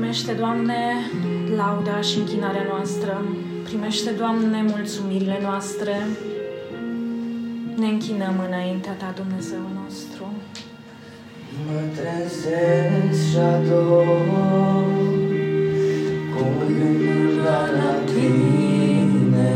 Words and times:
Primește, 0.00 0.32
Doamne, 0.32 0.80
lauda 1.56 2.00
și 2.00 2.18
închinarea 2.18 2.66
noastră. 2.68 3.24
Primește, 3.64 4.10
Doamne, 4.10 4.64
mulțumirile 4.68 5.38
noastre. 5.42 5.94
Ne 7.76 7.86
închinăm 7.86 8.44
înaintea 8.48 8.92
Ta, 8.92 9.14
Dumnezeu 9.16 9.58
nostru. 9.82 10.32
Mă 11.66 11.80
trezesc 11.94 13.30
și 13.30 13.36
ador 13.36 14.86
Cu 16.34 16.44
gândul 16.66 17.42
la 17.44 17.68
Tine 18.04 19.54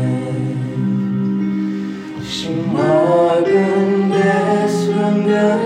Și 2.29 2.49
mă 2.71 3.43
gândesc 3.43 4.85
lângă 4.99 5.59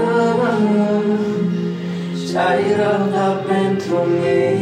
Ce-ai 2.27 2.63
răbdat 2.77 3.45
pentru 3.45 3.95
mine 3.95 4.58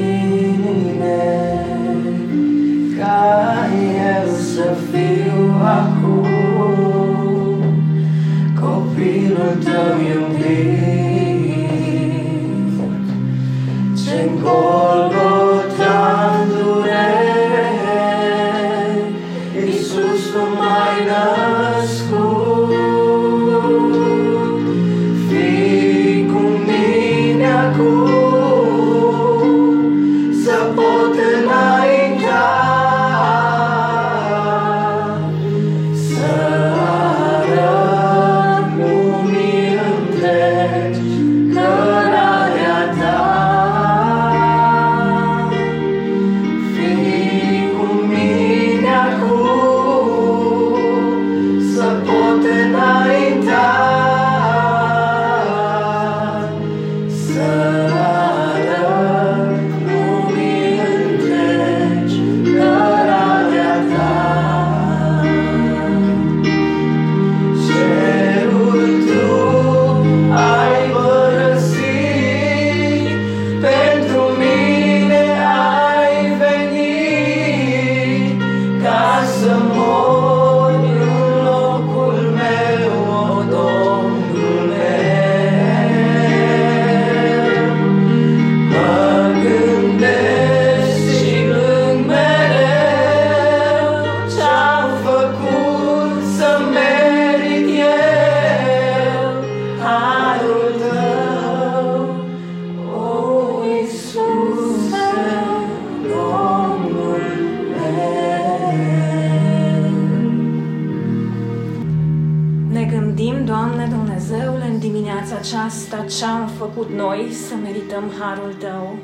dimineața 115.68 116.04
aceasta 116.04 116.26
ce 116.26 116.32
am 116.32 116.48
făcut 116.48 116.90
noi 116.90 117.32
să 117.32 117.56
merităm 117.56 118.12
harul 118.20 118.54
Tău. 118.60 118.98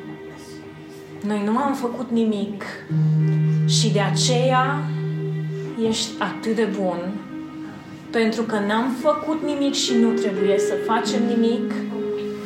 Noi 1.25 1.44
nu 1.46 1.57
am 1.57 1.74
făcut 1.74 2.12
nimic 2.12 2.63
și 3.68 3.91
de 3.91 4.00
aceea 4.00 4.84
ești 5.88 6.09
atât 6.19 6.56
de 6.56 6.68
bun. 6.79 7.12
Pentru 8.12 8.41
că 8.41 8.59
n-am 8.68 8.96
făcut 9.01 9.41
nimic 9.44 9.74
și 9.74 9.94
nu 9.94 10.09
trebuie 10.12 10.59
să 10.59 10.74
facem 10.85 11.22
nimic 11.28 11.74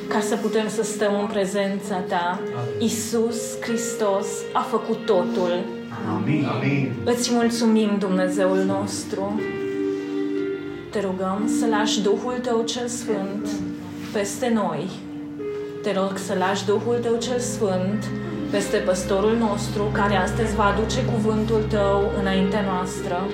ca 0.08 0.20
să 0.20 0.36
putem 0.36 0.68
să 0.68 0.84
stăm 0.84 1.20
în 1.20 1.28
prezența 1.28 1.96
Ta. 1.96 2.40
Isus 2.80 3.62
Hristos 3.62 4.28
a 4.54 4.62
făcut 4.62 5.06
totul. 5.06 5.60
Amin. 6.16 6.46
Amin. 6.46 6.92
Îți 7.04 7.34
mulțumim, 7.34 7.96
Dumnezeul 8.00 8.64
nostru. 8.66 9.42
Te 10.90 11.00
rugăm 11.00 11.50
să 11.60 11.68
lași 11.68 12.02
Duhul 12.02 12.34
Tău 12.42 12.64
cel 12.64 12.88
Sfânt 12.88 13.48
peste 14.14 14.52
noi. 14.54 14.90
Te 15.84 15.94
rog 15.94 16.18
să 16.18 16.34
lași 16.40 16.66
Duhul 16.66 16.98
Tău 17.02 17.18
cel 17.20 17.40
Sfânt 17.40 18.04
peste 18.52 18.78
păstorul 18.78 19.38
nostru 19.38 19.84
care 19.92 20.16
astăzi 20.16 20.56
va 20.56 20.64
aduce 20.64 21.04
cuvântul 21.04 21.66
Tău 21.70 22.12
înaintea 22.20 22.62
noastră. 22.62 23.28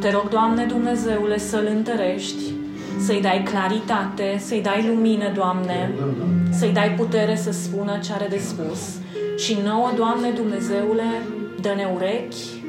Te 0.00 0.10
rog, 0.10 0.28
Doamne 0.28 0.64
Dumnezeule, 0.64 1.38
să-L 1.38 1.68
întărești, 1.76 2.42
să-i 2.98 3.20
dai 3.20 3.42
claritate, 3.42 4.36
să-i 4.38 4.62
dai 4.62 4.86
lumină, 4.88 5.30
Doamne, 5.34 5.90
să-i 6.50 6.72
dai 6.72 6.90
putere 6.90 7.36
să 7.36 7.52
spună 7.52 7.98
ce 8.04 8.12
are 8.12 8.26
de 8.30 8.38
spus. 8.38 8.80
Și 9.38 9.58
nouă, 9.64 9.90
Doamne 9.96 10.30
Dumnezeule, 10.30 11.22
dă-ne 11.60 11.88
urechi, 11.94 12.64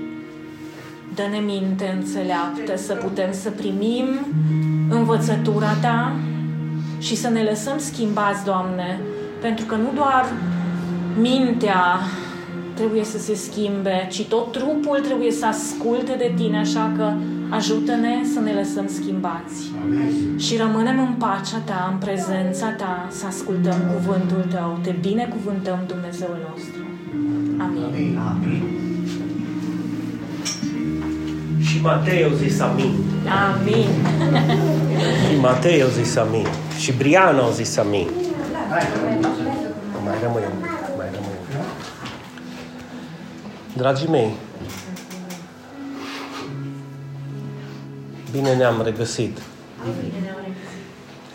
dă-ne 1.16 1.38
minte 1.38 1.98
înțeleaptă 2.00 2.78
să 2.78 2.94
putem 2.94 3.32
să 3.32 3.50
primim 3.50 4.06
învățătura 4.90 5.74
Ta 5.82 6.16
și 7.00 7.16
să 7.16 7.30
ne 7.30 7.44
lăsăm 7.44 7.78
schimbați, 7.78 8.46
Doamne, 8.46 9.00
pentru 9.42 9.66
că 9.66 9.76
nu 9.76 9.92
doar 9.96 10.26
mintea 11.20 12.00
trebuie 12.74 13.04
să 13.04 13.18
se 13.18 13.36
schimbe, 13.36 14.08
ci 14.12 14.26
tot 14.26 14.52
trupul 14.52 15.00
trebuie 15.00 15.32
să 15.32 15.46
asculte 15.46 16.16
de 16.18 16.34
Tine, 16.36 16.58
așa 16.58 16.92
că 16.98 17.14
ajută-ne 17.50 18.16
să 18.34 18.40
ne 18.40 18.54
lăsăm 18.54 18.88
schimbați 18.88 19.72
și 20.38 20.58
rămânem 20.58 21.00
în 21.00 21.14
pacea 21.14 21.58
Ta, 21.66 21.90
în 21.92 21.98
prezența 21.98 22.68
Ta, 22.70 23.08
să 23.10 23.26
ascultăm 23.26 23.80
cuvântul 23.94 24.46
Tău. 24.50 24.80
Te 24.82 24.96
binecuvântăm, 25.02 25.80
Dumnezeul 25.88 26.38
nostru. 26.50 26.82
Amin. 27.60 27.84
Amin. 27.84 28.18
Amin. 28.18 28.87
Și 31.68 31.82
Matei 31.82 32.24
au 32.24 32.32
zis 32.32 32.60
amin. 32.60 32.94
Amin. 33.52 33.88
Și 35.30 35.40
Matei 35.40 35.82
au 35.82 35.90
zis 35.90 36.16
amin. 36.16 36.48
Și 36.80 36.92
Brian 36.94 37.38
au 37.40 37.52
zis 37.52 37.78
amin. 37.78 38.10
Mai 40.04 40.16
rămânem. 40.22 40.52
Mai 40.98 41.06
rămânem. 41.12 41.38
Dragii 43.78 44.08
mei, 44.08 44.32
bine 48.32 48.56
ne-am 48.56 48.82
regăsit. 48.84 49.38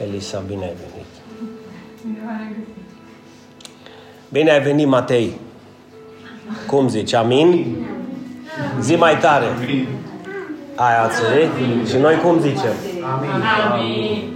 Elisa, 0.00 0.42
bine 0.46 0.64
ai 0.64 0.74
venit. 0.74 1.06
Bine 4.28 4.50
ai 4.50 4.62
venit, 4.62 4.86
Matei. 4.86 5.40
Cum 6.66 6.88
zici, 6.88 7.12
amin? 7.12 7.76
Zi 8.80 8.94
mai 8.94 9.18
tare. 9.18 9.46
Aia 10.74 11.02
ați 11.02 11.16
zis? 11.16 11.90
Și 11.90 11.96
noi 11.96 12.16
cum 12.16 12.40
zicem? 12.40 12.72
Amin. 13.70 14.32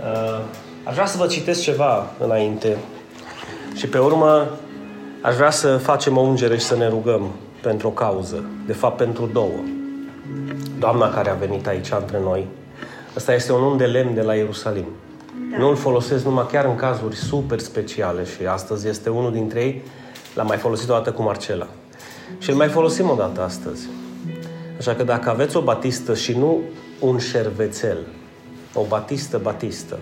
Uh, 0.00 0.40
aș 0.84 0.94
vrea 0.94 1.06
să 1.06 1.18
vă 1.18 1.26
citesc 1.26 1.60
ceva 1.60 2.06
înainte 2.18 2.76
și 3.74 3.86
pe 3.86 3.98
urmă 3.98 4.46
aș 5.20 5.34
vrea 5.34 5.50
să 5.50 5.76
facem 5.76 6.16
o 6.16 6.20
ungere 6.20 6.56
și 6.56 6.64
să 6.64 6.76
ne 6.76 6.88
rugăm 6.88 7.30
pentru 7.62 7.88
o 7.88 7.90
cauză, 7.90 8.44
de 8.66 8.72
fapt 8.72 8.96
pentru 8.96 9.28
două. 9.32 9.60
Doamna 10.78 11.10
care 11.10 11.30
a 11.30 11.34
venit 11.34 11.66
aici 11.66 11.88
între 12.00 12.20
noi, 12.22 12.46
ăsta 13.16 13.34
este 13.34 13.52
un 13.52 13.62
un 13.62 13.76
de 13.76 13.84
lemn 13.84 14.14
de 14.14 14.22
la 14.22 14.34
Ierusalim. 14.34 14.86
Da. 15.50 15.58
Nu 15.58 15.68
îl 15.68 15.76
folosesc 15.76 16.24
numai 16.24 16.46
chiar 16.50 16.64
în 16.64 16.74
cazuri 16.74 17.16
super 17.16 17.58
speciale 17.58 18.24
și 18.24 18.46
astăzi 18.46 18.88
este 18.88 19.08
unul 19.08 19.32
dintre 19.32 19.60
ei, 19.60 19.82
l-am 20.34 20.46
mai 20.46 20.56
folosit 20.56 20.88
o 20.88 20.92
dată 20.92 21.12
cu 21.12 21.22
Marcela. 21.22 21.66
Și 22.38 22.50
îl 22.50 22.56
mai 22.56 22.68
folosim 22.68 23.10
o 23.10 23.14
dată 23.14 23.42
astăzi. 23.42 23.88
Așa 24.78 24.94
că 24.94 25.02
dacă 25.02 25.30
aveți 25.30 25.56
o 25.56 25.60
batistă 25.60 26.14
și 26.14 26.32
nu 26.36 26.60
un 27.00 27.18
șervețel, 27.18 27.98
o 28.74 28.82
batistă, 28.88 29.38
batistă, 29.42 29.98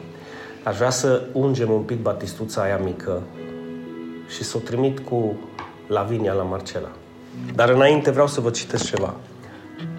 aș 0.62 0.76
vrea 0.76 0.90
să 0.90 1.22
ungem 1.32 1.70
un 1.70 1.82
pic 1.82 2.02
batistuța 2.02 2.62
aia 2.62 2.76
mică 2.76 3.22
și 4.28 4.44
să 4.44 4.56
o 4.56 4.60
trimit 4.60 4.98
cu 4.98 5.36
Lavinia 5.86 6.32
la 6.32 6.42
Marcela. 6.42 6.88
Dar 7.54 7.68
înainte 7.68 8.10
vreau 8.10 8.26
să 8.26 8.40
vă 8.40 8.50
citesc 8.50 8.84
ceva. 8.84 9.14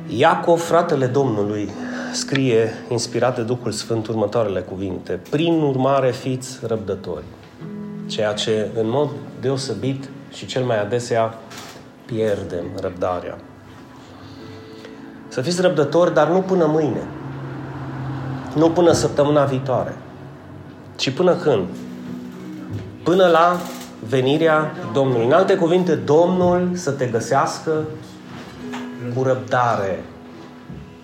Iacov, 0.08 0.60
fratele 0.60 1.06
Domnului, 1.06 1.70
scrie, 2.14 2.70
inspirat 2.90 3.36
de 3.36 3.42
Duhul 3.42 3.72
Sfânt, 3.72 4.08
următoarele 4.08 4.60
cuvinte. 4.60 5.20
Prin 5.30 5.62
urmare, 5.62 6.12
fiți 6.12 6.60
răbdători. 6.62 7.24
Ceea 8.06 8.34
ce, 8.34 8.70
în 8.76 8.90
mod 8.90 9.10
deosebit 9.42 10.10
și 10.34 10.46
cel 10.46 10.64
mai 10.64 10.82
adesea, 10.82 11.34
pierdem 12.06 12.66
răbdarea. 12.82 13.38
Să 15.38 15.44
fiți 15.44 15.62
răbdători, 15.62 16.14
dar 16.14 16.28
nu 16.28 16.42
până 16.42 16.66
mâine. 16.66 17.08
Nu 18.54 18.70
până 18.70 18.92
săptămâna 18.92 19.44
viitoare. 19.44 19.96
Ci 20.96 21.10
până 21.10 21.36
când? 21.36 21.68
Până 23.04 23.28
la 23.28 23.60
venirea 24.10 24.72
Domnului. 24.94 25.26
În 25.26 25.32
alte 25.32 25.56
cuvinte, 25.56 25.96
Domnul 25.96 26.70
să 26.74 26.92
te 26.92 27.06
găsească 27.06 27.72
cu 29.16 29.24
răbdare. 29.24 30.04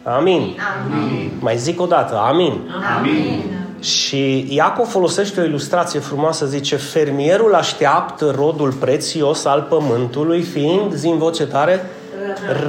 Amin. 0.04 0.58
Amin. 0.86 1.32
Mai 1.40 1.58
zic 1.58 1.82
o 1.82 1.86
dată, 1.86 2.18
amin. 2.18 2.62
Amin. 2.98 3.44
Și 3.80 4.48
Iacov 4.56 4.88
folosește 4.88 5.42
o 5.42 5.44
ilustrație 5.44 6.00
frumoasă, 6.00 6.46
zice, 6.46 6.76
fermierul 6.76 7.56
așteaptă 7.56 8.34
rodul 8.36 8.72
prețios 8.72 9.46
al 9.46 9.62
pământului, 9.70 10.42
fiind, 10.42 10.94
zi 10.94 11.08
în 11.08 11.18
voce 11.18 11.46
tare, 11.46 11.86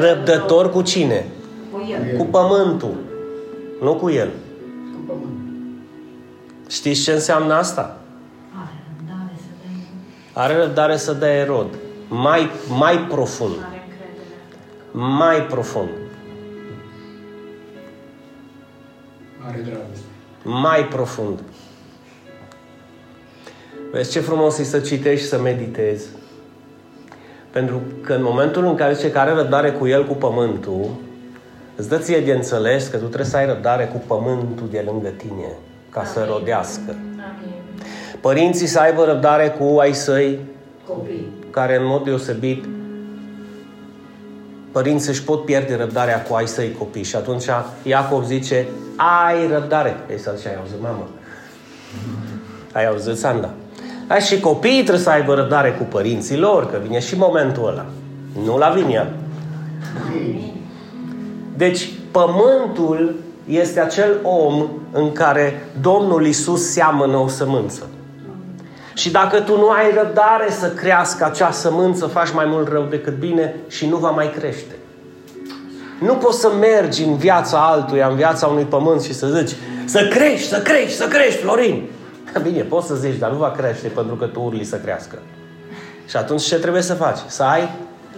răbdător 0.01 0.71
cu 0.71 0.83
cine? 0.83 1.27
Cu 1.99 2.07
el. 2.07 2.17
Cu 2.17 2.25
pământul, 2.25 2.95
nu 3.81 3.95
cu 3.95 4.11
el. 4.11 4.29
Cu 4.93 5.01
pământ. 5.07 5.39
Știți 6.69 7.03
ce 7.03 7.13
înseamnă 7.13 7.55
asta? 7.55 7.99
Are 8.53 8.85
răbdare 8.87 9.37
să 9.37 9.51
dai. 9.63 9.87
Are 10.45 10.57
răbdare 10.57 10.97
să 10.97 11.13
dea 11.13 11.45
rod. 11.45 11.67
Mai, 12.09 12.51
mai 12.79 12.99
profund. 12.99 13.55
Are 13.55 13.83
încredere. 13.89 15.17
Mai 15.19 15.43
profund. 15.43 15.89
Are 19.47 19.61
dragoste. 19.65 20.05
Mai 20.43 20.85
profund. 20.85 21.41
Vezi 23.91 24.11
ce 24.11 24.21
frumos 24.21 24.59
e 24.59 24.65
să 24.65 24.79
citești 24.79 25.23
și 25.23 25.29
să 25.29 25.41
meditezi. 25.41 26.07
Pentru 27.51 27.83
că 28.01 28.13
în 28.13 28.23
momentul 28.23 28.65
în 28.65 28.75
care 28.75 28.95
zice 28.95 29.11
că 29.11 29.19
are 29.19 29.33
răbdare 29.33 29.73
cu 29.73 29.87
el, 29.87 30.07
cu 30.07 30.15
pământul, 30.15 30.91
îți 31.77 31.89
dă 31.89 31.97
ție 31.99 32.21
de 32.21 32.33
înțeles 32.33 32.87
că 32.87 32.97
tu 32.97 33.05
trebuie 33.05 33.27
să 33.27 33.37
ai 33.37 33.47
răbdare 33.47 33.85
cu 33.85 34.03
pământul 34.07 34.69
de 34.71 34.85
lângă 34.87 35.09
tine, 35.09 35.53
ca 35.91 36.05
să 36.05 36.27
rodească. 36.31 36.91
Amin. 36.91 37.55
Părinții 38.21 38.67
să 38.67 38.81
aibă 38.81 39.05
răbdare 39.05 39.49
cu 39.49 39.79
ai 39.79 39.95
săi, 39.95 40.39
Copii. 40.87 41.29
care 41.51 41.77
în 41.77 41.87
mod 41.87 42.05
deosebit 42.05 42.65
părinții 44.73 45.11
își 45.11 45.25
pot 45.25 45.45
pierde 45.45 45.77
răbdarea 45.77 46.23
cu 46.23 46.35
ai 46.35 46.47
săi 46.47 46.73
copii 46.79 47.03
și 47.03 47.17
atunci 47.17 47.45
Iacov 47.83 48.25
zice 48.25 48.67
ai 48.97 49.49
răbdare. 49.53 49.97
Ei 50.11 50.19
să 50.19 50.33
zice, 50.37 50.49
ai 50.49 50.57
auzit 50.57 50.83
mamă? 50.83 51.09
Ai 52.73 52.87
auzit 52.87 53.17
Sanda? 53.17 53.51
Ai 54.07 54.21
și 54.21 54.41
copiii 54.41 54.83
trebuie 54.83 55.05
să 55.05 55.11
aibă 55.11 55.35
răbdare 55.35 55.71
cu 55.73 55.83
părinții 55.83 56.39
lor, 56.39 56.71
că 56.71 56.79
vine 56.83 56.99
și 56.99 57.19
momentul 57.19 57.69
ăla. 57.69 57.87
Nu 58.45 58.59
la 58.59 58.69
vinia. 58.69 59.07
Deci, 61.57 61.93
pământul 62.11 63.15
este 63.47 63.81
acel 63.81 64.19
om 64.23 64.69
în 64.93 65.13
care 65.13 65.69
Domnul 65.81 66.27
Isus 66.27 66.71
seamănă 66.71 67.17
o 67.17 67.29
sămânță. 67.29 67.89
Și 68.95 69.11
dacă 69.11 69.41
tu 69.41 69.59
nu 69.59 69.69
ai 69.69 69.91
răbdare 69.95 70.51
să 70.51 70.71
crească 70.71 71.25
acea 71.25 71.51
sămânță, 71.51 72.07
faci 72.07 72.33
mai 72.33 72.45
mult 72.49 72.69
rău 72.69 72.83
decât 72.83 73.19
bine 73.19 73.55
și 73.69 73.87
nu 73.87 73.97
va 73.97 74.11
mai 74.11 74.31
crește. 74.31 74.75
Nu 76.01 76.15
poți 76.15 76.41
să 76.41 76.51
mergi 76.61 77.03
în 77.03 77.17
viața 77.17 77.59
altuia, 77.59 78.09
în 78.09 78.17
viața 78.17 78.47
unui 78.47 78.65
pământ 78.65 79.03
și 79.03 79.15
să 79.15 79.27
zici 79.27 79.57
să 79.85 80.09
crești, 80.09 80.49
să 80.49 80.61
crești, 80.63 80.97
să 80.97 81.07
crești, 81.07 81.41
Florin. 81.41 81.89
Bine, 82.43 82.63
poți 82.63 82.87
să 82.87 82.95
zici, 82.95 83.19
dar 83.19 83.31
nu 83.31 83.37
va 83.37 83.51
crește 83.51 83.89
pentru 83.89 84.15
că 84.15 84.25
tu 84.25 84.41
urli 84.41 84.65
să 84.65 84.77
crească. 84.77 85.19
Și 86.09 86.17
atunci 86.17 86.43
ce 86.43 86.59
trebuie 86.59 86.83
să 86.83 86.95
faci? 86.95 87.19
Să 87.27 87.43
ai 87.43 87.71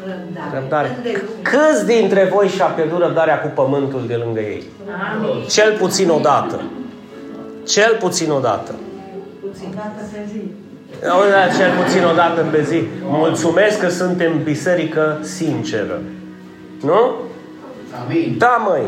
Răbdare. 0.09 0.59
răbdare. 0.59 0.97
Îndelungă. 0.97 1.31
Câți 1.43 1.87
dintre 1.87 2.31
voi 2.35 2.49
și-a 2.49 2.65
pierdut 2.65 2.99
răbdarea 2.99 3.41
cu 3.41 3.49
pământul 3.55 4.03
de 4.07 4.15
lângă 4.15 4.41
ei? 4.41 4.63
Amin. 5.13 5.47
Cel 5.49 5.77
puțin 5.79 6.09
o 6.09 6.19
dată. 6.19 6.61
Cel 7.67 7.97
puțin 8.01 8.31
o 8.31 8.41
dată. 8.41 8.75
Puțin. 9.41 9.69
Dată 9.75 10.03
pe 10.13 10.19
zi. 10.33 10.41
Auzi, 11.09 11.31
da, 11.31 11.57
cel 11.59 11.71
puțin 11.83 12.05
o 12.05 12.15
dată 12.15 12.41
pe 12.51 12.63
zi. 12.63 12.83
Mulțumesc 13.03 13.81
că 13.81 13.89
suntem 13.89 14.43
biserică 14.43 15.19
sinceră. 15.21 16.01
Nu? 16.83 17.13
Amin. 18.05 18.35
Da, 18.39 18.65
măi. 18.69 18.83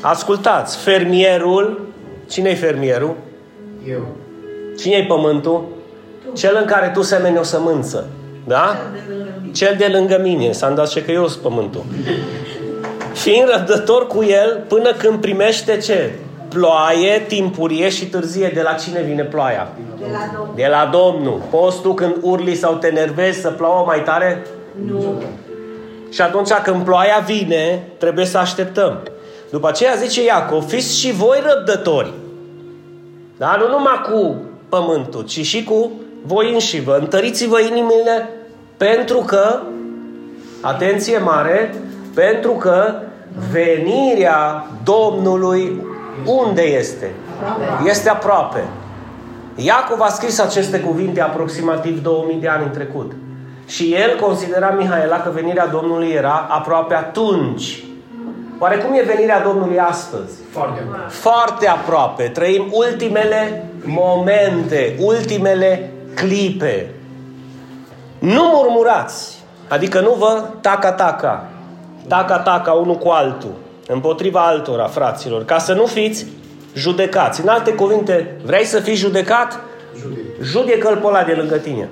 Ascultați, 0.00 0.76
fermierul, 0.76 1.88
cine-i 2.30 2.54
fermierul? 2.54 3.16
Eu. 3.88 4.06
Cine-i 4.78 5.06
pământul? 5.06 5.64
Cel 6.34 6.56
în 6.60 6.64
care 6.64 6.90
tu 6.94 7.02
semeni 7.02 7.38
o 7.38 7.42
sămânță. 7.42 8.06
Da? 8.44 8.76
Cel 9.52 9.74
de 9.78 9.88
lângă 9.92 10.18
mine. 10.22 10.52
S-a 10.52 10.70
dat 10.70 10.92
că 10.92 11.10
eu 11.10 11.28
sunt 11.28 11.42
pământul. 11.42 11.84
Fiind 13.12 13.48
răbdător 13.56 14.06
cu 14.06 14.22
el 14.22 14.64
până 14.68 14.92
când 14.92 15.20
primește 15.20 15.76
ce? 15.76 16.12
Ploaie, 16.48 17.24
timpurie 17.26 17.88
și 17.88 18.06
târzie. 18.06 18.50
De 18.54 18.62
la 18.62 18.72
cine 18.72 19.02
vine 19.02 19.22
ploaia? 19.22 19.68
De 19.98 20.04
la 20.12 20.30
Domnul. 20.34 20.52
De 20.56 20.66
la 20.70 20.90
Domnul. 20.92 21.40
Poți 21.50 21.80
tu 21.80 21.94
când 21.94 22.16
urli 22.20 22.54
sau 22.54 22.74
te 22.74 22.88
nervezi 22.88 23.40
să 23.40 23.50
plouă 23.50 23.84
mai 23.86 24.02
tare? 24.02 24.46
Nu. 24.86 25.22
Și 26.10 26.20
atunci 26.20 26.52
când 26.52 26.84
ploaia 26.84 27.22
vine, 27.26 27.82
trebuie 27.98 28.24
să 28.24 28.38
așteptăm. 28.38 28.98
După 29.50 29.68
aceea 29.68 29.94
zice 29.94 30.24
Iacov, 30.24 30.68
fiți 30.68 30.98
și 30.98 31.12
voi 31.12 31.42
răbdători. 31.46 32.12
Da? 33.36 33.56
Nu 33.58 33.68
numai 33.68 34.00
cu 34.10 34.36
pământul, 34.68 35.22
ci 35.22 35.40
și 35.46 35.64
cu 35.64 35.90
voi 36.26 36.52
înșivă. 36.52 36.96
Întăriți-vă 36.96 37.60
inimile 37.60 38.28
pentru 38.76 39.18
că, 39.18 39.60
atenție 40.60 41.18
mare, 41.18 41.74
pentru 42.14 42.50
că 42.50 42.94
venirea 43.50 44.66
Domnului 44.84 45.86
unde 46.24 46.62
este? 46.62 47.10
Aproape. 47.40 47.88
Este 47.88 48.08
aproape. 48.08 48.64
Iacov 49.54 50.00
a 50.00 50.08
scris 50.08 50.38
aceste 50.38 50.80
cuvinte 50.80 51.20
aproximativ 51.20 52.02
2000 52.02 52.36
de 52.36 52.48
ani 52.48 52.64
în 52.64 52.70
trecut. 52.70 53.12
Și 53.66 53.94
el 53.94 54.18
considera, 54.20 54.70
Mihaela, 54.70 55.16
că 55.16 55.30
venirea 55.34 55.66
Domnului 55.66 56.10
era 56.10 56.46
aproape 56.50 56.94
atunci. 56.94 57.84
Oare 58.58 58.76
cum 58.76 58.94
e 58.94 59.02
venirea 59.02 59.42
Domnului 59.42 59.78
astăzi? 59.78 60.32
Foarte 60.50 60.82
bun. 60.86 60.96
Foarte 61.08 61.68
aproape. 61.68 62.22
Trăim 62.22 62.64
ultimele 62.72 63.66
momente, 63.84 64.96
ultimele 64.98 65.93
clipe. 66.14 66.94
Nu 68.18 68.42
murmurați, 68.54 69.42
adică 69.68 70.00
nu 70.00 70.14
vă 70.18 70.44
taca-taca, 70.60 71.48
taca-taca 72.08 72.72
unul 72.72 72.96
cu 72.96 73.08
altul, 73.08 73.54
împotriva 73.88 74.46
altora, 74.46 74.86
fraților, 74.86 75.44
ca 75.44 75.58
să 75.58 75.72
nu 75.72 75.86
fiți 75.86 76.26
judecați. 76.74 77.40
În 77.40 77.48
alte 77.48 77.72
cuvinte, 77.72 78.36
vrei 78.44 78.64
să 78.64 78.80
fii 78.80 78.94
judecat? 78.94 79.60
Judec. 80.00 80.24
Judecă-l 80.42 80.96
pe 80.96 81.06
ăla 81.06 81.22
de 81.22 81.32
lângă 81.32 81.56
tine. 81.56 81.88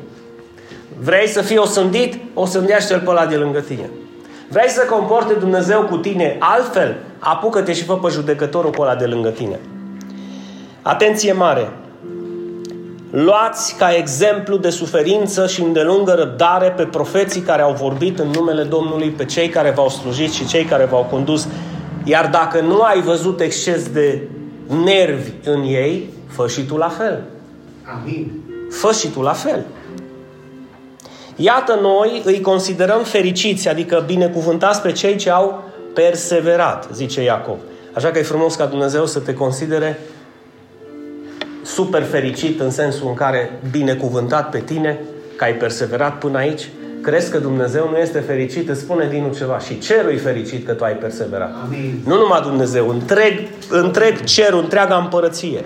Vrei 0.98 1.28
să 1.28 1.40
fii 1.40 1.58
osândit? 1.58 2.20
Osândește-l 2.34 3.00
pe 3.00 3.10
ăla 3.10 3.26
de 3.26 3.36
lângă 3.36 3.60
tine. 3.60 3.90
Vrei 4.48 4.68
să 4.68 4.84
comporte 4.90 5.32
Dumnezeu 5.32 5.82
cu 5.82 5.96
tine 5.96 6.36
altfel? 6.38 6.96
Apucă-te 7.18 7.72
și 7.72 7.84
fă 7.84 7.94
pe 7.94 8.08
judecătorul 8.10 8.70
pe 8.70 8.80
ăla 8.80 8.94
de 8.94 9.06
lângă 9.06 9.28
tine. 9.28 9.60
Atenție 10.82 11.32
mare! 11.32 11.70
Luați 13.14 13.74
ca 13.74 13.94
exemplu 13.94 14.56
de 14.56 14.70
suferință 14.70 15.46
și 15.46 15.62
îndelungă 15.62 16.12
răbdare 16.12 16.70
pe 16.70 16.84
profeții 16.84 17.40
care 17.40 17.62
au 17.62 17.72
vorbit 17.72 18.18
în 18.18 18.28
numele 18.28 18.62
Domnului, 18.62 19.08
pe 19.08 19.24
cei 19.24 19.48
care 19.48 19.70
v-au 19.70 19.88
slujit 19.88 20.32
și 20.32 20.46
cei 20.46 20.64
care 20.64 20.84
v-au 20.84 21.06
condus. 21.10 21.48
Iar 22.04 22.28
dacă 22.28 22.60
nu 22.60 22.80
ai 22.80 23.00
văzut 23.00 23.40
exces 23.40 23.88
de 23.88 24.22
nervi 24.84 25.30
în 25.44 25.62
ei, 25.62 26.10
fă 26.26 26.48
și 26.48 26.62
tu 26.62 26.76
la 26.76 26.88
fel. 26.88 27.22
Amin. 28.00 28.32
Fă 28.70 28.92
și 28.92 29.08
tu 29.08 29.20
la 29.20 29.32
fel. 29.32 29.64
Iată 31.36 31.78
noi 31.82 32.22
îi 32.24 32.40
considerăm 32.40 33.02
fericiți, 33.02 33.68
adică 33.68 34.02
binecuvântați 34.06 34.82
pe 34.82 34.92
cei 34.92 35.16
ce 35.16 35.30
au 35.30 35.62
perseverat, 35.94 36.88
zice 36.92 37.22
Iacov. 37.22 37.56
Așa 37.92 38.10
că 38.10 38.18
e 38.18 38.22
frumos 38.22 38.54
ca 38.54 38.64
Dumnezeu 38.64 39.06
să 39.06 39.18
te 39.18 39.34
considere 39.34 39.98
super 41.62 42.02
fericit 42.02 42.60
în 42.60 42.70
sensul 42.70 43.08
în 43.08 43.14
care 43.14 43.60
binecuvântat 43.70 44.50
pe 44.50 44.58
tine, 44.58 45.00
că 45.36 45.44
ai 45.44 45.54
perseverat 45.54 46.18
până 46.18 46.38
aici. 46.38 46.68
Crezi 47.02 47.30
că 47.30 47.38
Dumnezeu 47.38 47.88
nu 47.90 47.96
este 47.96 48.18
fericit? 48.18 48.68
Îți 48.68 48.80
spune 48.80 49.08
din 49.08 49.20
nou 49.20 49.32
ceva. 49.32 49.58
Și 49.58 49.78
cerul 49.78 50.12
e 50.12 50.16
fericit 50.16 50.66
că 50.66 50.72
tu 50.72 50.84
ai 50.84 50.92
perseverat. 50.92 51.50
Amin. 51.64 52.02
Nu 52.06 52.16
numai 52.16 52.40
Dumnezeu, 52.40 52.88
întreg, 52.88 53.48
întreg 53.70 54.24
cerul, 54.24 54.60
întreaga 54.60 54.96
împărăție. 54.96 55.64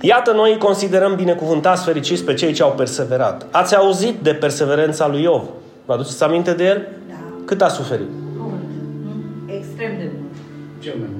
Iată, 0.00 0.32
noi 0.32 0.52
îi 0.52 0.58
considerăm 0.58 1.14
binecuvântați, 1.14 1.84
fericiți 1.84 2.24
pe 2.24 2.34
cei 2.34 2.52
ce 2.52 2.62
au 2.62 2.72
perseverat. 2.72 3.46
Ați 3.50 3.76
auzit 3.76 4.14
de 4.22 4.30
perseverența 4.30 5.08
lui 5.08 5.22
Iov. 5.22 5.42
Vă 5.84 5.92
aduceți 5.92 6.22
aminte 6.22 6.52
de 6.52 6.64
el? 6.64 6.88
Da. 7.08 7.14
Cât 7.44 7.62
a 7.62 7.68
suferit? 7.68 8.08
Mult. 8.36 8.54
Extrem 9.46 9.90
de 9.98 10.10
mult. 10.14 10.32
Cel 10.80 10.94
mai 10.98 11.08
mult. 11.12 11.19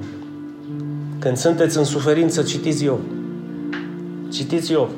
Când 1.21 1.37
sunteți 1.37 1.77
în 1.77 1.83
suferință, 1.83 2.41
citiți 2.41 2.83
Iov. 2.83 2.99
Citiți 4.31 4.71
Iov. 4.71 4.89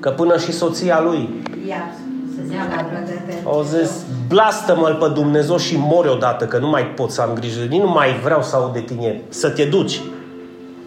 Că 0.00 0.10
până 0.10 0.38
și 0.38 0.52
soția 0.52 1.00
lui 1.00 1.28
Ia, 1.68 1.90
să 2.34 2.40
se 2.48 2.54
ia 2.54 2.66
la 2.70 3.50
au 3.50 3.62
zis, 3.62 3.90
blastă-mă 4.28 4.88
pe 4.88 5.08
Dumnezeu 5.14 5.56
și 5.56 5.76
mori 5.78 6.08
odată, 6.08 6.44
că 6.44 6.58
nu 6.58 6.68
mai 6.68 6.86
pot 6.86 7.10
să 7.10 7.20
am 7.20 7.34
grijă 7.34 7.60
de 7.60 7.66
tine, 7.66 7.82
nu 7.82 7.90
mai 7.90 8.20
vreau 8.22 8.42
să 8.42 8.56
aud 8.56 8.72
de 8.72 8.80
tine, 8.80 9.22
să 9.28 9.48
te 9.50 9.64
duci. 9.64 10.00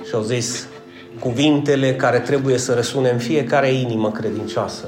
Și 0.07 0.13
au 0.13 0.21
zis 0.21 0.67
cuvintele 1.19 1.95
care 1.95 2.19
trebuie 2.19 2.57
să 2.57 2.73
răsune 2.73 3.09
în 3.09 3.17
fiecare 3.17 3.73
inimă 3.73 4.11
credincioasă. 4.11 4.85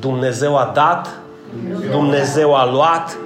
Dumnezeu 0.00 0.56
a 0.56 0.70
dat, 0.74 1.20
Dumnezeu 1.90 2.54
a 2.54 2.70
luat, 2.70 3.16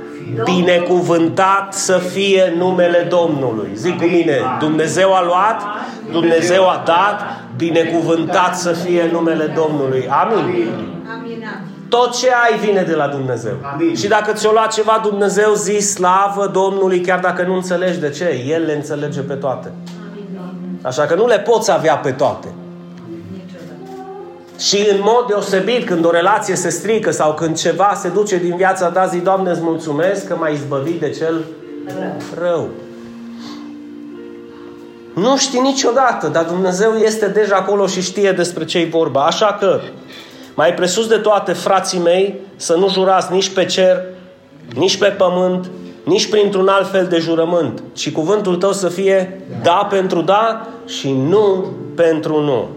binecuvântat 0.44 1.74
să 1.74 1.98
fie 1.98 2.54
numele 2.56 3.06
Domnului. 3.08 3.68
Zic 3.74 3.96
cu 3.96 4.04
mine, 4.04 4.40
Dumnezeu 4.58 5.14
a 5.14 5.22
luat, 5.24 5.62
Dumnezeu 6.10 6.68
a 6.68 6.82
dat, 6.84 7.20
binecuvântat 7.56 8.56
să 8.56 8.72
fie 8.72 9.08
numele 9.12 9.44
Domnului. 9.44 10.08
Amin. 10.08 10.70
Aminat. 11.18 11.60
Tot 11.88 12.16
ce 12.16 12.28
ai 12.28 12.58
vine 12.58 12.82
de 12.82 12.94
la 12.94 13.06
Dumnezeu. 13.06 13.56
Amin. 13.72 13.94
Și 13.94 14.08
dacă 14.08 14.32
ți-o 14.32 14.50
lua 14.50 14.66
ceva 14.72 15.00
Dumnezeu, 15.02 15.54
zi 15.54 15.78
slavă 15.78 16.46
Domnului, 16.52 17.00
chiar 17.00 17.18
dacă 17.18 17.42
nu 17.42 17.54
înțelegi 17.54 17.98
de 17.98 18.10
ce. 18.10 18.44
El 18.46 18.64
le 18.64 18.72
înțelege 18.72 19.20
pe 19.20 19.34
toate. 19.34 19.72
Așa 20.82 21.02
că 21.02 21.14
nu 21.14 21.26
le 21.26 21.38
poți 21.38 21.72
avea 21.72 21.96
pe 21.96 22.10
toate. 22.10 22.48
Niciodată. 24.58 24.90
Și 24.90 24.90
în 24.90 25.00
mod 25.02 25.26
deosebit, 25.26 25.86
când 25.86 26.04
o 26.04 26.10
relație 26.10 26.54
se 26.54 26.68
strică 26.68 27.10
sau 27.10 27.34
când 27.34 27.56
ceva 27.56 27.92
se 27.96 28.08
duce 28.08 28.36
din 28.36 28.56
viața 28.56 28.88
ta, 28.88 29.06
zi, 29.06 29.18
Doamne, 29.18 29.50
îți 29.50 29.62
mulțumesc 29.62 30.26
că 30.26 30.36
m-ai 30.38 30.52
izbăvit 30.52 31.00
de 31.00 31.10
cel 31.10 31.44
Rău. 31.86 32.12
rău. 32.40 32.68
Nu 35.14 35.36
știi 35.36 35.60
niciodată, 35.60 36.28
dar 36.28 36.44
Dumnezeu 36.44 36.92
este 36.94 37.26
deja 37.26 37.56
acolo 37.56 37.86
și 37.86 38.02
știe 38.02 38.32
despre 38.32 38.64
ce 38.64 38.78
e 38.78 38.88
vorba. 38.90 39.24
Așa 39.24 39.56
că, 39.60 39.80
mai 40.54 40.74
presus 40.74 41.06
de 41.06 41.16
toate, 41.16 41.52
frații 41.52 41.98
mei, 41.98 42.40
să 42.56 42.74
nu 42.76 42.88
jurați 42.88 43.32
nici 43.32 43.48
pe 43.48 43.64
cer, 43.64 44.02
nici 44.74 44.98
pe 44.98 45.06
pământ, 45.06 45.70
nici 46.04 46.28
printr-un 46.30 46.68
alt 46.68 46.90
fel 46.90 47.06
de 47.06 47.18
jurământ, 47.18 47.82
ci 47.92 48.12
cuvântul 48.12 48.56
tău 48.56 48.72
să 48.72 48.88
fie 48.88 49.40
da 49.62 49.86
pentru 49.90 50.20
da 50.20 50.66
și 50.86 51.12
nu 51.12 51.66
pentru 51.94 52.40
nu. 52.40 52.68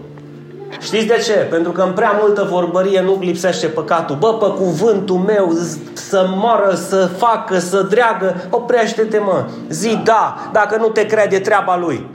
Știți 0.80 1.06
de 1.06 1.22
ce? 1.24 1.32
Pentru 1.32 1.72
că 1.72 1.82
în 1.82 1.92
prea 1.92 2.18
multă 2.20 2.46
vorbărie 2.50 3.00
nu 3.00 3.18
lipsește 3.20 3.66
păcatul. 3.66 4.16
Bă, 4.16 4.34
pe 4.34 4.46
cuvântul 4.46 5.16
meu 5.16 5.52
z- 5.56 5.92
să 5.92 6.26
moară, 6.28 6.74
să 6.74 7.06
facă, 7.06 7.58
să 7.58 7.82
dreagă, 7.82 8.46
oprește-te 8.50 9.18
mă. 9.18 9.44
Zi 9.68 10.00
da, 10.04 10.50
dacă 10.52 10.76
nu 10.76 10.88
te 10.88 11.06
crede, 11.06 11.38
treaba 11.38 11.76
lui. 11.76 12.06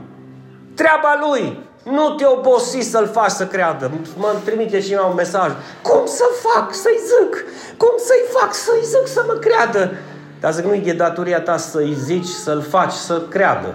Treaba 0.74 1.18
lui. 1.28 1.66
Nu 1.82 2.10
te 2.10 2.24
obosi 2.26 2.80
să-l 2.80 3.06
faci 3.06 3.30
să 3.30 3.46
creadă. 3.46 3.90
Mă 4.16 4.34
trimite 4.44 4.80
cineva 4.80 5.04
un 5.06 5.14
mesaj. 5.14 5.50
Cum 5.82 6.00
să 6.04 6.24
fac 6.42 6.74
să-i 6.74 6.98
zic? 7.06 7.44
Cum 7.76 7.92
să-i 7.96 8.40
fac 8.40 8.54
să-i 8.54 8.84
zic 8.84 9.06
să 9.12 9.24
mă 9.26 9.32
creadă? 9.32 9.90
Dar 10.40 10.52
zic, 10.52 10.64
nu 10.64 10.74
e 10.74 10.92
datoria 10.92 11.40
ta 11.40 11.56
să-i 11.56 11.94
zici, 11.94 12.26
să-l 12.26 12.60
faci 12.60 12.92
să 12.92 13.22
creadă. 13.28 13.74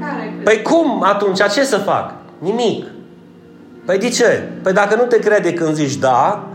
Care 0.00 0.40
Păi 0.44 0.62
cum 0.62 1.02
atunci? 1.02 1.42
Ce 1.52 1.64
să 1.64 1.76
fac? 1.76 2.12
Nimic. 2.38 2.86
Păi 3.90 3.98
de 3.98 4.08
ce? 4.08 4.48
Păi 4.62 4.72
dacă 4.72 4.94
nu 4.94 5.02
te 5.02 5.18
crede 5.18 5.52
când 5.52 5.74
zici 5.74 5.94
da, 5.94 6.48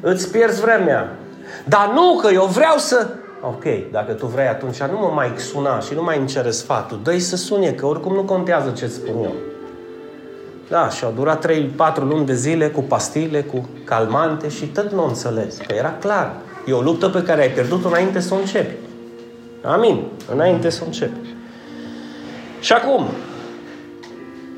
îți 0.00 0.30
pierzi 0.30 0.60
vremea. 0.60 1.16
Dar 1.64 1.90
nu, 1.94 2.18
că 2.20 2.28
eu 2.32 2.44
vreau 2.44 2.76
să... 2.76 3.08
Ok, 3.42 3.62
dacă 3.90 4.12
tu 4.12 4.26
vrei 4.26 4.46
atunci 4.46 4.82
nu 4.82 4.98
mă 4.98 5.10
mai 5.14 5.32
suna 5.36 5.80
și 5.80 5.94
nu 5.94 6.02
mai 6.02 6.18
îmi 6.18 6.26
cere 6.26 6.50
sfatul. 6.50 7.00
Dă-i 7.02 7.18
să 7.18 7.36
sune, 7.36 7.70
că 7.70 7.86
oricum 7.86 8.14
nu 8.14 8.22
contează 8.22 8.72
ce 8.76 8.86
spun 8.86 9.14
eu. 9.22 9.34
Da, 10.68 10.88
și 10.88 11.04
au 11.04 11.12
durat 11.16 11.46
3-4 11.46 11.50
luni 12.08 12.26
de 12.26 12.34
zile 12.34 12.68
cu 12.68 12.80
pastile, 12.80 13.42
cu 13.42 13.68
calmante 13.84 14.48
și 14.48 14.66
tot 14.66 14.92
nu 14.92 15.06
înțeles. 15.06 15.56
Că 15.56 15.74
era 15.74 15.96
clar. 16.00 16.36
E 16.66 16.72
o 16.72 16.80
luptă 16.80 17.08
pe 17.08 17.22
care 17.22 17.40
ai 17.40 17.50
pierdut-o 17.50 17.88
înainte 17.88 18.20
să 18.20 18.34
o 18.34 18.36
începi. 18.36 18.74
Amin. 19.62 20.02
Înainte 20.32 20.70
să 20.70 20.80
o 20.82 20.86
începi. 20.86 21.34
Și 22.60 22.72
acum, 22.72 23.06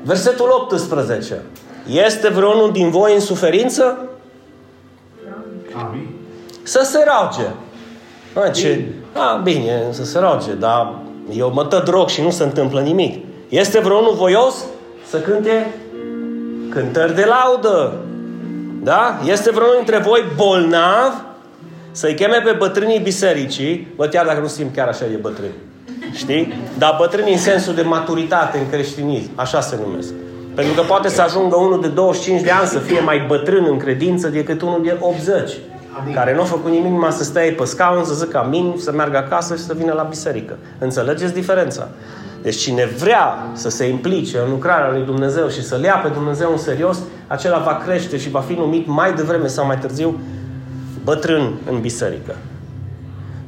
versetul 0.03 0.49
18. 0.49 1.41
Este 1.87 2.29
vreunul 2.29 2.71
din 2.71 2.89
voi 2.89 3.13
în 3.13 3.19
suferință? 3.19 4.09
Amin. 5.73 6.07
Să 6.63 6.81
se 6.83 7.05
roage. 7.07 7.47
A, 8.33 8.49
ce? 8.49 8.85
A, 9.13 9.41
bine, 9.43 9.83
să 9.91 10.05
se 10.05 10.19
roage, 10.19 10.53
dar 10.53 10.93
eu 11.31 11.51
mă 11.53 11.65
tot 11.65 11.87
rog 11.87 12.09
și 12.09 12.21
nu 12.21 12.29
se 12.29 12.43
întâmplă 12.43 12.81
nimic. 12.81 13.23
Este 13.49 13.79
vreunul 13.79 14.13
voios 14.13 14.65
să 15.09 15.19
cânte 15.19 15.73
cântări 16.69 17.15
de 17.15 17.25
laudă? 17.25 17.93
Da? 18.83 19.19
Este 19.25 19.51
vreunul 19.51 19.75
dintre 19.75 19.97
voi 19.97 20.23
bolnav 20.35 21.25
să-i 21.91 22.13
cheme 22.13 22.41
pe 22.41 22.51
bătrânii 22.51 22.99
bisericii, 22.99 23.87
bă, 23.95 24.07
chiar 24.07 24.25
dacă 24.25 24.39
nu 24.39 24.47
simt 24.47 24.75
chiar 24.75 24.87
așa 24.87 25.05
de 25.09 25.15
bătrâni. 25.15 25.53
Știi? 26.13 26.53
Dar 26.77 26.95
bătrâni 26.99 27.31
în 27.31 27.37
sensul 27.37 27.73
de 27.73 27.81
maturitate 27.81 28.57
în 28.57 28.69
creștinism, 28.69 29.29
așa 29.35 29.61
se 29.61 29.77
numesc. 29.85 30.13
Pentru 30.55 30.73
că 30.73 30.81
poate 30.81 31.09
să 31.09 31.21
ajungă 31.21 31.55
unul 31.55 31.81
de 31.81 31.87
25 31.87 32.41
de 32.41 32.51
ani 32.51 32.67
să 32.67 32.79
fie 32.79 32.99
mai 32.99 33.25
bătrân 33.27 33.65
în 33.69 33.77
credință 33.77 34.27
decât 34.27 34.61
unul 34.61 34.81
de 34.83 34.97
80. 34.99 35.51
Amin. 35.99 36.13
Care 36.13 36.35
nu 36.35 36.41
a 36.41 36.43
făcut 36.43 36.71
nimic 36.71 36.91
numai 36.91 37.11
să 37.11 37.23
stea 37.23 37.53
pe 37.57 37.65
scaun, 37.65 38.03
să 38.03 38.13
zică 38.13 38.37
amin, 38.37 38.73
să 38.77 38.91
meargă 38.91 39.17
acasă 39.17 39.55
și 39.55 39.61
să 39.61 39.73
vină 39.73 39.93
la 39.93 40.03
biserică. 40.03 40.57
Înțelegeți 40.77 41.33
diferența? 41.33 41.87
Deci 42.41 42.55
cine 42.55 42.85
vrea 42.85 43.47
să 43.53 43.69
se 43.69 43.87
implice 43.87 44.37
în 44.37 44.49
lucrarea 44.49 44.91
lui 44.91 45.05
Dumnezeu 45.05 45.47
și 45.47 45.63
să-L 45.63 45.83
ia 45.83 45.95
pe 45.95 46.09
Dumnezeu 46.09 46.51
în 46.51 46.57
serios, 46.57 46.97
acela 47.27 47.57
va 47.57 47.81
crește 47.85 48.17
și 48.17 48.29
va 48.29 48.39
fi 48.39 48.53
numit 48.53 48.87
mai 48.87 49.13
devreme 49.13 49.47
sau 49.47 49.65
mai 49.65 49.77
târziu 49.77 50.19
bătrân 51.03 51.53
în 51.69 51.79
biserică. 51.79 52.35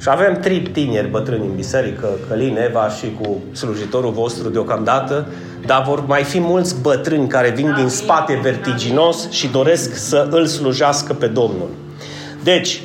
Și 0.02 0.10
avem 0.10 0.40
trei 0.40 0.60
tineri 0.60 1.08
bătrâni 1.08 1.46
în 1.46 1.56
biserică, 1.56 2.08
Călin, 2.30 2.58
Eva 2.58 2.90
și 2.90 3.18
cu 3.22 3.38
slujitorul 3.52 4.12
vostru 4.12 4.50
deocamdată, 4.50 5.28
dar 5.66 5.84
vor 5.88 6.06
mai 6.06 6.24
fi 6.24 6.40
mulți 6.40 6.82
bătrâni 6.82 7.28
care 7.28 7.50
vin 7.50 7.74
din 7.76 7.88
spate 7.88 8.40
vertiginos 8.44 9.30
și 9.30 9.48
doresc 9.48 9.96
să 9.96 10.28
îl 10.32 10.46
slujească 10.46 11.14
pe 11.14 11.28
Domnul. 11.28 11.70
Deci, 12.44 12.82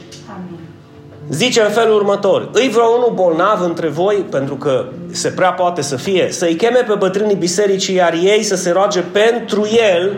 zice 1.31 1.63
în 1.63 1.71
felul 1.71 1.95
următor, 1.95 2.49
îi 2.53 2.69
vreo 2.69 2.87
unul 2.87 3.13
bolnav 3.15 3.63
între 3.63 3.89
voi, 3.89 4.27
pentru 4.31 4.55
că 4.55 4.87
se 5.11 5.29
prea 5.29 5.53
poate 5.53 5.83
să 5.83 5.97
fie, 5.97 6.29
să-i 6.31 6.55
cheme 6.55 6.85
pe 6.87 6.95
bătrânii 6.99 7.37
bisericii, 7.37 7.95
iar 7.95 8.13
ei 8.23 8.43
să 8.43 8.57
se 8.57 8.71
roage 8.71 9.01
pentru 9.01 9.69
el, 9.95 10.17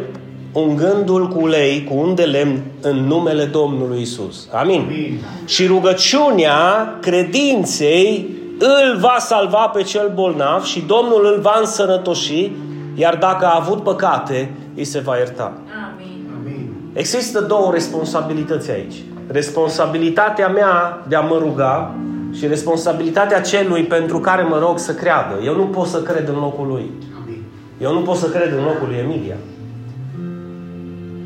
ungându-l 0.54 1.28
cu 1.28 1.40
ulei, 1.40 1.84
cu 1.84 1.94
un 1.96 2.14
de 2.14 2.22
lemn, 2.22 2.62
în 2.80 2.96
numele 2.96 3.44
Domnului 3.44 4.00
Isus. 4.00 4.48
Amin. 4.52 4.80
Amin. 4.80 5.20
Și 5.44 5.66
rugăciunea 5.66 6.58
credinței 7.00 8.28
îl 8.58 8.98
va 8.98 9.16
salva 9.18 9.66
pe 9.74 9.82
cel 9.82 10.12
bolnav 10.14 10.64
și 10.64 10.80
Domnul 10.80 11.32
îl 11.34 11.40
va 11.40 11.56
însănătoși, 11.60 12.52
iar 12.94 13.16
dacă 13.16 13.46
a 13.46 13.58
avut 13.60 13.82
păcate, 13.82 14.50
îi 14.76 14.84
se 14.84 15.00
va 15.00 15.16
ierta. 15.16 15.52
Amin. 15.92 16.26
Amin. 16.40 16.72
Există 16.92 17.40
două 17.40 17.70
responsabilități 17.72 18.70
aici. 18.70 18.94
Responsabilitatea 19.26 20.48
mea 20.48 21.04
de 21.08 21.16
a 21.16 21.20
mă 21.20 21.36
ruga 21.38 21.94
și 22.32 22.46
responsabilitatea 22.46 23.40
celui 23.40 23.82
pentru 23.82 24.18
care 24.18 24.42
mă 24.42 24.58
rog 24.58 24.78
să 24.78 24.94
creadă. 24.94 25.34
Eu 25.44 25.56
nu 25.56 25.64
pot 25.64 25.86
să 25.86 26.02
cred 26.02 26.28
în 26.28 26.34
locul 26.34 26.66
lui. 26.66 26.90
Amin. 27.22 27.42
Eu 27.80 27.92
nu 27.92 28.00
pot 28.00 28.16
să 28.16 28.26
cred 28.26 28.52
în 28.52 28.64
locul 28.64 28.88
lui 28.88 28.96
Emilia. 28.96 29.36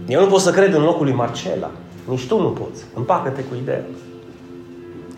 Eu 0.09 0.21
nu 0.21 0.27
pot 0.27 0.41
să 0.41 0.51
cred 0.51 0.75
în 0.75 0.83
locul 0.83 1.05
lui 1.05 1.15
Marcela. 1.15 1.71
Nici 2.05 2.27
tu 2.27 2.41
nu 2.41 2.49
poți. 2.49 2.85
Împacă-te 2.95 3.43
cu 3.43 3.55
ideea. 3.63 3.85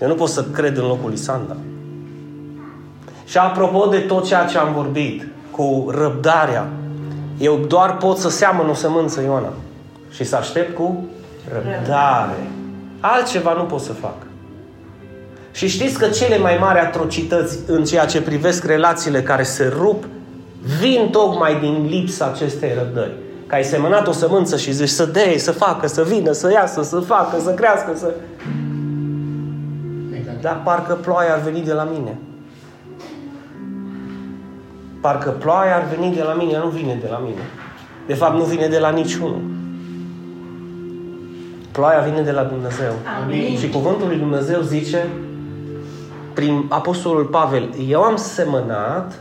Eu 0.01 0.09
nu 0.09 0.15
pot 0.15 0.29
să 0.29 0.45
cred 0.45 0.77
în 0.77 0.87
locul 0.87 1.09
lui 1.09 1.17
Sanda. 1.17 1.57
Și 3.25 3.39
apropo 3.39 3.87
de 3.87 3.99
tot 3.99 4.27
ceea 4.27 4.45
ce 4.45 4.59
am 4.59 4.73
vorbit, 4.73 5.27
cu 5.51 5.91
răbdarea, 5.95 6.69
eu 7.39 7.57
doar 7.57 7.97
pot 7.97 8.17
să 8.17 8.29
seamăn 8.29 8.69
o 8.69 8.75
sămânță, 8.75 9.23
Ioana, 9.23 9.53
și 10.11 10.25
să 10.25 10.37
aștept 10.37 10.75
cu 10.75 11.05
răbdare. 11.53 12.51
Altceva 13.01 13.53
nu 13.53 13.63
pot 13.63 13.81
să 13.81 13.93
fac. 13.93 14.15
Și 15.53 15.69
știți 15.69 15.99
că 15.99 16.09
cele 16.09 16.39
mai 16.39 16.57
mari 16.61 16.79
atrocități 16.79 17.59
în 17.67 17.85
ceea 17.85 18.07
ce 18.07 18.23
privesc 18.23 18.65
relațiile 18.65 19.23
care 19.23 19.43
se 19.43 19.73
rup 19.79 20.05
vin 20.81 21.09
tocmai 21.11 21.61
din 21.61 21.87
lipsa 21.89 22.31
acestei 22.33 22.75
răbdări. 22.75 23.13
Că 23.51 23.57
ai 23.57 23.65
semănat 23.65 24.07
o 24.07 24.13
sămânță 24.13 24.57
și 24.57 24.73
zici 24.73 24.89
să 24.89 25.05
dea, 25.05 25.37
să 25.37 25.53
facă, 25.53 25.87
să 25.87 26.03
vină, 26.03 26.33
să 26.33 26.53
iasă, 26.53 26.83
să 26.83 27.01
facă, 27.01 27.41
să 27.41 27.51
crească, 27.51 27.93
să... 27.95 28.15
Exact. 30.17 30.41
Dar 30.41 30.61
parcă 30.65 30.95
ploaia 30.95 31.33
ar 31.33 31.41
veni 31.41 31.61
de 31.61 31.73
la 31.73 31.83
mine. 31.83 32.19
Parcă 35.01 35.31
ploaia 35.31 35.77
ar 35.77 35.85
veni 35.95 36.15
de 36.15 36.23
la 36.23 36.33
mine, 36.33 36.53
ea 36.53 36.59
nu 36.59 36.69
vine 36.69 36.99
de 37.01 37.09
la 37.11 37.19
mine. 37.19 37.41
De 38.07 38.15
fapt, 38.15 38.37
nu 38.37 38.45
vine 38.45 38.67
de 38.67 38.79
la 38.79 38.91
niciunul. 38.91 39.41
Ploaia 41.73 42.01
vine 42.01 42.23
de 42.23 42.33
la 42.33 42.43
Dumnezeu. 42.43 42.93
Amin. 43.23 43.57
Și 43.57 43.69
cuvântul 43.69 44.07
lui 44.07 44.19
Dumnezeu 44.19 44.61
zice, 44.61 45.07
prin 46.35 46.67
Apostolul 46.69 47.25
Pavel, 47.25 47.69
eu 47.89 48.03
am 48.03 48.17
semănat, 48.17 49.19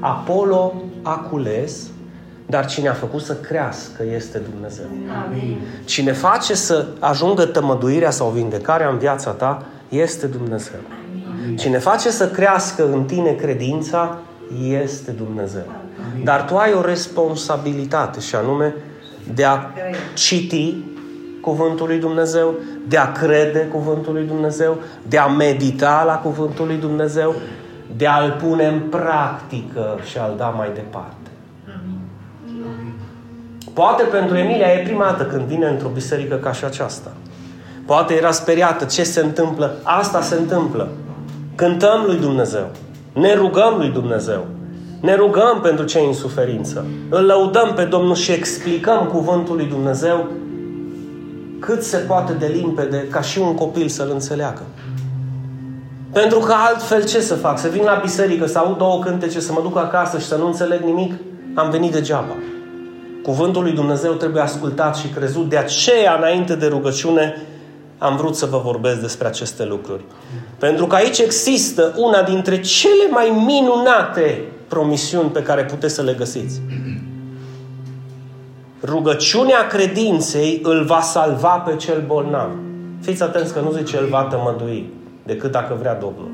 Apollo 0.00 0.74
a 1.02 1.16
cules, 1.16 1.90
dar 2.50 2.66
cine 2.66 2.88
a 2.88 2.92
făcut 2.92 3.20
să 3.20 3.34
crească 3.34 4.02
este 4.14 4.38
Dumnezeu. 4.50 4.86
Amin. 5.26 5.58
Cine 5.84 6.12
face 6.12 6.54
să 6.54 6.86
ajungă 6.98 7.44
tămăduirea 7.44 8.10
sau 8.10 8.28
vindecarea 8.28 8.88
în 8.88 8.98
viața 8.98 9.30
ta 9.30 9.62
este 9.88 10.26
Dumnezeu. 10.26 10.80
Cine 11.56 11.78
face 11.78 12.10
să 12.10 12.28
crească 12.28 12.88
în 12.92 13.04
tine 13.04 13.30
credința 13.30 14.18
este 14.82 15.10
Dumnezeu. 15.10 15.66
Dar 16.24 16.44
tu 16.44 16.56
ai 16.56 16.72
o 16.72 16.80
responsabilitate 16.80 18.20
și 18.20 18.34
anume 18.34 18.74
de 19.34 19.44
a 19.44 19.58
citi 20.14 20.74
cuvântul 21.40 21.86
lui 21.86 21.98
Dumnezeu, 21.98 22.54
de 22.88 22.96
a 22.96 23.12
crede 23.12 23.68
cuvântul 23.72 24.12
lui 24.12 24.26
Dumnezeu, 24.26 24.76
de 25.08 25.18
a 25.18 25.26
medita 25.26 26.02
la 26.06 26.14
cuvântul 26.14 26.66
lui 26.66 26.76
Dumnezeu, 26.76 27.34
de 27.96 28.06
a-l 28.06 28.36
pune 28.42 28.66
în 28.66 28.80
practică 28.80 29.98
și 30.10 30.18
a-l 30.18 30.34
da 30.36 30.46
mai 30.46 30.70
departe. 30.74 31.27
Poate 33.78 34.02
pentru 34.02 34.36
Emilia 34.36 34.66
e 34.66 34.82
prima 34.82 35.04
dată 35.04 35.24
când 35.24 35.42
vine 35.42 35.66
într-o 35.66 35.88
biserică 35.88 36.34
ca 36.34 36.52
și 36.52 36.64
aceasta. 36.64 37.12
Poate 37.86 38.14
era 38.14 38.30
speriată. 38.30 38.84
Ce 38.84 39.02
se 39.02 39.20
întâmplă? 39.20 39.74
Asta 39.82 40.20
se 40.22 40.34
întâmplă. 40.34 40.88
Cântăm 41.54 42.02
lui 42.06 42.16
Dumnezeu. 42.16 42.70
Ne 43.12 43.34
rugăm 43.34 43.74
lui 43.76 43.88
Dumnezeu. 43.88 44.46
Ne 45.00 45.14
rugăm 45.14 45.60
pentru 45.62 45.84
cei 45.84 46.06
în 46.06 46.12
suferință. 46.12 46.86
Îl 47.08 47.24
lăudăm 47.24 47.72
pe 47.74 47.84
Domnul 47.84 48.14
și 48.14 48.32
explicăm 48.32 49.06
cuvântul 49.06 49.56
lui 49.56 49.66
Dumnezeu 49.66 50.28
cât 51.58 51.82
se 51.82 51.96
poate 51.96 52.32
de 52.32 52.46
limpede 52.46 53.06
ca 53.10 53.20
și 53.20 53.38
un 53.38 53.54
copil 53.54 53.88
să-l 53.88 54.10
înțeleagă. 54.12 54.62
Pentru 56.12 56.38
că 56.38 56.54
altfel 56.68 57.04
ce 57.04 57.20
să 57.20 57.34
fac? 57.34 57.58
Să 57.58 57.68
vin 57.68 57.82
la 57.82 57.98
biserică, 58.02 58.46
să 58.46 58.58
aud 58.58 58.76
două 58.76 59.02
cântece, 59.02 59.40
să 59.40 59.52
mă 59.52 59.60
duc 59.62 59.76
acasă 59.76 60.18
și 60.18 60.26
să 60.26 60.36
nu 60.36 60.46
înțeleg 60.46 60.80
nimic? 60.80 61.12
Am 61.54 61.70
venit 61.70 61.92
degeaba. 61.92 62.34
Cuvântul 63.28 63.62
lui 63.62 63.72
Dumnezeu 63.72 64.12
trebuie 64.12 64.42
ascultat 64.42 64.96
și 64.96 65.08
crezut. 65.08 65.48
De 65.48 65.56
aceea, 65.56 66.16
înainte 66.16 66.54
de 66.54 66.66
rugăciune, 66.66 67.42
am 67.98 68.16
vrut 68.16 68.36
să 68.36 68.46
vă 68.46 68.60
vorbesc 68.64 69.00
despre 69.00 69.26
aceste 69.26 69.64
lucruri. 69.64 70.04
Pentru 70.58 70.86
că 70.86 70.94
aici 70.94 71.18
există 71.18 71.94
una 71.96 72.22
dintre 72.22 72.60
cele 72.60 73.08
mai 73.10 73.44
minunate 73.46 74.44
promisiuni 74.68 75.30
pe 75.30 75.42
care 75.42 75.64
puteți 75.64 75.94
să 75.94 76.02
le 76.02 76.12
găsiți. 76.12 76.60
Rugăciunea 78.82 79.66
credinței 79.66 80.60
îl 80.62 80.84
va 80.84 81.00
salva 81.00 81.58
pe 81.58 81.76
cel 81.76 82.04
bolnav. 82.06 82.50
Fiți 83.00 83.22
atenți 83.22 83.52
că 83.52 83.60
nu 83.60 83.72
zice 83.72 83.98
îl 83.98 84.06
va 84.06 84.22
tămădui, 84.22 84.92
decât 85.22 85.50
dacă 85.50 85.76
vrea 85.78 85.94
Domnul. 85.94 86.30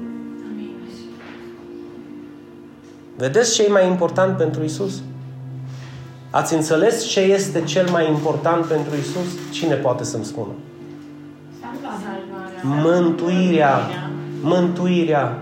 Vedeți 3.17 3.55
ce 3.55 3.65
e 3.65 3.71
mai 3.71 3.87
important 3.87 4.37
pentru 4.37 4.65
Isus? 4.65 5.03
Ați 6.35 6.55
înțeles 6.55 7.07
ce 7.07 7.21
este 7.21 7.63
cel 7.63 7.89
mai 7.91 8.09
important 8.09 8.65
pentru 8.65 8.93
Isus? 9.01 9.53
Cine 9.53 9.75
poate 9.75 10.05
să-mi 10.05 10.25
spună? 10.25 10.53
Mântuirea. 12.63 13.81
Mântuirea. 14.41 15.39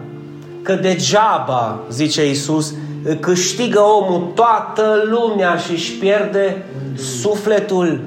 Că 0.62 0.74
degeaba, 0.74 1.80
zice 1.90 2.30
Isus, 2.30 2.74
câștigă 3.20 3.80
omul 3.80 4.30
toată 4.34 5.02
lumea 5.10 5.56
și 5.56 5.72
își 5.72 5.92
pierde 5.92 6.64
sufletul. 6.96 8.00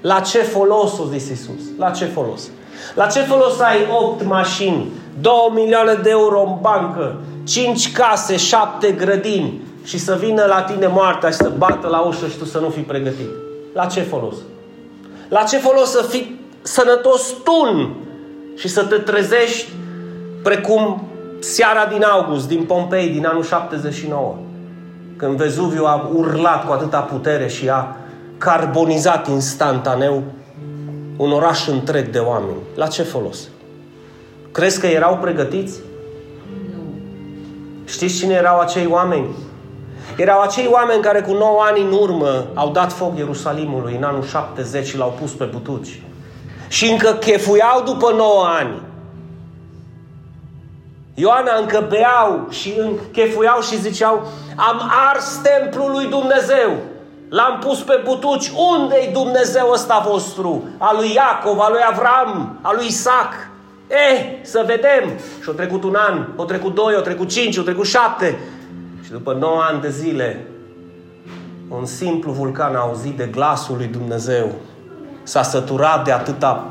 La 0.00 0.20
ce 0.20 0.38
folos, 0.38 0.98
o 0.98 1.04
zis 1.04 1.28
Isus? 1.28 1.62
La 1.78 1.90
ce 1.90 2.04
folos? 2.04 2.48
La 2.94 3.06
ce 3.06 3.20
folos 3.20 3.60
ai 3.60 3.78
8 4.00 4.24
mașini, 4.24 4.86
2 5.20 5.32
milioane 5.54 5.94
de 6.02 6.10
euro 6.10 6.42
în 6.42 6.56
bancă, 6.60 7.16
5 7.44 7.92
case, 7.92 8.36
7 8.36 8.90
grădini 8.92 9.60
și 9.84 9.98
să 9.98 10.16
vină 10.20 10.44
la 10.44 10.62
tine 10.62 10.86
moartea 10.86 11.30
și 11.30 11.36
să 11.36 11.52
bată 11.58 11.88
la 11.88 12.00
ușă 12.00 12.26
și 12.26 12.36
tu 12.38 12.44
să 12.44 12.58
nu 12.58 12.68
fii 12.68 12.82
pregătit? 12.82 13.30
La 13.74 13.86
ce 13.86 14.00
folos? 14.00 14.34
La 15.28 15.42
ce 15.42 15.58
folos 15.58 15.90
să 15.90 16.02
fii 16.02 16.40
sănătos 16.62 17.34
tun 17.44 17.94
și 18.56 18.68
să 18.68 18.84
te 18.84 18.96
trezești 18.96 19.68
precum 20.42 21.02
seara 21.38 21.86
din 21.86 22.02
august, 22.02 22.48
din 22.48 22.64
Pompei, 22.64 23.08
din 23.08 23.26
anul 23.26 23.42
79, 23.42 24.36
când 25.16 25.36
Vezuviu 25.36 25.84
a 25.84 26.10
urlat 26.14 26.66
cu 26.66 26.72
atâta 26.72 27.00
putere 27.00 27.48
și 27.48 27.68
a 27.68 27.96
carbonizat 28.38 29.28
instantaneu 29.28 30.22
un 31.16 31.32
oraș 31.32 31.66
întreg 31.66 32.08
de 32.08 32.18
oameni. 32.18 32.58
La 32.74 32.86
ce 32.86 33.02
folos? 33.02 33.38
Crezi 34.52 34.80
că 34.80 34.86
erau 34.86 35.18
pregătiți? 35.20 35.78
Știți 37.84 38.18
cine 38.18 38.34
erau 38.34 38.58
acei 38.58 38.86
oameni? 38.86 39.28
Erau 40.20 40.40
acei 40.40 40.68
oameni 40.70 41.02
care 41.02 41.20
cu 41.20 41.32
9 41.32 41.62
ani 41.62 41.80
în 41.80 41.92
urmă 41.92 42.46
au 42.54 42.70
dat 42.70 42.92
foc 42.92 43.16
Ierusalimului 43.16 43.96
în 43.96 44.02
anul 44.02 44.24
70 44.24 44.86
și 44.86 44.96
l-au 44.96 45.14
pus 45.20 45.30
pe 45.30 45.44
butuci. 45.44 46.02
Și 46.68 46.90
încă 46.90 47.12
chefuiau 47.12 47.82
după 47.84 48.12
9 48.16 48.44
ani. 48.46 48.82
Ioana 51.14 51.56
încă 51.60 51.86
beau 51.88 52.46
și 52.50 52.74
chefuiau 53.12 53.60
și 53.60 53.80
ziceau 53.80 54.26
Am 54.56 54.90
ars 55.10 55.40
templul 55.42 55.90
lui 55.90 56.06
Dumnezeu. 56.06 56.70
L-am 57.28 57.58
pus 57.66 57.78
pe 57.78 58.00
butuci. 58.04 58.52
Unde-i 58.72 59.10
Dumnezeu 59.12 59.70
ăsta 59.72 60.06
vostru? 60.08 60.68
A 60.78 60.94
lui 60.94 61.12
Iacov, 61.14 61.60
a 61.60 61.68
lui 61.70 61.80
Avram, 61.90 62.58
a 62.62 62.72
lui 62.74 62.86
Isaac. 62.86 63.32
Eh, 63.86 64.38
să 64.42 64.64
vedem. 64.66 65.18
Și 65.42 65.48
au 65.48 65.54
trecut 65.54 65.84
un 65.84 65.94
an, 65.94 66.26
au 66.36 66.44
trecut 66.44 66.74
doi, 66.74 66.94
au 66.94 67.02
trecut 67.02 67.28
cinci, 67.28 67.56
au 67.56 67.64
trecut 67.64 67.86
șapte. 67.86 68.38
Și 69.10 69.16
după 69.16 69.36
9 69.40 69.60
ani 69.70 69.80
de 69.80 69.90
zile, 69.90 70.46
un 71.68 71.86
simplu 71.86 72.32
vulcan 72.32 72.74
a 72.74 72.78
auzit 72.78 73.16
de 73.16 73.28
glasul 73.32 73.76
lui 73.76 73.86
Dumnezeu. 73.86 74.52
S-a 75.22 75.42
săturat 75.42 76.04
de 76.04 76.12
atâta 76.12 76.66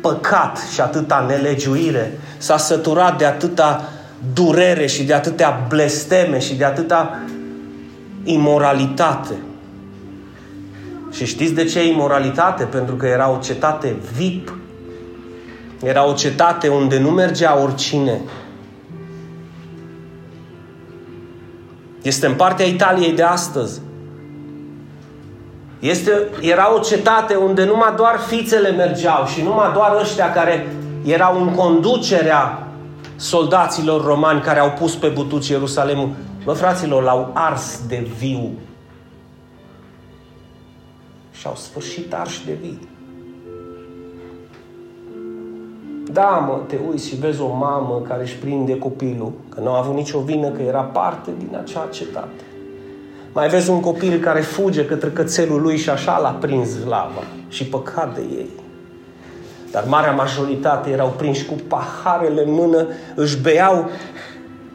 păcat 0.00 0.58
și 0.72 0.80
atâta 0.80 1.24
nelegiuire. 1.28 2.18
S-a 2.38 2.56
săturat 2.56 3.18
de 3.18 3.24
atâta 3.24 3.88
durere 4.34 4.86
și 4.86 5.04
de 5.04 5.14
atâtea 5.14 5.66
blesteme 5.68 6.38
și 6.38 6.54
de 6.54 6.64
atâta 6.64 7.18
imoralitate. 8.22 9.34
Și 11.10 11.26
știți 11.26 11.52
de 11.52 11.64
ce 11.64 11.86
imoralitate? 11.86 12.64
Pentru 12.64 12.94
că 12.94 13.06
era 13.06 13.30
o 13.30 13.38
cetate 13.42 13.96
VIP. 14.16 14.56
Era 15.82 16.08
o 16.08 16.12
cetate 16.12 16.68
unde 16.68 16.98
nu 16.98 17.10
mergea 17.10 17.58
oricine. 17.58 18.20
Este 22.04 22.26
în 22.26 22.34
partea 22.34 22.66
Italiei 22.66 23.12
de 23.12 23.22
astăzi. 23.22 23.80
Este, 25.78 26.28
era 26.40 26.74
o 26.74 26.78
cetate 26.78 27.34
unde 27.34 27.64
numai 27.64 27.94
doar 27.96 28.18
fițele 28.26 28.70
mergeau 28.70 29.26
și 29.26 29.42
numai 29.42 29.72
doar 29.72 30.00
ăștia 30.00 30.32
care 30.32 30.76
erau 31.04 31.42
în 31.42 31.54
conducerea 31.54 32.68
soldaților 33.16 34.04
romani 34.04 34.40
care 34.40 34.58
au 34.58 34.70
pus 34.70 34.94
pe 34.94 35.08
butuci 35.08 35.48
Ierusalemul. 35.48 36.10
Bă, 36.44 36.52
fraților, 36.52 37.02
l-au 37.02 37.30
ars 37.34 37.80
de 37.88 38.08
viu. 38.18 38.50
Și 41.32 41.46
au 41.46 41.56
sfârșit 41.56 42.12
arși 42.12 42.44
de 42.44 42.52
vii. 42.60 42.88
Da, 46.14 46.46
mă, 46.48 46.58
te 46.66 46.76
uiți 46.90 47.08
și 47.08 47.16
vezi 47.16 47.40
o 47.40 47.54
mamă 47.54 48.02
care 48.08 48.22
își 48.22 48.36
prinde 48.36 48.78
copilul, 48.78 49.32
că 49.48 49.60
nu 49.60 49.70
a 49.70 49.78
avut 49.78 49.94
nicio 49.94 50.18
vină, 50.18 50.48
că 50.48 50.62
era 50.62 50.80
parte 50.80 51.30
din 51.38 51.56
acea 51.62 51.88
cetate. 51.90 52.44
Mai 53.32 53.48
vezi 53.48 53.70
un 53.70 53.80
copil 53.80 54.20
care 54.20 54.40
fuge 54.40 54.84
către 54.84 55.08
cățelul 55.08 55.62
lui 55.62 55.76
și 55.76 55.90
așa 55.90 56.18
l-a 56.18 56.36
prins 56.40 56.84
lava 56.84 57.22
și 57.48 57.64
păcat 57.64 58.14
de 58.14 58.20
ei. 58.20 58.50
Dar 59.70 59.84
marea 59.88 60.12
majoritate 60.12 60.90
erau 60.90 61.14
prinși 61.16 61.46
cu 61.46 61.54
paharele 61.68 62.42
în 62.44 62.52
mână, 62.52 62.86
își 63.14 63.40
beau 63.40 63.90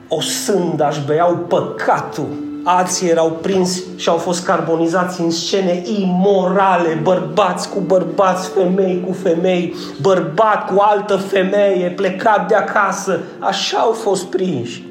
o 0.07 0.21
sânda, 0.21 0.87
își 0.87 1.05
beau 1.05 1.35
păcatul. 1.35 2.48
Alții 2.63 3.09
erau 3.09 3.31
prins 3.41 3.81
și 3.95 4.09
au 4.09 4.17
fost 4.17 4.45
carbonizați 4.45 5.21
în 5.21 5.31
scene 5.31 5.83
imorale, 5.99 6.99
bărbați 7.03 7.69
cu 7.69 7.79
bărbați, 7.79 8.49
femei 8.49 9.03
cu 9.05 9.13
femei, 9.13 9.75
bărbat 10.01 10.65
cu 10.65 10.79
altă 10.79 11.15
femeie, 11.15 11.89
plecat 11.89 12.47
de 12.47 12.55
acasă. 12.55 13.19
Așa 13.39 13.77
au 13.77 13.91
fost 13.91 14.25
prinși. 14.25 14.88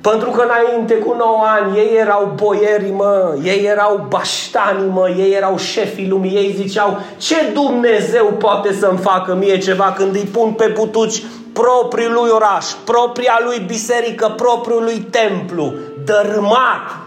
Pentru 0.00 0.30
că 0.30 0.42
înainte 0.42 0.94
cu 0.94 1.14
9 1.18 1.44
ani 1.46 1.78
ei 1.78 1.96
erau 1.98 2.32
boieri, 2.34 2.90
mă, 2.90 3.38
ei 3.42 3.64
erau 3.64 4.06
baștani, 4.08 4.90
mă, 4.90 5.08
ei 5.18 5.32
erau 5.32 5.56
șefii 5.56 6.08
lumii, 6.08 6.36
ei 6.36 6.52
ziceau 6.56 6.98
ce 7.16 7.50
Dumnezeu 7.52 8.26
poate 8.26 8.72
să-mi 8.72 8.98
facă 8.98 9.34
mie 9.34 9.58
ceva 9.58 9.92
când 9.96 10.14
îi 10.14 10.28
pun 10.32 10.52
pe 10.52 10.72
butuci 10.74 11.22
propriul 11.52 12.12
lui 12.12 12.30
oraș, 12.30 12.66
propria 12.84 13.40
lui 13.44 13.64
biserică, 13.66 14.32
propriul 14.36 14.82
lui 14.82 14.98
templu, 14.98 15.72
dărâmat. 16.04 16.98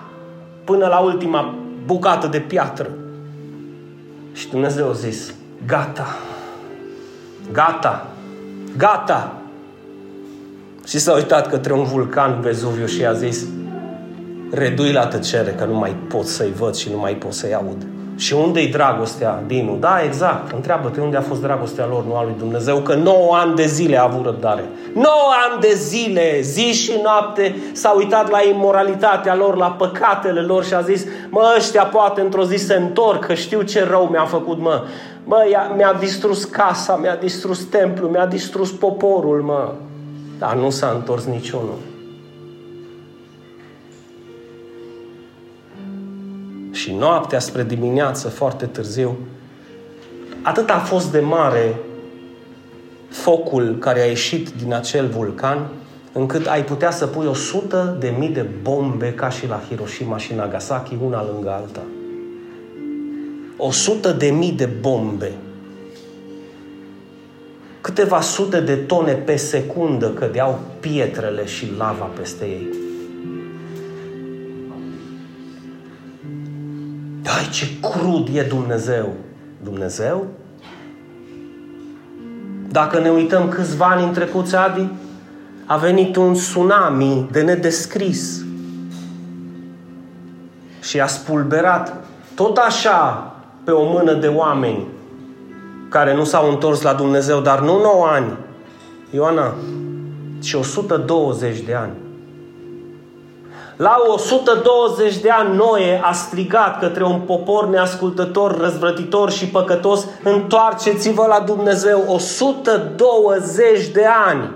până 0.64 0.88
la 0.88 1.00
ultima 1.00 1.56
bucată 1.86 2.28
de 2.28 2.40
piatră. 2.40 2.90
Și 4.34 4.50
Dumnezeu 4.50 4.90
a 4.90 4.94
zis, 4.94 5.34
gata, 5.68 6.16
gata, 7.52 8.08
gata. 8.78 9.43
Și 10.88 11.00
s-a 11.00 11.14
uitat 11.14 11.50
către 11.50 11.74
un 11.74 11.84
vulcan 11.84 12.42
Vezuviu 12.42 12.86
și 12.86 13.06
a 13.06 13.14
zis, 13.14 13.46
redui 14.52 14.92
la 14.92 15.06
tăcere, 15.08 15.52
că 15.52 15.66
nu 15.66 15.74
mai 15.74 15.96
pot 16.10 16.26
să-i 16.26 16.54
văd 16.58 16.76
și 16.76 16.90
nu 16.90 16.98
mai 16.98 17.14
pot 17.14 17.34
să-i 17.34 17.54
aud. 17.54 17.86
Și 18.16 18.34
unde-i 18.34 18.68
dragostea, 18.68 19.44
Dinu? 19.48 19.78
Da, 19.80 20.02
exact. 20.06 20.52
Întreabă-te 20.52 21.02
unde 21.02 21.18
a 21.18 21.22
fost 21.22 21.42
dragostea 21.42 21.86
lor, 21.86 22.06
nu 22.06 22.16
a 22.16 22.24
lui 22.24 22.34
Dumnezeu, 22.38 22.78
că 22.78 22.94
9 22.94 23.36
ani 23.36 23.56
de 23.56 23.66
zile 23.66 24.00
a 24.00 24.04
avut 24.04 24.26
răbdare. 24.26 24.64
9 24.94 25.08
ani 25.50 25.62
de 25.62 25.74
zile, 25.74 26.40
zi 26.42 26.72
și 26.72 27.00
noapte, 27.04 27.56
s-a 27.72 27.94
uitat 27.98 28.30
la 28.30 28.40
imoralitatea 28.54 29.36
lor, 29.36 29.56
la 29.56 29.72
păcatele 29.72 30.40
lor 30.40 30.66
și 30.66 30.74
a 30.74 30.82
zis, 30.82 31.06
mă, 31.30 31.54
ăștia 31.58 31.84
poate 31.84 32.22
într-o 32.22 32.44
zi 32.44 32.56
se 32.56 32.74
întorc, 32.74 33.26
că 33.26 33.34
știu 33.34 33.62
ce 33.62 33.84
rău 33.84 34.08
mi-a 34.12 34.26
făcut, 34.26 34.60
mă. 34.60 34.84
Mă, 35.26 35.38
mi-a 35.76 35.94
distrus 36.00 36.44
casa, 36.44 36.96
mi-a 36.96 37.16
distrus 37.16 37.64
templul, 37.64 38.10
mi-a 38.10 38.26
distrus 38.26 38.72
poporul, 38.72 39.42
mă. 39.42 39.72
Dar 40.38 40.56
nu 40.56 40.70
s-a 40.70 40.90
întors 40.90 41.26
niciunul. 41.26 41.78
și 46.84 46.92
noaptea 46.92 47.40
spre 47.40 47.64
dimineață, 47.64 48.28
foarte 48.30 48.66
târziu, 48.66 49.18
atât 50.42 50.70
a 50.70 50.78
fost 50.78 51.12
de 51.12 51.20
mare 51.20 51.76
focul 53.10 53.78
care 53.80 54.02
a 54.02 54.06
ieșit 54.06 54.50
din 54.50 54.74
acel 54.74 55.08
vulcan, 55.08 55.68
încât 56.14 56.48
ai 56.48 56.64
putea 56.64 56.92
să 56.92 57.08
pui 57.08 57.26
o 57.26 57.34
sută 57.34 57.98
de 58.00 58.14
mii 58.18 58.30
de 58.30 58.46
bombe 58.62 59.14
ca 59.14 59.30
și 59.30 59.48
la 59.48 59.62
Hiroshima 59.70 60.18
și 60.18 60.34
Nagasaki, 60.34 60.98
una 61.06 61.26
lângă 61.34 61.52
alta. 61.52 61.82
O 63.58 63.72
sută 63.72 64.12
de 64.12 64.30
mii 64.30 64.52
de 64.52 64.66
bombe. 64.66 65.32
Câteva 67.84 68.22
sute 68.22 68.60
de 68.60 68.76
tone 68.76 69.14
pe 69.14 69.36
secundă 69.36 70.10
cădeau 70.10 70.60
pietrele 70.80 71.46
și 71.46 71.72
lava 71.78 72.06
peste 72.06 72.46
ei. 72.46 72.68
Ai, 77.26 77.50
ce 77.52 77.68
crud 77.82 78.28
e 78.34 78.42
Dumnezeu! 78.42 79.14
Dumnezeu? 79.64 80.28
Dacă 82.70 83.00
ne 83.00 83.10
uităm 83.10 83.50
câțiva 83.50 83.86
ani 83.86 84.04
în 84.04 84.14
trecut, 84.14 84.54
Adi, 84.54 84.90
a 85.66 85.78
venit 85.78 86.16
un 86.16 86.34
tsunami 86.34 87.28
de 87.32 87.42
nedescris 87.42 88.46
și 90.82 91.00
a 91.00 91.08
spulberat 91.08 92.06
tot 92.36 92.58
așa 92.58 93.34
pe 93.64 93.72
o 93.72 93.92
mână 93.92 94.14
de 94.14 94.28
oameni 94.28 94.88
care 95.94 96.16
nu 96.16 96.24
s-au 96.24 96.50
întors 96.50 96.82
la 96.82 96.94
Dumnezeu, 96.94 97.40
dar 97.40 97.60
nu 97.60 97.82
9 97.82 98.06
ani, 98.06 98.38
Ioana, 99.10 99.54
ci 100.42 100.54
120 100.54 101.60
de 101.60 101.74
ani. 101.74 101.92
La 103.76 103.98
120 104.08 105.18
de 105.18 105.30
ani 105.30 105.56
Noe 105.56 106.02
a 106.04 106.12
strigat 106.12 106.80
către 106.80 107.04
un 107.04 107.20
popor 107.20 107.68
neascultător, 107.68 108.58
răzvrătitor 108.60 109.32
și 109.32 109.46
păcătos, 109.48 110.08
întoarceți-vă 110.24 111.26
la 111.28 111.40
Dumnezeu 111.46 112.04
120 112.08 113.88
de 113.88 114.06
ani. 114.26 114.52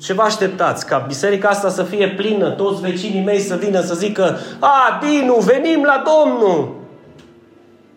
Ce 0.00 0.12
vă 0.12 0.22
așteptați? 0.22 0.86
Ca 0.86 1.04
biserica 1.06 1.48
asta 1.48 1.68
să 1.68 1.82
fie 1.82 2.08
plină, 2.08 2.50
toți 2.50 2.80
vecinii 2.80 3.24
mei 3.24 3.40
să 3.40 3.54
vină 3.54 3.80
să 3.80 3.94
zică 3.94 4.38
A, 4.58 5.00
Dinu, 5.02 5.34
venim 5.34 5.82
la 5.82 6.02
Domnul! 6.06 6.82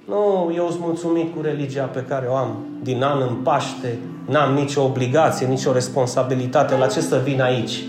Nu, 0.09 0.51
eu 0.55 0.67
sunt 0.69 0.81
mulțumit 0.81 1.35
cu 1.35 1.41
religia 1.41 1.83
pe 1.83 2.03
care 2.07 2.27
o 2.29 2.35
am 2.35 2.65
din 2.81 3.03
an 3.03 3.21
în 3.21 3.35
Paște. 3.35 3.97
N-am 4.25 4.53
nicio 4.53 4.83
obligație, 4.83 5.47
nicio 5.47 5.71
responsabilitate. 5.71 6.75
La 6.77 6.87
ce 6.87 7.01
să 7.01 7.21
vin 7.23 7.41
aici? 7.41 7.83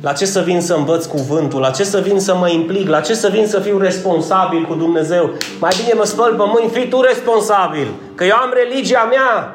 La 0.00 0.12
ce 0.12 0.24
să 0.24 0.40
vin 0.40 0.60
să 0.60 0.74
învăț 0.74 1.04
cuvântul? 1.04 1.60
La 1.60 1.70
ce 1.70 1.84
să 1.84 2.00
vin 2.00 2.20
să 2.20 2.34
mă 2.34 2.48
implic? 2.48 2.88
La 2.88 3.00
ce 3.00 3.14
să 3.14 3.28
vin 3.28 3.46
să 3.46 3.60
fiu 3.60 3.78
responsabil 3.78 4.64
cu 4.64 4.74
Dumnezeu? 4.74 5.30
Mai 5.60 5.70
bine 5.82 5.92
mă 5.96 6.04
spăl 6.04 6.34
pe 6.36 6.42
mâini, 6.46 6.70
fii 6.70 6.88
tu 6.88 7.00
responsabil. 7.00 7.88
Că 8.14 8.24
eu 8.24 8.36
am 8.36 8.52
religia 8.54 9.08
mea. 9.10 9.54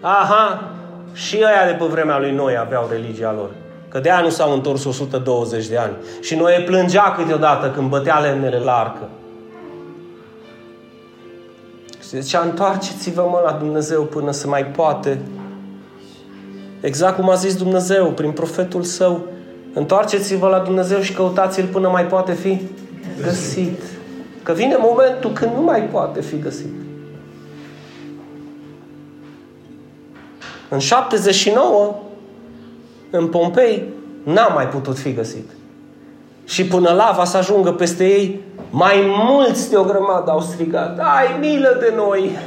Aha. 0.00 0.62
Și 1.12 1.36
ăia 1.36 1.66
de 1.66 1.76
pe 1.78 1.84
vremea 1.84 2.18
lui 2.18 2.32
noi 2.32 2.56
aveau 2.60 2.88
religia 2.90 3.32
lor. 3.32 3.50
Că 3.88 3.98
de 3.98 4.10
aia 4.10 4.20
nu 4.20 4.28
s-au 4.28 4.52
întors 4.52 4.84
120 4.84 5.66
de 5.66 5.76
ani. 5.76 5.92
Și 6.20 6.34
noi 6.34 6.62
plângea 6.66 7.14
câteodată 7.16 7.70
când 7.70 7.88
bătea 7.88 8.18
lemnele 8.18 8.58
la 8.58 8.72
arcă. 8.72 9.08
Și 12.08 12.20
zicea, 12.20 12.40
întoarceți-vă 12.40 13.28
mă 13.30 13.42
la 13.44 13.52
Dumnezeu 13.52 14.02
până 14.02 14.30
să 14.30 14.48
mai 14.48 14.66
poate. 14.66 15.20
Exact 16.80 17.16
cum 17.16 17.30
a 17.30 17.34
zis 17.34 17.56
Dumnezeu 17.56 18.06
prin 18.06 18.30
profetul 18.30 18.82
său, 18.82 19.26
întoarceți-vă 19.74 20.48
la 20.48 20.58
Dumnezeu 20.58 21.00
și 21.00 21.12
căutați-L 21.12 21.66
până 21.66 21.88
mai 21.88 22.06
poate 22.06 22.32
fi 22.32 22.60
găsit. 23.22 23.82
Că 24.42 24.52
vine 24.52 24.76
momentul 24.78 25.32
când 25.32 25.52
nu 25.54 25.62
mai 25.62 25.80
poate 25.80 26.20
fi 26.20 26.38
găsit. 26.38 26.72
În 30.68 30.78
79, 30.78 31.94
în 33.10 33.26
Pompei, 33.26 33.84
n-a 34.22 34.46
mai 34.46 34.68
putut 34.68 34.98
fi 34.98 35.12
găsit. 35.12 35.50
Și 36.44 36.66
până 36.66 36.90
lava 36.90 37.24
să 37.24 37.36
ajungă 37.36 37.72
peste 37.72 38.04
ei, 38.04 38.40
mai 38.70 39.04
mulți 39.06 39.70
de 39.70 39.76
o 39.76 39.84
grămadă 39.84 40.30
au 40.30 40.40
strigat, 40.40 40.98
ai 40.98 41.36
milă 41.40 41.76
de 41.80 41.92
noi! 41.96 42.38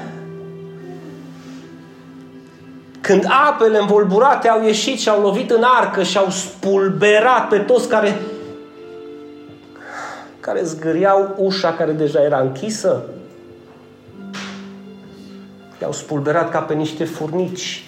Când 3.02 3.26
apele 3.50 3.78
învolburate 3.78 4.48
au 4.48 4.64
ieșit 4.64 5.00
și 5.00 5.10
au 5.10 5.22
lovit 5.22 5.50
în 5.50 5.64
arcă 5.64 6.04
și 6.04 6.18
au 6.18 6.30
spulberat 6.30 7.48
pe 7.48 7.58
toți 7.58 7.88
care 7.88 8.20
care 10.40 10.64
zgâriau 10.64 11.36
ușa 11.38 11.74
care 11.74 11.92
deja 11.92 12.22
era 12.22 12.40
închisă, 12.40 13.04
i-au 15.82 15.92
spulberat 15.92 16.52
ca 16.52 16.60
pe 16.60 16.74
niște 16.74 17.04
furnici. 17.04 17.86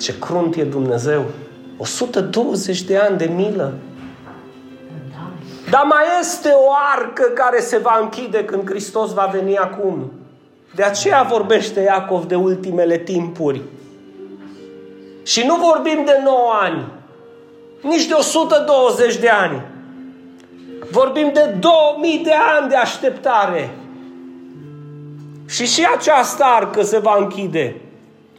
Ce 0.00 0.18
crunt 0.18 0.54
e 0.54 0.64
Dumnezeu! 0.64 1.24
120 1.76 2.82
de 2.82 2.96
ani 2.96 3.18
de 3.18 3.24
milă. 3.24 3.72
Dar 5.74 5.84
mai 5.84 6.04
este 6.20 6.48
o 6.48 6.70
arcă 6.94 7.22
care 7.22 7.60
se 7.60 7.78
va 7.78 7.98
închide 8.02 8.44
când 8.44 8.68
Hristos 8.68 9.12
va 9.12 9.30
veni 9.32 9.58
acum. 9.58 10.12
De 10.74 10.82
aceea 10.82 11.22
vorbește 11.22 11.80
Iacov 11.80 12.24
de 12.24 12.34
ultimele 12.34 12.98
timpuri. 12.98 13.60
Și 15.22 15.46
nu 15.46 15.56
vorbim 15.56 16.04
de 16.04 16.20
9 16.24 16.36
ani, 16.60 16.84
nici 17.80 18.06
de 18.06 18.14
120 18.14 19.16
de 19.16 19.28
ani. 19.28 19.62
Vorbim 20.90 21.30
de 21.32 21.56
2000 21.58 22.20
de 22.24 22.34
ani 22.56 22.68
de 22.68 22.76
așteptare. 22.76 23.70
Și 25.48 25.66
și 25.66 25.86
această 25.96 26.44
arcă 26.44 26.82
se 26.82 26.98
va 26.98 27.16
închide. 27.18 27.80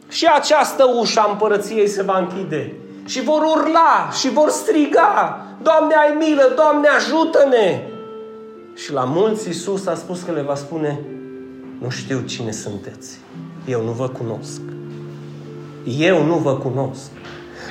Și 0.08 0.26
această 0.34 0.84
ușă 0.98 1.20
a 1.20 1.30
împărăției 1.30 1.88
se 1.88 2.02
va 2.02 2.18
închide. 2.18 2.72
Și 3.06 3.22
vor 3.22 3.42
urla 3.42 4.10
și 4.18 4.30
vor 4.30 4.50
striga, 4.50 5.40
Doamne 5.62 5.94
ai 5.94 6.14
milă, 6.18 6.52
Doamne 6.56 6.88
ajută-ne! 6.88 7.82
Și 8.74 8.92
la 8.92 9.04
mulți 9.04 9.46
Iisus 9.46 9.86
a 9.86 9.94
spus 9.94 10.22
că 10.22 10.32
le 10.32 10.40
va 10.40 10.54
spune, 10.54 11.00
nu 11.78 11.88
știu 11.90 12.20
cine 12.20 12.50
sunteți. 12.50 13.18
Eu 13.66 13.82
nu 13.82 13.90
vă 13.90 14.08
cunosc. 14.08 14.60
Eu 15.98 16.24
nu 16.24 16.34
vă 16.34 16.56
cunosc. 16.56 17.10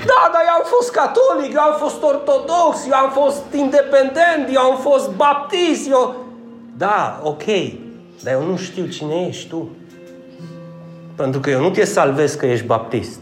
Da, 0.06 0.30
dar 0.32 0.42
eu 0.48 0.54
am 0.54 0.64
fost 0.64 0.92
catolic, 0.92 1.54
eu 1.54 1.62
am 1.62 1.76
fost 1.78 2.04
ortodox, 2.04 2.86
eu 2.88 2.98
am 2.98 3.12
fost 3.12 3.44
independent, 3.54 4.54
eu 4.54 4.62
am 4.62 4.78
fost 4.78 5.10
baptist, 5.10 5.90
eu... 5.90 6.16
Da, 6.78 7.22
ok, 7.24 7.44
dar 8.24 8.34
eu 8.34 8.44
nu 8.44 8.58
știu 8.58 8.86
cine 8.86 9.26
ești 9.28 9.50
tu. 9.50 9.70
Pentru 11.16 11.40
că 11.40 11.50
eu 11.50 11.62
nu 11.62 11.70
te 11.70 11.86
salvez 11.86 12.34
că 12.34 12.46
ești 12.46 12.66
baptist. 12.66 13.20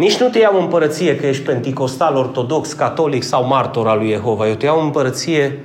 Nici 0.00 0.20
nu 0.20 0.28
te 0.28 0.38
iau 0.38 0.56
în 0.56 0.62
împărăție 0.62 1.16
că 1.16 1.26
ești 1.26 1.42
penticostal, 1.42 2.16
ortodox, 2.16 2.72
catolic 2.72 3.22
sau 3.22 3.46
martor 3.46 3.88
al 3.88 3.98
lui 3.98 4.10
Jehova. 4.10 4.48
Eu 4.48 4.54
te 4.54 4.64
iau 4.64 4.78
în 4.78 4.84
împărăție 4.84 5.64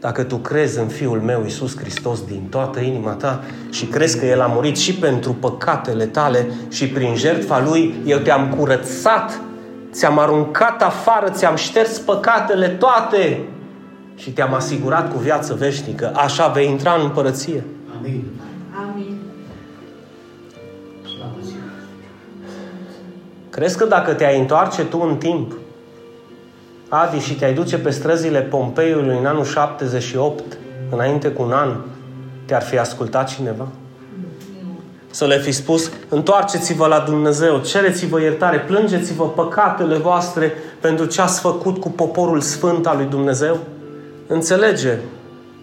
dacă 0.00 0.22
tu 0.22 0.36
crezi 0.36 0.78
în 0.78 0.86
Fiul 0.86 1.20
meu, 1.20 1.42
Iisus 1.42 1.76
Hristos, 1.76 2.24
din 2.24 2.46
toată 2.50 2.80
inima 2.80 3.10
ta 3.10 3.44
și 3.70 3.86
crezi 3.86 4.18
că 4.18 4.26
El 4.26 4.40
a 4.40 4.46
murit 4.46 4.76
și 4.76 4.94
pentru 4.94 5.32
păcatele 5.32 6.04
tale 6.04 6.48
și 6.68 6.88
prin 6.88 7.14
jertfa 7.14 7.62
Lui, 7.62 7.94
eu 8.06 8.18
te-am 8.18 8.54
curățat, 8.56 9.40
ți-am 9.92 10.18
aruncat 10.18 10.82
afară, 10.82 11.30
ți-am 11.30 11.56
șters 11.56 11.98
păcatele 11.98 12.68
toate 12.68 13.40
și 14.16 14.30
te-am 14.30 14.54
asigurat 14.54 15.12
cu 15.12 15.18
viață 15.18 15.54
veșnică. 15.54 16.12
Așa 16.14 16.46
vei 16.46 16.68
intra 16.68 16.92
în 16.92 17.00
împărăție. 17.02 17.64
Amin. 17.98 18.24
Crezi 23.58 23.76
că 23.76 23.84
dacă 23.84 24.12
te-ai 24.12 24.38
întoarce 24.38 24.84
tu 24.84 25.00
în 25.08 25.16
timp, 25.16 25.52
Adi, 26.88 27.18
și 27.18 27.34
te-ai 27.34 27.54
duce 27.54 27.78
pe 27.78 27.90
străzile 27.90 28.40
Pompeiului 28.40 29.18
în 29.18 29.26
anul 29.26 29.44
78, 29.44 30.42
înainte 30.90 31.28
cu 31.28 31.42
un 31.42 31.52
an, 31.52 31.76
te-ar 32.44 32.62
fi 32.62 32.78
ascultat 32.78 33.28
cineva? 33.28 33.68
Să 35.10 35.26
le 35.26 35.38
fi 35.38 35.52
spus, 35.52 35.90
întoarceți-vă 36.08 36.86
la 36.86 36.98
Dumnezeu, 36.98 37.58
cereți-vă 37.58 38.20
iertare, 38.20 38.58
plângeți-vă 38.58 39.28
păcatele 39.28 39.96
voastre 39.96 40.52
pentru 40.80 41.04
ce 41.04 41.20
ați 41.20 41.40
făcut 41.40 41.80
cu 41.80 41.90
poporul 41.90 42.40
sfânt 42.40 42.86
al 42.86 42.96
lui 42.96 43.06
Dumnezeu? 43.06 43.58
Înțelege 44.26 44.98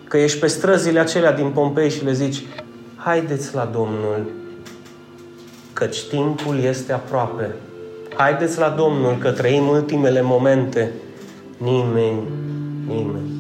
că 0.08 0.18
ești 0.18 0.40
pe 0.40 0.48
străzile 0.48 1.00
acelea 1.00 1.32
din 1.32 1.50
Pompei 1.50 1.90
și 1.90 2.04
le 2.04 2.14
zici, 2.14 2.44
haideți 2.96 3.56
la 3.56 3.70
Domnul, 3.74 4.26
căci 5.74 6.04
timpul 6.04 6.60
este 6.60 6.94
aproape. 6.94 7.56
Haideți 8.18 8.60
la 8.60 8.70
Domnul 8.70 9.18
că 9.20 9.32
trăim 9.32 9.68
ultimele 9.68 10.22
momente. 10.22 10.92
Nimeni, 11.58 12.24
nimeni. 12.88 13.34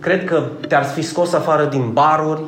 Cred 0.00 0.24
că 0.24 0.42
te-ar 0.68 0.84
fi 0.84 1.02
scos 1.02 1.32
afară 1.32 1.64
din 1.64 1.92
baruri, 1.92 2.40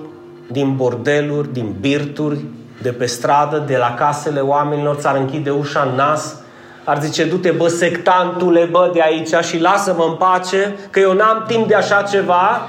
din 0.50 0.76
bordeluri, 0.76 1.52
din 1.52 1.74
birturi, 1.80 2.44
de 2.82 2.92
pe 2.92 3.06
stradă, 3.06 3.58
de 3.66 3.76
la 3.76 3.94
casele 3.94 4.40
oamenilor, 4.40 4.96
ți-ar 4.96 5.16
închide 5.16 5.50
ușa 5.50 5.88
în 5.90 5.94
nas, 5.94 6.36
ar 6.84 7.00
zice, 7.02 7.24
du-te 7.24 7.50
bă 7.50 7.68
sectantule 7.68 8.64
bă 8.64 8.90
de 8.92 9.02
aici 9.02 9.44
și 9.44 9.60
lasă-mă 9.60 10.04
în 10.08 10.14
pace, 10.14 10.76
că 10.90 11.00
eu 11.00 11.12
n-am 11.12 11.44
timp 11.46 11.68
de 11.68 11.74
așa 11.74 12.02
ceva, 12.02 12.68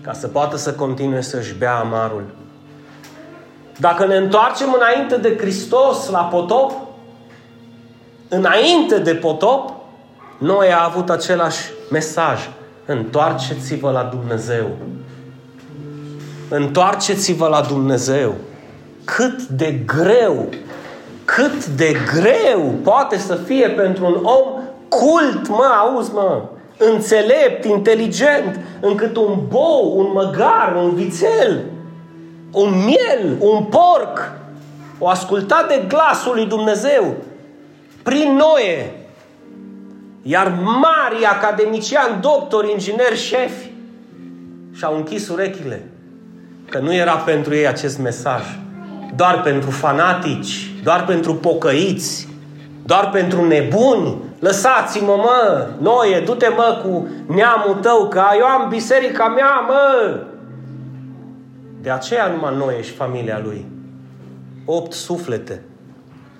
ca 0.00 0.12
să 0.12 0.28
poată 0.28 0.56
să 0.56 0.72
continue 0.72 1.20
să-și 1.20 1.54
bea 1.54 1.74
amarul. 1.74 2.24
Dacă 3.76 4.06
ne 4.06 4.16
întoarcem 4.16 4.76
înainte 4.80 5.16
de 5.16 5.36
Hristos 5.40 6.10
la 6.10 6.20
potop, 6.20 6.72
înainte 8.30 8.98
de 8.98 9.14
potop, 9.14 9.72
noi 10.38 10.72
a 10.72 10.84
avut 10.84 11.10
același 11.10 11.70
mesaj. 11.90 12.38
Întoarceți-vă 12.86 13.90
la 13.90 14.02
Dumnezeu. 14.02 14.66
Întoarceți-vă 16.48 17.46
la 17.46 17.60
Dumnezeu. 17.60 18.34
Cât 19.04 19.42
de 19.42 19.82
greu, 19.86 20.48
cât 21.24 21.66
de 21.66 21.96
greu 22.14 22.74
poate 22.82 23.18
să 23.18 23.34
fie 23.34 23.68
pentru 23.68 24.06
un 24.06 24.14
om 24.22 24.62
cult, 24.88 25.48
mă, 25.48 25.70
auzi, 25.78 26.12
mă, 26.12 26.42
înțelept, 26.78 27.64
inteligent, 27.64 28.60
încât 28.80 29.16
un 29.16 29.38
bou, 29.48 29.94
un 29.96 30.10
măgar, 30.14 30.76
un 30.76 30.94
vițel, 30.94 31.64
un 32.52 32.84
miel, 32.84 33.36
un 33.38 33.64
porc, 33.64 34.32
o 34.98 35.08
ascultat 35.08 35.68
de 35.68 35.84
glasul 35.88 36.34
lui 36.34 36.46
Dumnezeu 36.46 37.14
prin 38.02 38.36
Noe, 38.36 38.92
iar 40.22 40.58
mari 40.62 41.24
academiciani, 41.24 42.20
doctori, 42.20 42.70
ingineri, 42.70 43.16
șefi 43.16 43.70
și-au 44.72 44.96
închis 44.96 45.28
urechile 45.28 45.88
că 46.70 46.78
nu 46.78 46.94
era 46.94 47.16
pentru 47.16 47.54
ei 47.54 47.66
acest 47.66 47.98
mesaj. 47.98 48.42
Doar 49.16 49.42
pentru 49.42 49.70
fanatici, 49.70 50.70
doar 50.82 51.04
pentru 51.04 51.34
pocăiți, 51.34 52.28
doar 52.84 53.10
pentru 53.10 53.46
nebuni. 53.46 54.16
Lăsați-mă, 54.38 55.16
mă, 55.16 55.68
Noie, 55.80 56.20
du-te, 56.20 56.48
mă, 56.48 56.80
cu 56.82 57.08
neamul 57.26 57.74
tău, 57.80 58.08
că 58.08 58.22
eu 58.38 58.44
am 58.44 58.68
biserica 58.68 59.28
mea, 59.28 59.64
mă. 59.66 60.20
De 61.80 61.90
aceea 61.90 62.26
numai 62.26 62.56
Noie 62.56 62.82
și 62.82 62.90
familia 62.90 63.40
lui. 63.44 63.66
Opt 64.64 64.92
suflete. 64.92 65.62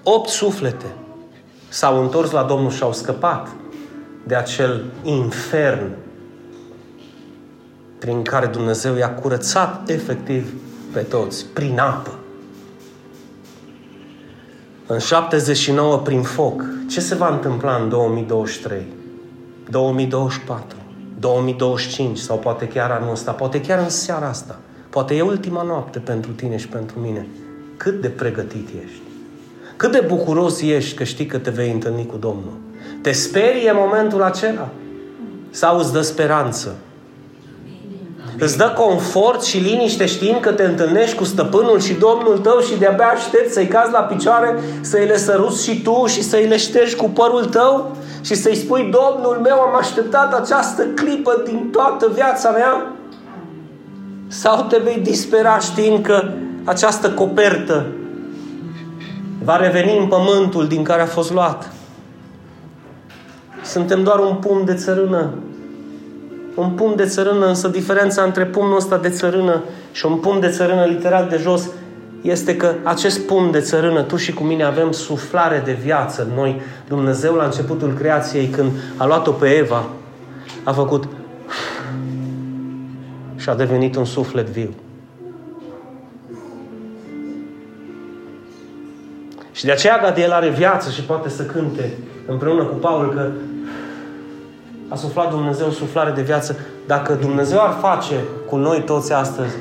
Opt 0.03 0.29
suflete 0.29 0.87
s-au 1.71 2.03
întors 2.03 2.31
la 2.31 2.43
Domnul 2.43 2.71
și 2.71 2.83
au 2.83 2.93
scăpat 2.93 3.49
de 4.27 4.35
acel 4.35 4.85
infern 5.03 5.91
prin 7.99 8.23
care 8.23 8.47
Dumnezeu 8.47 8.97
i-a 8.97 9.15
curățat 9.15 9.89
efectiv 9.89 10.55
pe 10.93 11.01
toți, 11.01 11.47
prin 11.47 11.79
apă. 11.79 12.11
În 14.87 14.99
79 14.99 15.97
prin 15.97 16.23
foc. 16.23 16.65
Ce 16.89 17.01
se 17.01 17.15
va 17.15 17.29
întâmpla 17.29 17.77
în 17.77 17.89
2023? 17.89 18.87
2024? 19.71 20.77
2025 21.19 22.19
sau 22.19 22.39
poate 22.39 22.69
chiar 22.69 22.91
anul 22.91 23.11
ăsta, 23.11 23.33
poate 23.33 23.61
chiar 23.61 23.79
în 23.79 23.89
seara 23.89 24.29
asta. 24.29 24.59
Poate 24.91 25.15
e 25.15 25.23
ultima 25.23 25.63
noapte 25.63 25.99
pentru 25.99 26.31
tine 26.31 26.57
și 26.57 26.69
pentru 26.69 26.99
mine. 26.99 27.27
Cât 27.77 28.01
de 28.01 28.09
pregătit 28.09 28.69
ești? 28.85 29.10
Cât 29.81 29.93
de 29.93 30.05
bucuros 30.07 30.61
ești 30.61 30.97
că 30.97 31.05
știi 31.05 31.27
că 31.27 31.39
te 31.39 31.51
vei 31.51 31.71
întâlni 31.71 32.07
cu 32.07 32.17
Domnul? 32.17 32.53
Te 33.03 33.13
sperie 33.13 33.73
momentul 33.75 34.23
acela? 34.23 34.69
Sau 35.51 35.79
îți 35.79 35.93
dă 35.93 36.01
speranță? 36.01 36.77
Îți 38.39 38.57
dă 38.57 38.73
confort 38.77 39.43
și 39.43 39.59
liniște 39.59 40.07
știind 40.07 40.41
că 40.41 40.53
te 40.53 40.63
întâlnești 40.63 41.17
cu 41.17 41.25
stăpânul 41.25 41.81
și 41.81 41.93
Domnul 41.93 42.39
tău 42.39 42.61
și 42.61 42.79
de-abia 42.79 43.07
aștepți 43.07 43.53
să-i 43.53 43.67
cazi 43.67 43.93
la 43.93 44.01
picioare, 44.01 44.61
să-i 44.81 45.07
le 45.07 45.17
săruți 45.17 45.65
și 45.65 45.83
tu 45.83 46.07
și 46.07 46.23
să-i 46.23 46.47
le 46.47 46.57
ștergi 46.57 46.97
cu 46.97 47.09
părul 47.09 47.45
tău 47.45 47.97
și 48.21 48.35
să-i 48.35 48.57
spui, 48.57 48.81
Domnul 48.81 49.41
meu, 49.43 49.61
am 49.61 49.77
așteptat 49.77 50.41
această 50.41 50.83
clipă 50.83 51.43
din 51.45 51.69
toată 51.73 52.11
viața 52.15 52.51
mea? 52.51 52.93
Sau 54.29 54.67
te 54.69 54.79
vei 54.85 55.01
dispera 55.03 55.59
știind 55.59 56.05
că 56.05 56.29
această 56.65 57.11
copertă 57.11 57.87
va 59.51 59.57
reveni 59.57 59.99
în 59.99 60.07
pământul 60.07 60.69
din 60.69 60.83
care 60.83 61.03
a 61.03 61.07
fost 61.07 61.33
luat? 61.33 61.73
Suntem 63.65 64.03
doar 64.03 64.19
un 64.19 64.35
pumn 64.35 64.65
de 64.65 64.75
țărână. 64.75 65.31
Un 66.55 66.71
pumn 66.71 66.97
de 66.97 67.05
țărână, 67.05 67.47
însă 67.47 67.69
diferența 67.69 68.23
între 68.23 68.45
pumnul 68.47 68.77
ăsta 68.77 68.97
de 68.97 69.09
țărână 69.09 69.63
și 69.93 70.07
un 70.07 70.17
pumn 70.17 70.41
de 70.41 70.49
țărână 70.49 70.85
literal 70.85 71.27
de 71.31 71.37
jos 71.37 71.69
este 72.23 72.57
că 72.57 72.75
acest 72.83 73.21
pumn 73.21 73.51
de 73.51 73.61
țărână, 73.61 74.03
tu 74.03 74.17
și 74.17 74.33
cu 74.33 74.43
mine 74.43 74.65
avem 74.65 74.93
suflare 74.93 75.63
de 75.65 75.73
viață 75.73 76.27
în 76.29 76.35
noi. 76.35 76.61
Dumnezeu 76.89 77.35
la 77.35 77.45
începutul 77.45 77.95
creației, 77.99 78.47
când 78.47 78.71
a 78.97 79.07
luat-o 79.07 79.31
pe 79.31 79.49
Eva, 79.49 79.85
a 80.65 80.73
făcut 80.73 81.05
și 83.37 83.49
a 83.49 83.55
devenit 83.55 83.97
un 83.97 84.05
suflet 84.05 84.47
viu. 84.47 84.71
Și 89.61 89.67
de 89.67 89.73
aceea 89.73 89.99
Gadiel 89.99 90.33
are 90.33 90.49
viață 90.49 90.91
și 90.91 91.03
poate 91.03 91.29
să 91.29 91.45
cânte 91.45 91.93
împreună 92.27 92.65
cu 92.65 92.75
Paul 92.75 93.13
că 93.15 93.31
a 94.89 94.95
suflat 94.95 95.31
Dumnezeu 95.31 95.71
suflare 95.71 96.11
de 96.11 96.23
viață. 96.23 96.57
Dacă 96.87 97.15
Dumnezeu 97.15 97.61
ar 97.61 97.77
face 97.81 98.15
cu 98.47 98.57
noi 98.57 98.83
toți 98.83 99.13
astăzi, 99.13 99.55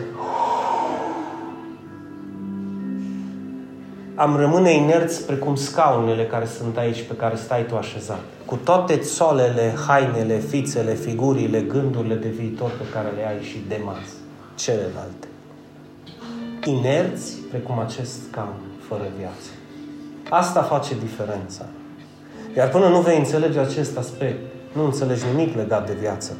am 4.15 4.35
rămâne 4.35 4.73
inerți 4.73 5.25
precum 5.25 5.55
scaunele 5.55 6.25
care 6.25 6.45
sunt 6.45 6.77
aici, 6.77 7.01
pe 7.01 7.13
care 7.13 7.35
stai 7.35 7.65
tu 7.65 7.75
așezat. 7.75 8.21
Cu 8.45 8.55
toate 8.63 8.97
țolele, 8.97 9.73
hainele, 9.87 10.37
fițele, 10.37 10.93
figurile, 10.93 11.61
gândurile 11.61 12.15
de 12.15 12.29
viitor 12.29 12.69
pe 12.69 12.89
care 12.93 13.07
le 13.15 13.27
ai 13.27 13.43
și 13.43 13.63
demaz, 13.67 14.07
celelalte. 14.55 15.27
Inerți 16.65 17.33
precum 17.49 17.79
acest 17.79 18.11
scaun, 18.29 18.59
fără 18.87 19.03
viață. 19.17 19.49
Asta 20.29 20.61
face 20.61 20.95
diferența. 20.99 21.65
Iar 22.57 22.69
până 22.69 22.87
nu 22.87 22.99
vei 22.99 23.17
înțelege 23.17 23.59
acest 23.59 23.97
aspect, 23.97 24.39
nu 24.73 24.83
înțelegi 24.83 25.23
nimic 25.35 25.55
legat 25.55 25.85
de 25.85 25.95
viață. 25.99 26.31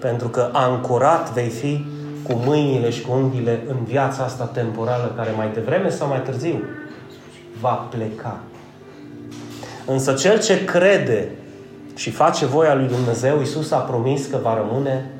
Pentru 0.00 0.28
că 0.28 0.50
ancorat 0.52 1.32
vei 1.32 1.48
fi 1.48 1.84
cu 2.22 2.32
mâinile 2.44 2.90
și 2.90 3.02
cu 3.02 3.12
unghiile 3.12 3.60
în 3.68 3.84
viața 3.84 4.22
asta 4.22 4.44
temporală 4.44 5.12
care 5.16 5.30
mai 5.36 5.50
devreme 5.54 5.88
sau 5.88 6.08
mai 6.08 6.22
târziu 6.22 6.62
va 7.60 7.72
pleca. 7.72 8.38
Însă 9.86 10.12
cel 10.12 10.40
ce 10.40 10.64
crede 10.64 11.28
și 11.94 12.10
face 12.10 12.46
voia 12.46 12.74
lui 12.74 12.86
Dumnezeu, 12.86 13.38
Iisus 13.38 13.70
a 13.70 13.78
promis 13.78 14.26
că 14.26 14.38
va 14.42 14.54
rămâne 14.54 15.10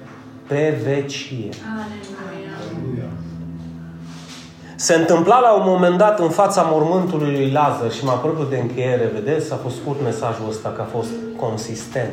pe 0.46 0.81
vecie. 0.85 1.49
Se 4.87 4.95
întâmpla 4.95 5.40
la 5.40 5.53
un 5.53 5.62
moment 5.64 5.97
dat 5.99 6.21
în 6.21 6.29
fața 6.29 6.62
mormântului 6.71 7.33
lui 7.33 7.51
Lazar 7.51 7.93
și 7.93 8.05
m-a 8.05 8.14
părut 8.14 8.51
de 8.51 8.59
încheiere, 8.59 9.11
vedeți, 9.14 9.53
a 9.53 9.57
fost 9.57 9.77
scurt 9.77 10.03
mesajul 10.03 10.49
ăsta 10.49 10.69
că 10.69 10.81
a 10.81 10.85
fost 10.85 11.11
consistent. 11.37 12.12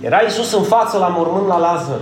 Era 0.00 0.22
Iisus 0.22 0.52
în 0.52 0.62
față 0.62 0.98
la 0.98 1.08
mormânt 1.08 1.46
la 1.46 1.58
Lazar. 1.58 2.00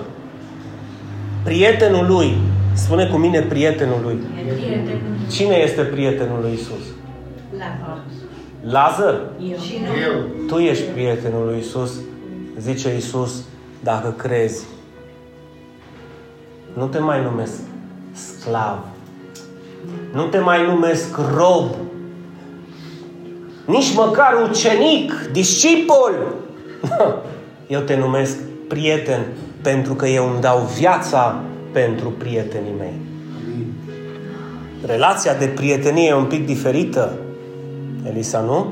Prietenul 1.45 2.07
lui, 2.07 2.37
spune 2.73 3.07
cu 3.07 3.17
mine 3.17 3.41
prietenul 3.41 4.01
lui. 4.03 4.19
Cine 5.31 5.55
este 5.55 5.83
prietenul 5.83 6.41
lui 6.41 6.51
Iisus? 6.51 6.85
Lazar. 7.59 7.99
Lazar? 8.61 9.21
Eu. 9.41 9.59
Și 9.59 9.75
Eu. 9.75 10.47
Tu 10.47 10.59
ești 10.59 10.85
prietenul 10.85 11.45
lui 11.45 11.57
Iisus, 11.57 11.93
zice 12.59 12.95
Iisus, 12.95 13.45
dacă 13.83 14.15
crezi. 14.17 14.67
Nu 16.75 16.87
te 16.87 16.99
mai 16.99 17.23
numesc 17.23 17.61
sclav. 18.19 18.79
Nu 20.13 20.23
te 20.23 20.39
mai 20.39 20.67
numesc 20.67 21.19
rob, 21.37 21.71
nici 23.65 23.95
măcar 23.95 24.49
ucenic, 24.51 25.13
discipol. 25.33 26.15
Eu 27.67 27.81
te 27.81 27.97
numesc 27.97 28.37
prieten 28.69 29.27
pentru 29.63 29.95
că 29.95 30.07
eu 30.07 30.31
îmi 30.31 30.41
dau 30.41 30.59
viața 30.79 31.41
pentru 31.73 32.09
prietenii 32.09 32.75
mei. 32.79 32.93
Amin. 33.45 33.73
Relația 34.87 35.35
de 35.35 35.47
prietenie 35.47 36.09
e 36.09 36.15
un 36.15 36.25
pic 36.25 36.47
diferită, 36.47 37.13
Elisa, 38.07 38.41
nu? 38.41 38.67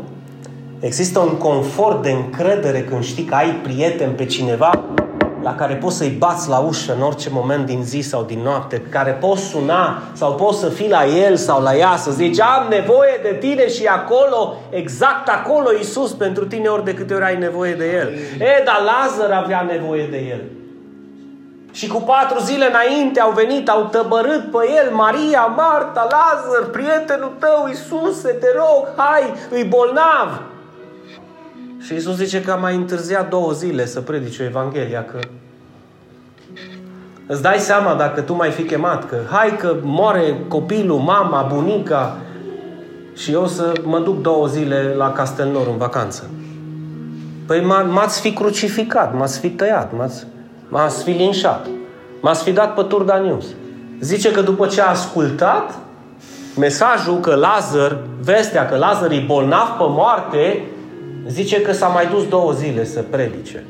Există 0.80 1.18
un 1.18 1.36
confort 1.36 2.02
de 2.02 2.10
încredere 2.10 2.82
când 2.82 3.04
știi 3.04 3.24
că 3.24 3.34
ai 3.34 3.50
prieten 3.62 4.12
pe 4.12 4.24
cineva 4.24 4.84
la 5.46 5.54
care 5.54 5.74
poți 5.74 5.96
să-i 5.96 6.16
bați 6.18 6.48
la 6.48 6.58
ușă 6.58 6.94
în 6.94 7.02
orice 7.02 7.28
moment 7.32 7.66
din 7.66 7.82
zi 7.82 8.00
sau 8.00 8.22
din 8.22 8.40
noapte, 8.42 8.76
pe 8.76 8.88
care 8.88 9.10
poți 9.10 9.42
suna 9.42 10.02
sau 10.12 10.34
poți 10.34 10.58
să 10.58 10.68
fii 10.68 10.88
la 10.88 11.04
el 11.04 11.36
sau 11.36 11.62
la 11.62 11.76
ea, 11.76 11.96
să 11.96 12.10
zici 12.10 12.40
am 12.40 12.66
nevoie 12.68 13.20
de 13.22 13.36
tine 13.40 13.68
și 13.68 13.86
acolo, 13.86 14.56
exact 14.70 15.28
acolo 15.28 15.72
Iisus 15.72 16.12
pentru 16.12 16.46
tine 16.46 16.68
ori 16.68 16.84
de 16.84 16.94
câte 16.94 17.14
ori 17.14 17.24
ai 17.24 17.38
nevoie 17.38 17.74
de 17.74 17.92
el. 17.92 18.08
E, 18.38 18.62
dar 18.64 18.80
Lazar 18.84 19.42
avea 19.42 19.66
nevoie 19.70 20.06
de 20.10 20.18
el. 20.30 20.42
Și 21.72 21.86
cu 21.86 22.00
patru 22.00 22.38
zile 22.38 22.66
înainte 22.66 23.20
au 23.20 23.30
venit, 23.30 23.68
au 23.68 23.88
tăbărât 23.90 24.50
pe 24.50 24.82
el, 24.82 24.94
Maria, 24.94 25.54
Marta, 25.56 26.06
Lazar, 26.10 26.68
prietenul 26.70 27.32
tău, 27.38 27.66
Iisuse, 27.68 28.28
te 28.28 28.46
rog, 28.56 28.88
hai, 28.96 29.32
îi 29.50 29.64
bolnav. 29.64 30.42
Și 31.86 31.92
Iisus 31.92 32.16
zice 32.16 32.42
că 32.42 32.50
a 32.50 32.56
mai 32.56 32.74
întârziat 32.74 33.30
două 33.30 33.52
zile 33.52 33.86
să 33.86 34.00
predice 34.00 34.42
Evanghelia, 34.42 35.04
că 35.04 35.18
îți 37.26 37.42
dai 37.42 37.58
seama 37.58 37.94
dacă 37.94 38.20
tu 38.20 38.34
mai 38.34 38.50
fi 38.50 38.62
chemat, 38.62 39.08
că 39.08 39.16
hai 39.30 39.56
că 39.56 39.76
moare 39.82 40.36
copilul, 40.48 40.98
mama, 40.98 41.42
bunica 41.54 42.16
și 43.16 43.32
eu 43.32 43.46
să 43.46 43.72
mă 43.82 43.98
duc 43.98 44.22
două 44.22 44.46
zile 44.46 44.94
la 44.96 45.12
Castelnor 45.12 45.66
în 45.66 45.76
vacanță. 45.76 46.30
Păi 47.46 47.64
m-ați 47.90 48.20
fi 48.20 48.32
crucificat, 48.32 49.14
m-ați 49.14 49.38
fi 49.38 49.50
tăiat, 49.50 49.92
m-ați, 49.96 50.26
m-ați 50.68 51.02
fi 51.02 51.10
linșat, 51.10 51.66
m-ați 52.20 52.42
fi 52.42 52.52
dat 52.52 52.74
pe 52.74 52.82
Turda 52.82 53.16
News. 53.16 53.46
Zice 54.00 54.30
că 54.30 54.40
după 54.40 54.66
ce 54.66 54.80
a 54.80 54.88
ascultat 54.88 55.78
mesajul 56.56 57.20
că 57.20 57.34
Lazar, 57.34 57.98
vestea 58.22 58.66
că 58.66 58.76
Lazar 58.76 59.10
e 59.10 59.24
bolnav 59.26 59.68
pe 59.68 59.84
moarte, 59.86 60.64
Zice 61.28 61.62
că 61.62 61.72
s-a 61.72 61.86
mai 61.86 62.06
dus 62.06 62.28
două 62.28 62.52
zile 62.52 62.84
să 62.84 63.02
predice. 63.10 63.64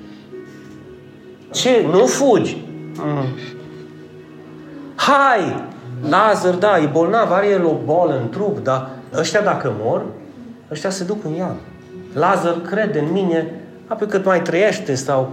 Ce? 1.52 1.86
Nu 1.90 2.06
fugi? 2.06 2.64
Mm. 2.98 3.24
Hai! 4.96 5.64
Lazar, 6.08 6.54
da, 6.54 6.78
e 6.78 6.86
bolnav, 6.86 7.32
are 7.32 7.46
el 7.46 7.64
o 7.64 7.74
bolă 7.84 8.18
în 8.22 8.28
trup, 8.28 8.58
dar 8.58 8.88
ăștia 9.14 9.40
dacă 9.40 9.74
mor, 9.82 10.04
ăștia 10.70 10.90
se 10.90 11.04
duc 11.04 11.24
în 11.24 11.34
iad. 11.34 11.56
Lazar 12.12 12.60
crede 12.70 12.98
în 12.98 13.12
mine, 13.12 13.60
apoi 13.86 14.06
cât 14.06 14.24
mai 14.24 14.42
trăiește 14.42 14.94
sau, 14.94 15.30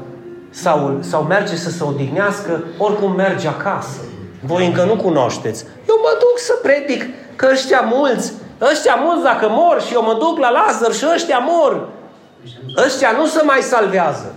sau, 0.50 0.98
sau 1.00 1.24
merge 1.24 1.56
să 1.56 1.70
se 1.70 1.84
odihnească, 1.84 2.64
oricum 2.78 3.16
merge 3.16 3.48
acasă. 3.48 4.00
Voi 4.42 4.66
încă 4.66 4.84
nu 4.84 4.96
cunoașteți. 4.96 5.66
Eu 5.90 5.96
mă 6.02 6.18
duc 6.20 6.38
să 6.38 6.54
predic 6.62 7.06
că 7.36 7.48
ăștia 7.52 7.82
mulți, 7.82 8.34
ăștia 8.62 8.96
mulți 8.96 9.24
dacă 9.24 9.48
mor 9.50 9.82
și 9.82 9.94
eu 9.94 10.04
mă 10.04 10.16
duc 10.20 10.38
la 10.38 10.50
Lazar 10.50 10.94
și 10.94 11.06
ăștia 11.14 11.38
mor, 11.38 11.90
Ăștia 12.78 13.12
nu 13.18 13.26
se 13.26 13.42
mai 13.44 13.62
salvează. 13.62 14.34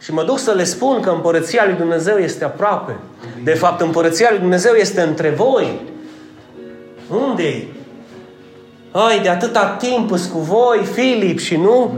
Și 0.00 0.12
mă 0.12 0.22
duc 0.22 0.38
să 0.38 0.52
le 0.52 0.64
spun 0.64 1.00
că 1.00 1.10
împărăția 1.10 1.62
lui 1.66 1.74
Dumnezeu 1.74 2.16
este 2.16 2.44
aproape. 2.44 2.96
De 3.44 3.54
fapt, 3.54 3.80
împărăția 3.80 4.28
lui 4.30 4.38
Dumnezeu 4.38 4.74
este 4.74 5.00
între 5.00 5.30
voi. 5.30 5.80
Unde-i? 7.28 7.74
Ai, 8.90 9.20
de 9.20 9.28
atâta 9.28 9.76
timp 9.78 10.10
cu 10.10 10.38
voi, 10.38 10.84
Filip, 10.92 11.38
și 11.38 11.56
nu? 11.56 11.92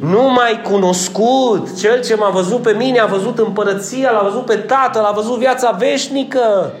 Nu 0.00 0.22
mai 0.22 0.62
cunoscut. 0.70 1.78
Cel 1.78 2.04
ce 2.04 2.14
m-a 2.14 2.30
văzut 2.30 2.62
pe 2.62 2.72
mine 2.72 2.98
a 2.98 3.06
văzut 3.06 3.38
împărăția, 3.38 4.10
l-a 4.10 4.22
văzut 4.22 4.44
pe 4.44 4.56
Tatăl, 4.56 5.04
a 5.04 5.12
văzut 5.12 5.38
viața 5.38 5.70
veșnică. 5.70 6.72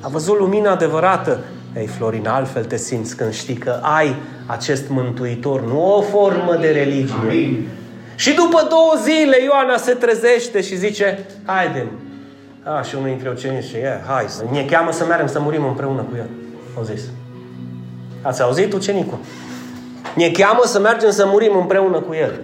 A 0.00 0.08
văzut 0.08 0.38
lumina 0.38 0.70
adevărată. 0.70 1.38
Ei, 1.76 1.86
Florin, 1.86 2.26
altfel 2.26 2.64
te 2.64 2.76
simți 2.76 3.16
când 3.16 3.32
știi 3.32 3.54
că 3.54 3.78
ai 3.82 4.14
acest 4.46 4.88
mântuitor, 4.88 5.62
nu 5.62 5.96
o 5.96 6.00
formă 6.00 6.56
de 6.60 6.70
religie. 6.70 7.14
Amin. 7.20 7.68
Și 8.14 8.34
după 8.34 8.66
două 8.68 8.94
zile 9.02 9.42
Ioana 9.42 9.76
se 9.76 9.92
trezește 9.92 10.60
și 10.60 10.76
zice, 10.76 11.26
haide 11.44 11.86
A, 12.62 12.82
și 12.82 12.94
unul 12.94 13.08
dintre 13.08 13.28
ucenici 13.30 13.64
și 13.64 13.76
yeah, 13.76 14.00
hai, 14.06 14.24
ne 14.50 14.64
cheamă 14.64 14.92
să 14.92 15.04
mergem 15.04 15.26
să 15.26 15.40
murim 15.40 15.64
împreună 15.64 16.00
cu 16.00 16.16
el. 16.16 16.28
Au 16.76 16.82
zis. 16.82 17.02
Ați 18.22 18.42
auzit 18.42 18.72
ucenicul? 18.72 19.18
Ne 20.14 20.30
cheamă 20.30 20.62
să 20.64 20.80
mergem 20.80 21.10
să 21.10 21.26
murim 21.26 21.56
împreună 21.56 22.00
cu 22.00 22.14
el. 22.14 22.40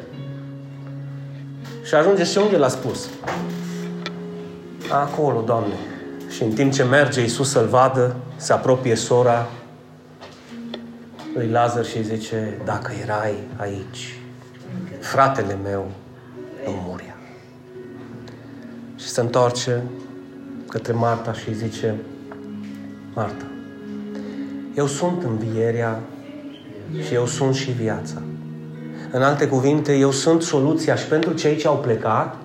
Și 1.83 1.95
ajunge 1.95 2.25
și 2.25 2.39
unde 2.39 2.57
l-a 2.57 2.69
spus? 2.69 3.09
Acolo, 4.91 5.43
Doamne. 5.47 5.75
Și 6.31 6.43
în 6.43 6.51
timp 6.51 6.73
ce 6.73 6.83
merge 6.83 7.21
Iisus 7.21 7.51
să-l 7.51 7.67
vadă, 7.67 8.17
se 8.45 8.53
apropie 8.53 8.95
sora 8.95 9.49
lui 11.35 11.49
Lazar 11.49 11.85
și 11.85 12.03
zice, 12.03 12.59
dacă 12.65 12.93
erai 13.03 13.35
aici, 13.57 14.19
fratele 15.01 15.59
meu 15.63 15.91
nu 16.65 16.73
muria. 16.87 17.17
Și 18.97 19.09
se 19.09 19.21
întoarce 19.21 19.83
către 20.69 20.93
Marta 20.93 21.33
și 21.33 21.55
zice, 21.55 21.95
Marta, 23.15 23.45
eu 24.75 24.87
sunt 24.87 25.23
învierea 25.23 26.01
și 27.07 27.15
eu 27.15 27.27
sunt 27.27 27.55
și 27.55 27.71
viața. 27.71 28.23
În 29.11 29.23
alte 29.23 29.49
cuvinte, 29.49 29.95
eu 29.95 30.11
sunt 30.11 30.43
soluția 30.43 30.95
și 30.95 31.07
pentru 31.07 31.33
cei 31.33 31.57
ce 31.57 31.67
au 31.67 31.79
plecat 31.79 32.37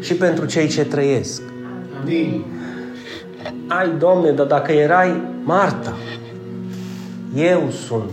și 0.00 0.14
pentru 0.14 0.44
cei 0.46 0.68
ce 0.68 0.84
trăiesc. 0.84 1.42
Amin. 2.00 2.55
Ai, 3.68 3.90
Domne, 3.98 4.30
dar 4.30 4.46
dacă 4.46 4.72
erai 4.72 5.22
Marta, 5.44 5.92
eu 7.34 7.70
sunt. 7.70 8.10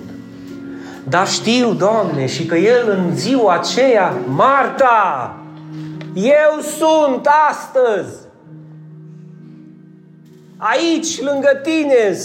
Dar 1.07 1.27
știu, 1.27 1.73
Doamne, 1.73 2.25
și 2.25 2.45
că 2.45 2.55
El 2.55 2.89
în 2.89 3.15
ziua 3.15 3.53
aceea, 3.53 4.13
Marta, 4.27 5.37
eu 6.13 6.59
sunt 6.77 7.27
astăzi. 7.49 8.15
Aici, 10.57 11.21
lângă 11.21 11.59
tine 11.63 12.17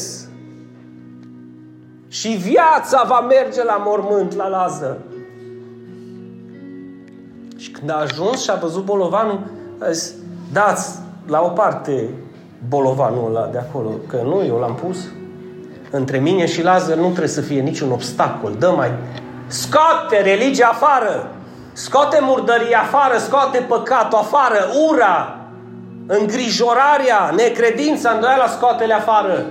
Și 2.08 2.28
viața 2.28 3.04
va 3.08 3.20
merge 3.20 3.64
la 3.64 3.82
mormânt, 3.84 4.34
la 4.34 4.48
Lazar. 4.48 4.96
Și 7.56 7.70
când 7.70 7.90
a 7.90 7.94
ajuns 7.94 8.42
și 8.42 8.50
a 8.50 8.54
văzut 8.54 8.84
bolovanul, 8.84 9.40
a 9.78 9.90
zis, 9.90 10.14
dați 10.52 10.98
la 11.26 11.40
o 11.40 11.48
parte 11.48 12.08
bolovanul 12.68 13.26
ăla 13.28 13.46
de 13.46 13.58
acolo, 13.58 13.90
că 14.06 14.20
nu, 14.24 14.44
eu 14.46 14.58
l-am 14.58 14.74
pus. 14.74 14.98
Între 15.90 16.18
mine 16.18 16.46
și 16.46 16.62
Lazar 16.62 16.96
nu 16.96 17.06
trebuie 17.06 17.28
să 17.28 17.40
fie 17.40 17.60
niciun 17.60 17.90
obstacol. 17.90 18.54
Dă 18.58 18.72
mai... 18.76 18.90
Scoate 19.46 20.20
religia 20.22 20.66
afară! 20.66 21.30
Scoate 21.72 22.18
murdăria 22.20 22.80
afară, 22.80 23.18
scoate 23.18 23.58
păcatul 23.58 24.18
afară, 24.18 24.66
ura, 24.90 25.38
îngrijorarea, 26.06 27.32
necredința, 27.36 28.10
îndoiala, 28.10 28.46
scoate-le 28.46 28.94
afară. 28.94 29.46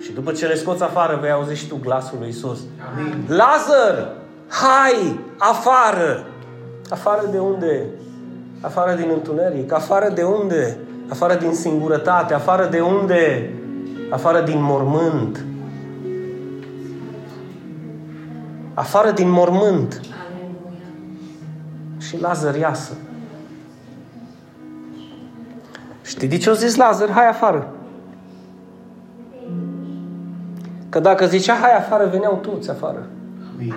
Și 0.00 0.12
după 0.12 0.32
ce 0.32 0.46
le 0.46 0.54
scoți 0.54 0.82
afară, 0.82 1.18
vei 1.20 1.30
auzi 1.30 1.54
și 1.54 1.68
tu 1.68 1.78
glasul 1.82 2.18
lui 2.18 2.28
Isus. 2.28 2.58
Amin. 2.92 3.24
Lazar, 3.28 4.12
hai, 4.48 5.20
afară! 5.38 6.24
Afară 6.88 7.22
de 7.30 7.38
unde? 7.38 7.86
Afară 8.60 8.94
din 8.94 9.10
întuneric. 9.12 9.72
Afară 9.72 10.08
de 10.14 10.22
unde? 10.22 10.78
Afară 11.10 11.34
din 11.34 11.52
singurătate. 11.52 12.34
Afară 12.34 12.68
de 12.70 12.80
unde? 12.80 13.52
Afară 14.10 14.40
din 14.40 14.62
mormânt. 14.62 15.44
afară 18.80 19.10
din 19.10 19.30
mormânt. 19.30 20.00
Și 21.98 22.20
Lazar 22.20 22.56
iasă. 22.56 22.92
Știi 26.02 26.28
de 26.28 26.36
ce 26.36 26.48
au 26.48 26.54
zis 26.54 26.76
Lazar? 26.76 27.10
Hai 27.10 27.28
afară. 27.28 27.74
Că 30.88 31.00
dacă 31.00 31.26
zicea 31.26 31.54
hai 31.54 31.76
afară, 31.76 32.08
veneau 32.10 32.38
toți 32.42 32.70
afară. 32.70 33.06
Amin. 33.56 33.74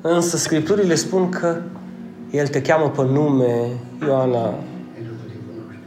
Însă 0.00 0.36
Scripturile 0.36 0.94
spun 0.94 1.28
că 1.28 1.56
El 2.30 2.48
te 2.48 2.62
cheamă 2.62 2.88
pe 2.88 3.02
nume, 3.02 3.66
Ioana. 4.00 4.54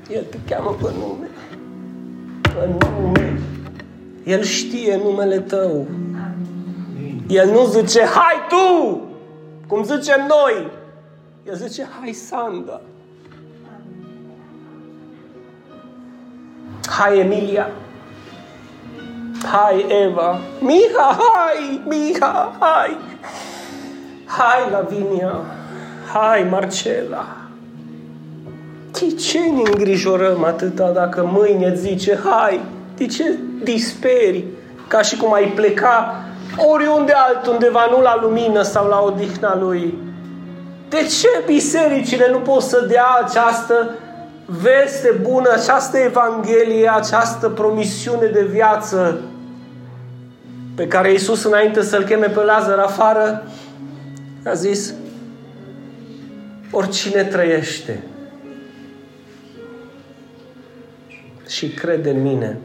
El 0.10 0.24
te 0.24 0.38
cheamă 0.48 0.76
pe 0.82 0.90
nume. 1.00 1.30
Pe 2.42 2.70
nume. 2.80 3.40
El 4.24 4.44
știe 4.44 4.98
numele 5.04 5.40
tău. 5.40 5.88
El 7.28 7.50
nu 7.50 7.66
zice, 7.66 8.06
hai 8.06 8.36
tu, 8.50 9.02
cum 9.68 9.84
zicem 9.84 10.28
noi. 10.28 10.72
El 11.44 11.56
zice, 11.56 11.88
hai 12.00 12.12
Sanda. 12.12 12.82
Hai 16.88 17.20
Emilia. 17.20 17.70
Hai, 19.44 19.86
Eva! 19.90 20.40
Miha, 20.60 21.18
hai! 21.20 21.82
Miha, 21.86 22.56
hai! 22.60 22.98
Hai, 24.26 24.70
Lavinia! 24.72 25.36
Hai, 26.14 26.44
Marcela! 26.44 27.43
De 29.00 29.14
ce 29.14 29.40
ne 29.40 29.62
îngrijorăm 29.72 30.44
atâta 30.44 30.92
dacă 30.92 31.30
mâine 31.32 31.68
îți 31.68 31.82
zice 31.82 32.20
hai? 32.24 32.62
De 32.96 33.06
ce 33.06 33.38
disperi? 33.64 34.44
Ca 34.88 35.02
și 35.02 35.18
cum 35.18 35.34
ai 35.34 35.46
pleca 35.46 36.24
oriunde 36.58 37.14
altundeva, 37.16 37.88
nu 37.90 38.02
la 38.02 38.20
lumină 38.22 38.62
sau 38.62 38.88
la 38.88 39.02
odihna 39.02 39.58
lui. 39.58 39.98
De 40.90 40.98
ce 40.98 41.28
bisericile 41.46 42.28
nu 42.32 42.38
pot 42.38 42.62
să 42.62 42.86
dea 42.90 43.06
această 43.26 43.90
veste 44.46 45.20
bună, 45.22 45.50
această 45.52 45.98
evanghelie, 45.98 46.92
această 46.94 47.50
promisiune 47.50 48.26
de 48.26 48.44
viață 48.44 49.22
pe 50.76 50.88
care 50.88 51.12
Iisus 51.12 51.44
înainte 51.44 51.82
să-l 51.82 52.04
cheme 52.04 52.28
pe 52.28 52.44
Lazar 52.44 52.78
afară, 52.78 53.44
a 54.46 54.54
zis, 54.54 54.94
oricine 56.72 57.24
trăiește 57.24 58.04
și 61.54 61.70
crede 61.70 62.10
în 62.10 62.22
mine, 62.22 62.58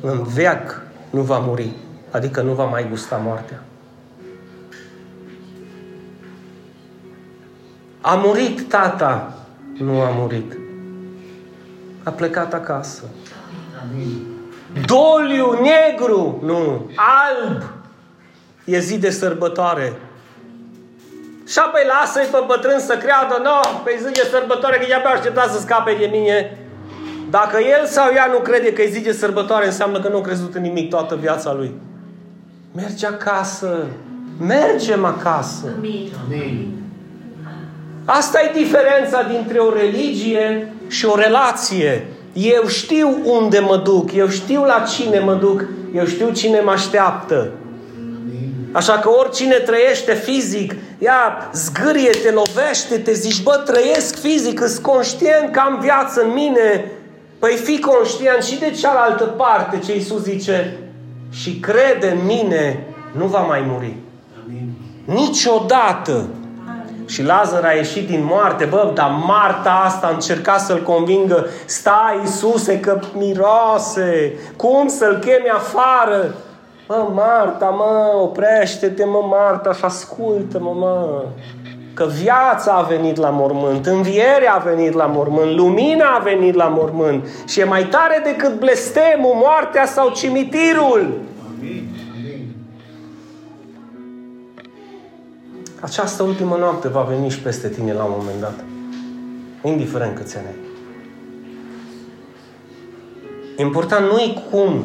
în 0.00 0.22
veac 0.22 0.82
nu 1.10 1.22
va 1.22 1.38
muri, 1.38 1.72
adică 2.10 2.42
nu 2.42 2.52
va 2.52 2.64
mai 2.64 2.88
gusta 2.88 3.16
moartea. 3.16 3.62
A 8.00 8.14
murit 8.14 8.68
tata, 8.68 9.38
nu 9.78 10.00
a 10.00 10.10
murit. 10.10 10.58
A 12.02 12.10
plecat 12.10 12.54
acasă. 12.54 13.04
Amin. 13.82 14.26
Doliu, 14.86 15.60
negru, 15.60 16.40
nu, 16.44 16.90
alb. 16.94 17.62
E 18.64 18.78
zi 18.78 18.98
de 18.98 19.10
sărbătoare. 19.10 19.92
Și 21.50 21.58
apoi 21.58 21.80
lasă-i 21.92 22.30
pe 22.30 22.42
bătrân 22.46 22.80
să 22.80 22.94
creadă, 22.96 23.34
nu, 23.36 23.42
no, 23.42 23.80
pe 23.84 23.92
zi 24.02 24.12
de 24.12 24.28
sărbătoare, 24.30 24.78
că 24.78 24.86
ea 24.88 25.00
pe 25.00 25.08
aștepta 25.08 25.48
să 25.52 25.58
scape 25.60 25.96
de 25.98 26.08
mine. 26.12 26.58
Dacă 27.30 27.56
el 27.78 27.86
sau 27.86 28.12
ea 28.14 28.28
nu 28.32 28.38
crede 28.38 28.72
că 28.72 28.82
e 28.82 28.90
zi 28.90 29.00
de 29.00 29.12
sărbătoare, 29.12 29.66
înseamnă 29.66 30.00
că 30.00 30.08
nu 30.08 30.16
a 30.16 30.20
crezut 30.20 30.54
în 30.54 30.62
nimic 30.62 30.90
toată 30.90 31.16
viața 31.20 31.52
lui. 31.52 31.72
Merge 32.74 33.06
acasă. 33.06 33.86
Mergem 34.46 35.04
acasă. 35.04 35.74
Amin. 35.76 36.80
Asta 38.04 38.40
e 38.40 38.58
diferența 38.58 39.22
dintre 39.22 39.58
o 39.58 39.74
religie 39.74 40.72
și 40.88 41.06
o 41.06 41.16
relație. 41.16 42.06
Eu 42.32 42.66
știu 42.66 43.20
unde 43.24 43.58
mă 43.58 43.76
duc, 43.76 44.12
eu 44.12 44.28
știu 44.28 44.64
la 44.64 44.84
cine 44.94 45.18
mă 45.18 45.34
duc, 45.34 45.64
eu 45.94 46.04
știu 46.04 46.30
cine 46.30 46.60
mă 46.60 46.70
așteaptă. 46.70 47.50
Amin. 47.96 48.52
Așa 48.72 48.92
că 48.92 49.08
oricine 49.08 49.54
trăiește 49.54 50.14
fizic, 50.14 50.74
ia, 51.02 51.50
zgârie, 51.52 52.10
te 52.10 52.30
lovește, 52.30 52.98
te 52.98 53.12
zici, 53.12 53.42
bă, 53.42 53.62
trăiesc 53.64 54.20
fizic, 54.20 54.60
îs 54.60 54.78
conștient 54.78 55.52
că 55.52 55.60
am 55.60 55.78
viață 55.80 56.22
în 56.22 56.32
mine. 56.32 56.90
Păi 57.38 57.56
fi 57.56 57.78
conștient 57.78 58.42
și 58.42 58.58
de 58.58 58.70
cealaltă 58.70 59.24
parte 59.24 59.78
ce 59.78 59.94
Iisus 59.94 60.22
zice, 60.22 60.78
și 61.30 61.60
crede 61.60 62.10
în 62.10 62.26
mine, 62.26 62.86
nu 63.12 63.26
va 63.26 63.40
mai 63.40 63.64
muri. 63.66 63.96
Amin. 64.44 64.72
Niciodată. 65.04 66.26
Și 67.06 67.22
Lazar 67.22 67.64
a 67.64 67.72
ieșit 67.72 68.06
din 68.06 68.24
moarte, 68.24 68.64
bă, 68.64 68.90
dar 68.94 69.10
Marta 69.26 69.82
asta 69.84 70.06
a 70.06 70.10
încercat 70.10 70.60
să-l 70.60 70.82
convingă, 70.82 71.46
stai 71.64 72.18
Iisuse 72.22 72.80
că 72.80 73.00
miroase, 73.14 74.32
cum 74.56 74.88
să-l 74.88 75.18
chemi 75.18 75.48
afară? 75.54 76.34
Mă, 76.90 77.10
Marta, 77.14 77.68
mă, 77.68 78.20
oprește-te, 78.22 79.04
mă, 79.04 79.26
Marta, 79.28 79.72
și 79.72 79.84
ascultă-mă, 79.84 80.72
mă. 80.74 81.24
Că 81.94 82.06
viața 82.22 82.72
a 82.72 82.82
venit 82.82 83.16
la 83.16 83.28
mormânt, 83.28 83.86
învierea 83.86 84.54
a 84.54 84.58
venit 84.58 84.92
la 84.92 85.06
mormânt, 85.06 85.56
lumina 85.56 86.06
a 86.14 86.18
venit 86.18 86.54
la 86.54 86.68
mormânt 86.68 87.28
și 87.46 87.60
e 87.60 87.64
mai 87.64 87.84
tare 87.84 88.20
decât 88.24 88.58
blestemul, 88.58 89.34
moartea 89.34 89.86
sau 89.86 90.10
cimitirul. 90.10 91.20
Amin. 91.56 91.88
Amin. 92.16 92.54
Această 95.80 96.22
ultimă 96.22 96.56
noapte 96.56 96.88
va 96.88 97.00
veni 97.00 97.30
și 97.30 97.40
peste 97.40 97.68
tine 97.68 97.92
la 97.92 98.04
un 98.04 98.14
moment 98.16 98.40
dat. 98.40 98.64
Indiferent 99.62 100.16
câți 100.16 100.36
ani 100.36 100.46
ai. 100.46 100.68
Important 103.56 104.10
nu 104.10 104.18
e 104.18 104.42
cum 104.50 104.84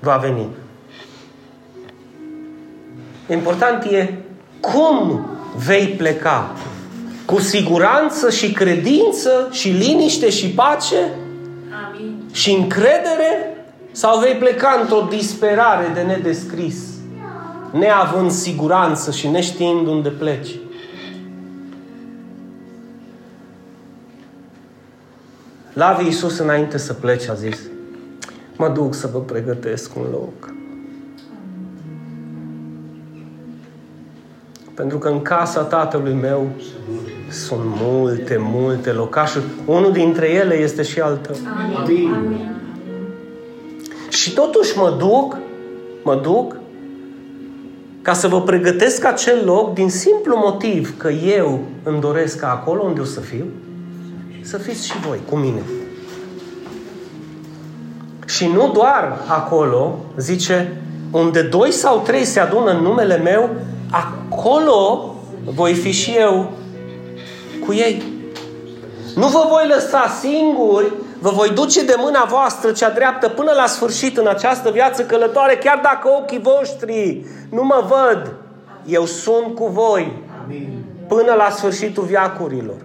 va 0.00 0.16
veni. 0.16 0.48
Important 3.32 3.84
e 3.84 4.14
cum 4.60 5.26
vei 5.66 5.86
pleca. 5.86 6.56
Cu 7.24 7.38
siguranță 7.38 8.30
și 8.30 8.52
credință 8.52 9.48
și 9.50 9.68
liniște 9.68 10.30
și 10.30 10.48
pace 10.48 10.96
Amin. 11.86 12.22
și 12.32 12.52
încredere 12.52 13.56
sau 13.92 14.18
vei 14.18 14.34
pleca 14.34 14.78
într-o 14.80 15.06
disperare 15.10 15.90
de 15.94 16.00
nedescris, 16.00 16.76
neavând 17.70 18.30
siguranță 18.30 19.10
și 19.10 19.28
neștiind 19.28 19.86
unde 19.86 20.08
pleci. 20.08 20.50
Lavi 25.72 26.04
Iisus 26.04 26.38
înainte 26.38 26.78
să 26.78 26.92
plece 26.92 27.30
a 27.30 27.34
zis, 27.34 27.58
mă 28.56 28.68
duc 28.68 28.94
să 28.94 29.08
vă 29.12 29.18
pregătesc 29.18 29.96
un 29.96 30.04
loc. 30.10 30.60
Pentru 34.74 34.98
că 34.98 35.08
în 35.08 35.22
casa 35.22 35.60
tatălui 35.60 36.14
meu 36.14 36.46
sunt 37.30 37.60
multe, 37.64 38.36
multe 38.40 38.92
locașuri. 38.92 39.44
Unul 39.66 39.92
dintre 39.92 40.30
ele 40.30 40.54
este 40.54 40.82
și 40.82 41.00
al 41.00 41.16
tău. 41.16 41.36
Amin. 41.76 42.50
Și 44.08 44.32
totuși 44.32 44.78
mă 44.78 44.94
duc, 44.98 45.36
mă 46.02 46.14
duc 46.14 46.56
ca 48.02 48.12
să 48.12 48.28
vă 48.28 48.42
pregătesc 48.42 49.04
acel 49.04 49.44
loc 49.44 49.74
din 49.74 49.90
simplu 49.90 50.36
motiv 50.36 50.96
că 50.96 51.08
eu 51.08 51.60
îmi 51.82 52.00
doresc 52.00 52.38
ca 52.38 52.50
acolo 52.50 52.82
unde 52.82 53.00
o 53.00 53.04
să 53.04 53.20
fiu, 53.20 53.44
să 54.40 54.58
fiți 54.58 54.86
și 54.86 55.00
voi 55.00 55.18
cu 55.30 55.36
mine. 55.36 55.62
Și 58.26 58.46
nu 58.46 58.70
doar 58.74 59.18
acolo, 59.26 59.98
zice, 60.16 60.76
unde 61.10 61.42
doi 61.42 61.70
sau 61.70 61.98
trei 61.98 62.24
se 62.24 62.40
adună 62.40 62.70
în 62.70 62.82
numele 62.82 63.16
meu, 63.16 63.50
acolo 63.92 65.14
voi 65.54 65.74
fi 65.74 65.90
și 65.90 66.10
eu 66.18 66.52
cu 67.66 67.72
ei. 67.72 68.02
Nu 69.14 69.26
vă 69.26 69.46
voi 69.48 69.68
lăsa 69.68 70.06
singuri, 70.20 70.92
vă 71.18 71.30
voi 71.30 71.50
duce 71.50 71.84
de 71.84 71.94
mâna 71.98 72.24
voastră 72.28 72.70
cea 72.70 72.90
dreaptă 72.90 73.28
până 73.28 73.52
la 73.56 73.66
sfârșit 73.66 74.16
în 74.16 74.26
această 74.26 74.70
viață 74.70 75.04
călătoare, 75.04 75.56
chiar 75.56 75.80
dacă 75.82 76.08
ochii 76.08 76.40
voștri 76.40 77.24
nu 77.50 77.62
mă 77.62 77.84
văd. 77.88 78.34
Eu 78.86 79.04
sunt 79.04 79.54
cu 79.54 79.66
voi 79.66 80.22
Amin. 80.44 80.84
până 81.08 81.34
la 81.34 81.50
sfârșitul 81.50 82.04
viacurilor. 82.04 82.76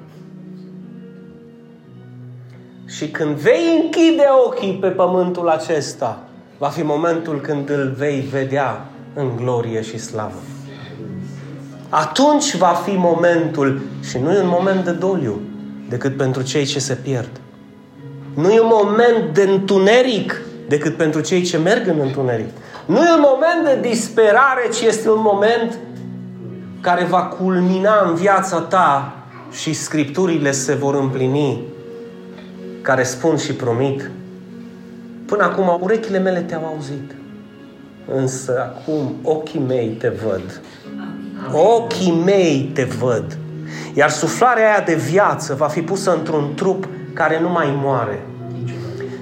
Și 2.86 3.10
când 3.10 3.36
vei 3.36 3.82
închide 3.82 4.26
ochii 4.46 4.78
pe 4.82 4.88
pământul 4.88 5.50
acesta, 5.50 6.20
va 6.58 6.68
fi 6.68 6.82
momentul 6.82 7.42
când 7.42 7.70
îl 7.70 7.94
vei 7.98 8.20
vedea 8.20 8.86
în 9.14 9.36
glorie 9.36 9.82
și 9.82 9.98
slavă. 9.98 10.38
Atunci 11.90 12.56
va 12.56 12.82
fi 12.86 12.96
momentul, 12.96 13.82
și 14.10 14.18
nu 14.18 14.32
e 14.32 14.40
un 14.40 14.54
moment 14.60 14.84
de 14.84 14.92
doliu, 14.92 15.42
decât 15.90 16.18
pentru 16.18 16.42
cei 16.42 16.66
ce 16.66 16.80
se 16.80 16.94
pierd. 16.94 17.30
Nu 18.34 18.52
e 18.52 18.60
un 18.60 18.72
moment 18.72 19.34
de 19.34 19.42
întuneric, 19.42 20.42
decât 20.68 20.98
pentru 20.98 21.22
cei 21.22 21.42
ce 21.42 21.58
merg 21.58 21.88
în 21.88 22.00
întuneric. 22.00 22.50
Nu 22.86 22.96
e 22.96 23.14
un 23.14 23.26
moment 23.26 23.82
de 23.82 23.90
disperare, 23.90 24.70
ci 24.74 24.82
este 24.82 25.10
un 25.10 25.22
moment 25.22 25.78
care 26.82 27.04
va 27.04 27.22
culmina 27.22 28.08
în 28.08 28.16
viața 28.16 28.60
ta 28.60 29.16
și 29.52 29.74
scripturile 29.74 30.52
se 30.52 30.74
vor 30.74 30.96
împlini, 30.96 31.64
care 32.82 33.04
spun 33.04 33.38
și 33.38 33.54
promit. 33.54 34.12
Până 35.26 35.44
acum 35.44 35.78
urechile 35.82 36.20
mele 36.20 36.40
te-au 36.40 36.66
auzit, 36.66 37.16
însă 38.16 38.60
acum 38.60 39.16
ochii 39.24 39.60
mei 39.60 39.88
te 39.88 40.10
văd. 40.10 40.62
Ochii 41.52 42.22
mei 42.26 42.72
te 42.74 42.84
văd. 42.84 43.38
Iar 43.94 44.10
suflarea 44.10 44.70
aia 44.70 44.84
de 44.86 44.96
viață 44.96 45.54
va 45.54 45.68
fi 45.68 45.82
pusă 45.82 46.14
într-un 46.14 46.54
trup 46.56 46.88
care 47.14 47.40
nu 47.42 47.50
mai 47.50 47.78
moare. 47.82 48.26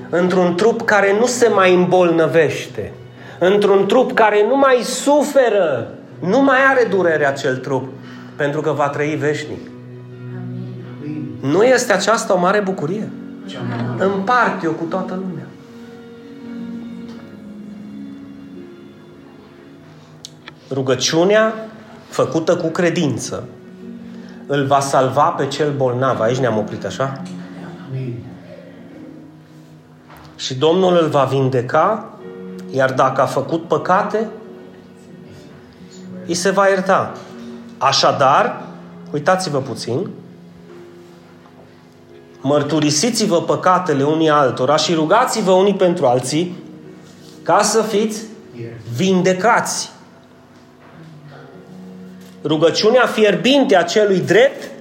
Într-un 0.10 0.56
trup 0.56 0.82
care 0.82 1.16
nu 1.20 1.26
se 1.26 1.48
mai 1.48 1.74
îmbolnăvește. 1.74 2.94
Într-un 3.40 3.86
trup 3.86 4.14
care 4.14 4.46
nu 4.48 4.58
mai 4.58 4.82
suferă. 4.84 5.94
Nu 6.20 6.44
mai 6.44 6.58
are 6.70 6.88
durere 6.90 7.28
acel 7.28 7.58
trup. 7.58 7.88
Pentru 8.36 8.62
că 8.62 8.72
va 8.72 8.90
trăi 8.90 9.16
veșnic. 9.16 9.70
Nu 11.40 11.64
este 11.64 11.94
aceasta 11.94 12.34
o 12.34 12.40
mare 12.40 12.60
bucurie? 12.60 13.10
Împart 13.98 14.64
eu 14.64 14.72
cu 14.72 14.84
toată 14.84 15.14
lumea. 15.14 15.46
Rugăciunea 20.72 21.54
făcută 22.16 22.55
cu 22.55 22.68
credință 22.68 23.43
îl 24.47 24.66
va 24.66 24.80
salva 24.80 25.24
pe 25.24 25.47
cel 25.47 25.72
bolnav. 25.72 26.20
Aici 26.20 26.38
ne-am 26.38 26.57
oprit, 26.57 26.86
așa? 26.86 27.22
Amin. 27.89 28.24
Și 30.36 30.55
Domnul 30.55 30.97
îl 31.01 31.07
va 31.07 31.24
vindeca, 31.24 32.09
iar 32.72 32.93
dacă 32.93 33.22
a 33.22 33.26
făcut 33.26 33.68
păcate, 33.68 34.30
îi 36.26 36.34
se 36.34 36.49
va 36.49 36.68
ierta. 36.68 37.13
Așadar, 37.78 38.61
uitați-vă 39.11 39.57
puțin, 39.57 40.09
mărturisiți-vă 42.41 43.41
păcatele 43.41 44.03
unii 44.03 44.30
altora 44.30 44.76
și 44.76 44.93
rugați-vă 44.93 45.51
unii 45.51 45.76
pentru 45.76 46.05
alții 46.05 46.55
ca 47.43 47.61
să 47.61 47.82
fiți 47.82 48.22
vindecați. 48.95 49.95
Rugăciunea 52.46 53.06
fierbinte 53.06 53.76
a 53.76 53.84
celui 53.84 54.20
drept 54.20 54.72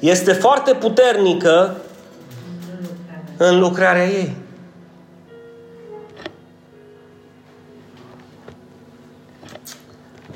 este 0.00 0.32
foarte 0.32 0.74
puternică 0.74 1.76
în 3.36 3.58
lucrarea 3.58 4.06
ei. 4.06 4.36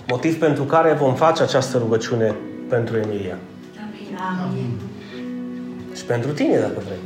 Motiv 0.09 0.39
pentru 0.39 0.65
care 0.65 0.93
vom 0.93 1.15
face 1.15 1.43
această 1.43 1.79
rugăciune 1.79 2.35
pentru 2.69 2.97
Emilia. 2.97 3.39
Amin. 4.45 4.79
Și 5.95 6.05
pentru 6.05 6.33
tine, 6.33 6.59
dacă 6.59 6.83
vrei. 6.85 6.99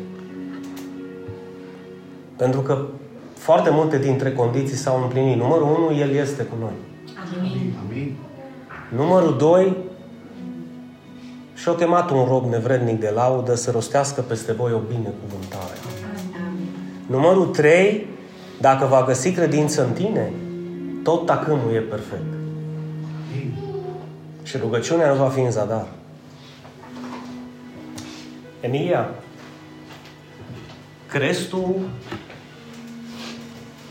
Pentru 2.36 2.60
că 2.60 2.86
foarte 3.34 3.70
multe 3.70 3.98
dintre 3.98 4.32
condiții 4.32 4.76
s-au 4.76 5.02
împlinit. 5.02 5.36
Numărul 5.36 5.88
1, 5.90 5.98
El 5.98 6.10
este 6.10 6.42
cu 6.42 6.54
noi. 6.60 6.72
Amin. 7.38 7.74
Amin. 7.86 8.16
Numărul 8.94 9.36
2, 9.36 9.76
și-a 11.54 11.72
chemat 11.72 12.10
un 12.10 12.24
rob 12.24 12.44
nevrednic 12.44 13.00
de 13.00 13.10
laudă 13.14 13.54
să 13.54 13.70
rostească 13.70 14.20
peste 14.20 14.52
voi 14.52 14.72
o 14.72 14.78
binecuvântare. 14.78 15.74
Numărul 17.06 17.46
3, 17.46 18.06
dacă 18.60 18.86
va 18.86 19.04
găsi 19.04 19.32
credință 19.32 19.84
în 19.84 19.92
tine, 19.92 20.32
tot 21.02 21.26
tacâmul 21.26 21.72
e 21.74 21.78
perfect. 21.78 22.32
Amin. 23.32 23.54
Și 24.42 24.56
rugăciunea 24.56 25.12
nu 25.12 25.18
va 25.18 25.28
fi 25.28 25.40
în 25.40 25.50
zadar. 25.50 25.86
Emilia, 28.60 29.10
crezi 31.06 31.48
tu 31.48 31.76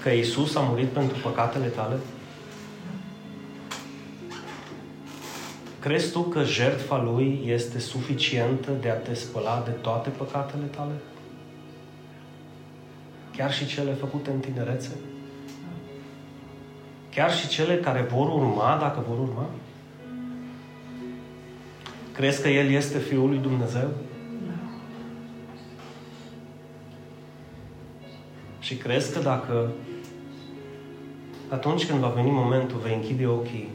că 0.04 0.10
Isus 0.10 0.56
a 0.56 0.60
murit 0.60 0.88
pentru 0.88 1.18
păcatele 1.24 1.66
tale? 1.66 1.96
Crezi 5.80 6.12
tu 6.12 6.22
că 6.22 6.44
jertfa 6.44 7.02
Lui 7.02 7.42
este 7.46 7.80
suficientă 7.80 8.72
de 8.82 8.90
a 8.90 8.94
te 8.94 9.14
spăla 9.14 9.62
de 9.66 9.72
toate 9.72 10.10
păcatele 10.10 10.66
tale? 10.66 10.94
Chiar 13.36 13.54
și 13.54 13.66
cele 13.66 13.94
făcute 13.94 14.32
în 14.32 14.40
tinerețe? 14.40 14.92
Chiar 17.10 17.34
și 17.34 17.48
cele 17.48 17.78
care 17.78 18.02
vor 18.02 18.28
urma, 18.28 18.78
dacă 18.80 19.04
vor 19.08 19.20
urma? 19.20 19.46
Crezi 22.12 22.42
că 22.42 22.48
El 22.48 22.70
este 22.70 22.98
Fiul 22.98 23.30
lui 23.30 23.38
Dumnezeu? 23.38 23.90
Și 28.60 28.76
crezi 28.76 29.14
că 29.14 29.20
dacă 29.20 29.72
atunci 31.50 31.86
când 31.86 32.00
va 32.00 32.08
veni 32.08 32.32
momentul, 32.32 32.80
vei 32.80 32.96
închide 32.96 33.28
ochii 33.28 33.70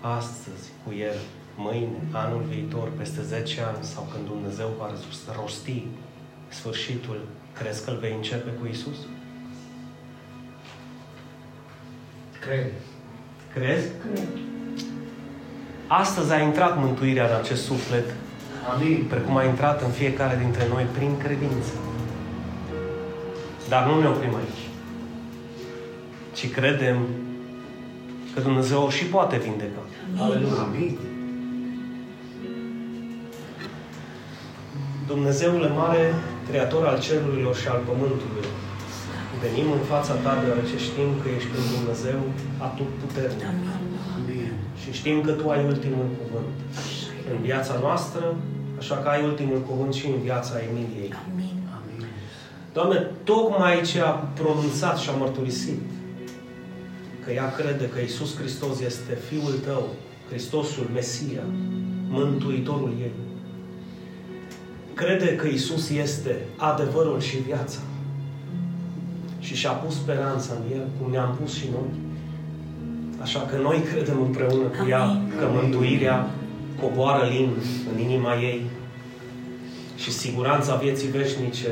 astăzi 0.00 0.70
cu 0.84 0.94
El, 0.94 1.16
mâine, 1.58 1.98
anul 2.12 2.42
viitor, 2.48 2.88
peste 2.96 3.22
10 3.22 3.60
ani 3.60 3.84
sau 3.84 4.08
când 4.12 4.26
Dumnezeu 4.26 4.68
va 4.78 4.90
rosti 5.40 5.86
sfârșitul, 6.48 7.20
crezi 7.58 7.84
că 7.84 7.90
îl 7.90 7.96
vei 7.96 8.12
începe 8.16 8.50
cu 8.50 8.66
Isus? 8.66 8.96
Cred. 12.40 12.72
Crezi? 13.54 13.86
Astăzi 15.86 16.32
a 16.32 16.40
intrat 16.40 16.78
mântuirea 16.78 17.28
în 17.28 17.34
acest 17.34 17.64
suflet, 17.64 18.14
Amin. 18.74 19.04
precum 19.08 19.36
a 19.36 19.44
intrat 19.44 19.82
în 19.82 19.90
fiecare 19.90 20.36
dintre 20.36 20.68
noi 20.68 20.86
prin 20.92 21.16
credință. 21.18 21.72
Dar 23.68 23.86
nu 23.86 24.00
ne 24.00 24.08
oprim 24.08 24.34
aici. 24.34 24.64
Ci 26.32 26.50
credem 26.50 27.06
că 28.34 28.40
Dumnezeu 28.40 28.88
și 28.88 29.04
poate 29.04 29.36
vindeca. 29.36 29.80
Aleluia. 30.18 30.62
Amin. 30.62 30.98
Dumnezeule 35.12 35.68
mare, 35.82 36.04
Creator 36.48 36.84
al 36.86 36.98
cerurilor 37.06 37.54
și 37.62 37.68
al 37.68 37.80
pământului, 37.88 38.46
venim 39.42 39.68
în 39.78 39.84
fața 39.92 40.14
Ta 40.24 40.32
deoarece 40.42 40.76
știm 40.88 41.10
că 41.20 41.26
ești 41.36 41.52
un 41.60 41.66
Dumnezeu 41.76 42.20
atotputernic. 42.68 43.50
Amin. 44.16 44.52
Și 44.80 44.88
știm 44.98 45.18
că 45.26 45.30
Tu 45.30 45.44
ai 45.54 45.62
ultimul 45.72 46.08
cuvânt 46.20 46.54
în 47.32 47.38
viața 47.48 47.74
noastră, 47.84 48.24
așa 48.80 48.96
că 49.02 49.08
ai 49.08 49.22
ultimul 49.30 49.60
cuvânt 49.68 49.92
și 49.98 50.06
în 50.06 50.18
viața 50.28 50.54
Emiliei. 50.68 51.12
Amin. 51.28 51.56
Doamne, 52.72 52.98
tocmai 53.24 53.82
ce 53.90 54.00
a 54.00 54.10
pronunțat 54.10 54.96
și 54.98 55.08
a 55.10 55.12
mărturisit 55.12 55.80
că 57.24 57.30
ea 57.32 57.52
crede 57.58 57.86
că 57.88 58.00
Isus 58.00 58.36
Hristos 58.36 58.80
este 58.80 59.12
Fiul 59.28 59.54
Tău, 59.66 59.84
Hristosul, 60.28 60.86
Mesia, 60.94 61.44
Mântuitorul 62.08 62.92
ei. 63.00 63.27
Crede 64.98 65.36
că 65.36 65.46
Isus 65.46 65.90
este 65.90 66.36
adevărul 66.56 67.20
și 67.20 67.36
viața. 67.36 67.78
Și 69.38 69.54
și-a 69.54 69.70
pus 69.70 69.94
speranța 69.94 70.52
în 70.56 70.76
El, 70.76 70.84
cum 71.00 71.10
ne-am 71.10 71.38
pus 71.40 71.54
și 71.54 71.66
noi. 71.72 71.90
Așa 73.20 73.40
că 73.50 73.56
noi 73.62 73.78
credem 73.92 74.20
împreună 74.20 74.66
cu 74.78 74.88
ea 74.88 75.20
că 75.38 75.46
mântuirea 75.52 76.30
coboară 76.80 77.28
lin 77.30 77.50
în 77.92 78.00
inima 78.00 78.34
ei 78.34 78.62
și 79.96 80.12
siguranța 80.12 80.74
vieții 80.74 81.08
veșnice 81.08 81.70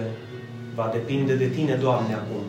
va 0.74 0.90
depinde 0.92 1.34
de 1.34 1.46
Tine, 1.46 1.74
Doamne, 1.74 2.14
acum. 2.14 2.42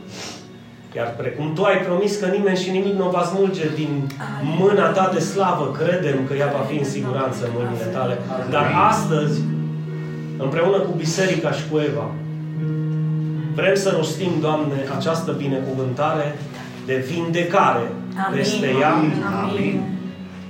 Iar 0.95 1.15
precum 1.15 1.53
Tu 1.53 1.63
ai 1.63 1.77
promis 1.77 2.19
că 2.19 2.25
nimeni 2.25 2.57
și 2.57 2.69
nimic 2.69 2.93
nu 2.93 3.07
o 3.07 3.09
va 3.09 3.23
smulge 3.23 3.69
din 3.75 4.11
mâna 4.59 4.89
Ta 4.89 5.11
de 5.13 5.19
slavă, 5.19 5.71
credem 5.71 6.25
că 6.27 6.33
ea 6.33 6.51
va 6.57 6.63
fi 6.69 6.77
în 6.77 6.85
siguranță 6.85 7.45
în 7.45 7.51
mâinile 7.55 7.85
Tale. 7.85 8.17
Dar 8.49 8.73
astăzi, 8.89 9.41
împreună 10.37 10.77
cu 10.77 10.93
Biserica 10.97 11.51
și 11.51 11.61
cu 11.71 11.77
Eva, 11.77 12.11
vrem 13.55 13.75
să 13.75 13.93
rostim, 13.97 14.31
Doamne, 14.41 14.75
această 14.97 15.31
binecuvântare 15.31 16.37
de 16.85 17.05
vindecare 17.11 17.91
Amin. 18.25 18.37
peste 18.37 18.75
ea. 18.79 18.93
Amin. 19.43 19.81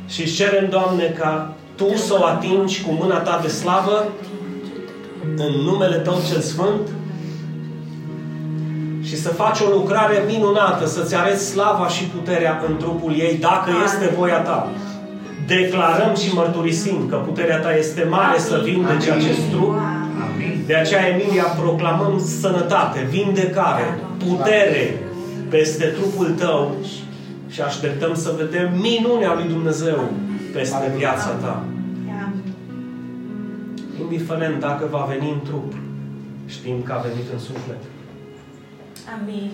Și 0.07 0.33
cerem, 0.33 0.69
Doamne, 0.69 1.03
ca 1.03 1.53
Tu 1.75 1.95
să 1.95 2.17
o 2.19 2.25
atingi 2.25 2.83
cu 2.83 2.91
mâna 2.91 3.17
Ta 3.17 3.39
de 3.41 3.47
slavă 3.47 4.07
în 5.35 5.51
numele 5.63 5.95
Tău 5.95 6.17
cel 6.29 6.41
Sfânt 6.41 6.89
și 9.03 9.17
să 9.17 9.29
faci 9.29 9.59
o 9.59 9.69
lucrare 9.69 10.23
minunată, 10.27 10.85
să-ți 10.85 11.15
arăți 11.15 11.45
slava 11.45 11.87
și 11.87 12.03
puterea 12.03 12.63
în 12.67 12.77
trupul 12.77 13.13
ei, 13.17 13.37
dacă 13.37 13.71
este 13.83 14.13
voia 14.17 14.39
Ta. 14.39 14.69
Declarăm 15.47 16.15
și 16.15 16.33
mărturisim 16.33 17.07
că 17.09 17.15
puterea 17.15 17.59
Ta 17.59 17.75
este 17.75 18.03
mare 18.03 18.39
să 18.39 18.61
vindece 18.63 19.11
acest 19.11 19.49
trup. 19.51 19.75
Amin. 20.25 20.63
De 20.65 20.75
aceea, 20.75 21.07
Emilia, 21.07 21.43
proclamăm 21.43 22.19
sănătate, 22.39 23.07
vindecare, 23.09 23.99
putere 24.27 24.99
peste 25.49 25.85
trupul 25.85 26.29
Tău 26.29 26.75
și 27.49 27.61
așteptăm 27.61 28.15
să 28.15 28.33
vedem 28.37 28.73
minunea 28.79 29.33
lui 29.33 29.47
Dumnezeu 29.47 30.09
peste 30.53 30.91
viața 30.97 31.29
Ta. 31.29 31.63
Indiferent 34.01 34.59
dacă 34.59 34.87
va 34.91 35.07
veni 35.09 35.29
în 35.29 35.41
trup, 35.47 35.73
știm 36.45 36.77
că 36.83 36.91
a 36.93 37.05
venit 37.07 37.27
în 37.33 37.39
suflet. 37.39 37.81
Amin. 39.15 39.51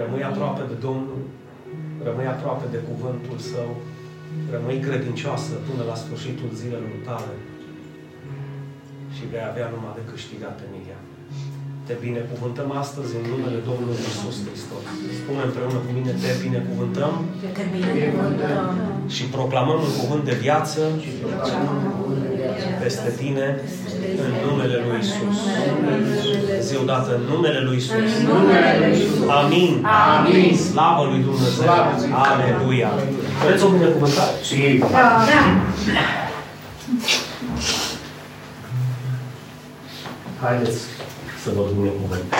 Rămâi 0.00 0.24
aproape 0.30 0.62
de 0.70 0.76
Domnul, 0.86 1.20
rămâi 2.06 2.26
aproape 2.26 2.64
de 2.70 2.80
cuvântul 2.88 3.38
Său, 3.38 3.70
rămâi 4.54 4.78
credincioasă 4.86 5.52
până 5.68 5.82
la 5.90 5.96
sfârșitul 6.02 6.48
zilelor 6.60 6.94
tale 7.08 7.34
și 9.14 9.22
vei 9.30 9.44
avea 9.50 9.66
numai 9.74 9.96
de 9.98 10.04
câștigat, 10.12 10.56
Emilia. 10.66 11.00
Te 11.86 11.94
binecuvântăm 12.06 12.68
astăzi 12.82 13.12
în 13.18 13.24
numele 13.32 13.58
Domnului 13.68 13.98
Iisus 14.08 14.36
Hristos. 14.46 14.84
Spune 15.20 15.42
împreună 15.48 15.78
cu 15.84 15.90
mine, 15.96 16.12
te 16.22 16.30
binecuvântăm 16.44 17.12
Te 17.56 17.64
binecuvântăm. 17.74 18.64
și 19.16 19.24
proclamăm 19.36 19.78
un 19.88 19.94
cuvânt 20.00 20.24
de 20.30 20.36
viață, 20.44 20.80
peste 22.82 23.10
tine 23.20 23.46
în 24.24 24.32
numele 24.44 24.76
Lui 24.84 24.98
Isus. 25.04 25.38
Zi 26.74 26.80
odată 26.80 27.14
în 27.14 27.22
numele 27.34 27.60
Lui 27.60 27.76
Isus. 27.76 27.92
Amin. 29.28 29.86
Amin. 30.18 30.56
Slavă 30.56 31.04
Lui 31.10 31.22
Dumnezeu. 31.22 31.68
Aleluia. 32.12 32.90
Vreți 33.44 33.64
o 33.64 33.68
binecuvântare? 33.68 34.30
Sí. 34.42 34.78
Haideți 40.40 40.78
să 41.42 41.50
vă 41.54 41.62
binecuvântăm. 41.76 42.38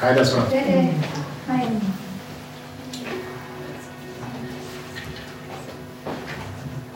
Haideți, 0.00 0.30
frate. 0.30 0.94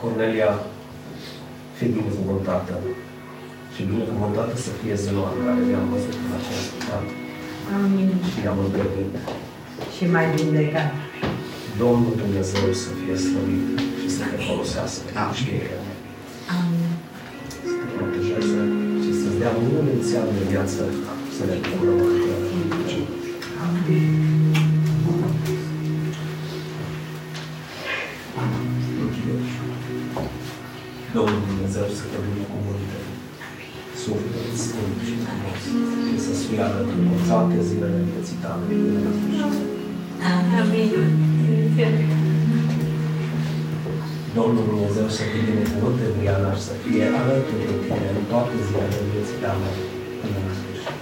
Cornelia, 0.01 0.59
fii 1.73 1.87
binecuvântată 1.87 2.73
și 3.73 3.81
binecuvântată 3.89 4.55
să 4.65 4.71
fie 4.79 4.95
ziua 5.05 5.27
în 5.33 5.39
care 5.45 5.61
ne-am 5.69 5.87
văzut 5.93 6.15
în 6.25 6.31
acest 6.39 6.71
an 6.97 7.05
Amin. 7.77 8.09
și 8.29 8.37
ne-am 8.43 8.59
întâlnit. 8.65 9.13
Și 9.95 10.03
mai 10.15 10.25
vindecat. 10.35 10.89
Domnul 11.81 12.13
Dumnezeu 12.23 12.67
să 12.83 12.89
fie 12.99 13.15
slăvit 13.25 13.67
și 13.99 14.07
să 14.15 14.21
te 14.31 14.37
folosească 14.47 15.07
în 15.27 15.33
știrea 15.39 15.81
Amin. 16.57 16.91
să 17.67 17.73
te 17.79 17.85
protejeze 17.95 18.61
și 19.03 19.11
să-ți 19.19 19.39
dea 19.41 19.53
mulți 19.63 20.11
ani 20.21 20.33
de 20.37 20.43
viață 20.53 20.81
să 21.35 21.41
ne 21.49 21.55
bucurăm 21.63 21.99
că 22.23 22.33
Domnul 31.17 31.41
Dumnezeu 31.47 31.87
să 31.97 32.03
te 32.11 32.17
binecuvânte 32.27 33.02
suflet 34.03 34.53
sfânt 34.63 34.95
și 35.07 35.13
frumos 35.23 35.59
și 36.07 36.17
să-ți 36.25 36.43
fie 36.47 36.61
alături 36.67 37.03
cu 37.09 37.15
toate 37.29 37.57
zilele 37.67 37.99
vieții 38.09 38.39
tale 38.43 38.63
până 38.69 38.99
la 39.05 39.11
sfârșit. 39.17 39.71
Amin. 40.61 40.91
Domnul 44.37 44.63
Dumnezeu 44.71 45.07
să 45.17 45.23
te 45.31 45.39
binecuvânte, 45.47 46.05
Diana, 46.17 46.51
și 46.57 46.63
să 46.69 46.73
fie 46.83 47.05
alături 47.21 47.65
de 47.69 47.75
tine 47.85 48.09
în 48.19 48.23
toate 48.31 48.55
zilele 48.65 48.99
vieții 49.11 49.39
tale 49.43 49.69
până 50.19 50.37
la 50.45 50.51
sfârșit. 50.59 50.97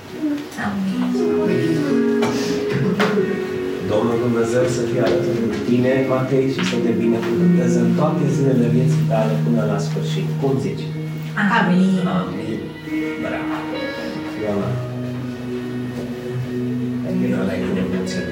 Domnul 3.91 4.17
Dumnezeu 4.25 4.65
să 4.75 4.81
fie 4.89 5.01
alături 5.07 5.39
de 5.53 5.59
tine, 5.67 5.93
Matei, 6.11 6.47
și 6.53 6.61
să 6.69 6.77
te 6.83 6.91
binecuvânteze 7.03 7.79
în 7.85 7.91
toate 7.99 8.23
zilele 8.35 8.67
vieții 8.77 9.05
tale 9.11 9.33
până 9.45 9.61
la 9.71 9.77
sfârșit. 9.87 10.27
Cum 10.41 10.53
zici? 10.65 10.85
Amin. 11.59 12.03
Amin. 12.19 12.59
Bravo. 12.91 13.55
Ioana. 14.41 14.69
Ioana 17.21 17.43
la 17.49 17.53
inundație. 17.53 18.23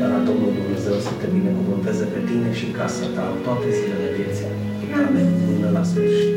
Dar 0.00 0.10
Domnul 0.28 0.52
Dumnezeu 0.60 0.96
să 1.06 1.12
te 1.20 1.26
binecuvânteze 1.36 2.04
pe 2.14 2.20
tine 2.28 2.50
și 2.58 2.66
casa 2.78 3.06
ta 3.14 3.24
în 3.34 3.38
toate 3.44 3.68
zilele 3.76 4.08
vieții 4.16 4.48
tale 4.92 5.22
până 5.46 5.68
la 5.76 5.82
sfârșit. 5.90 6.32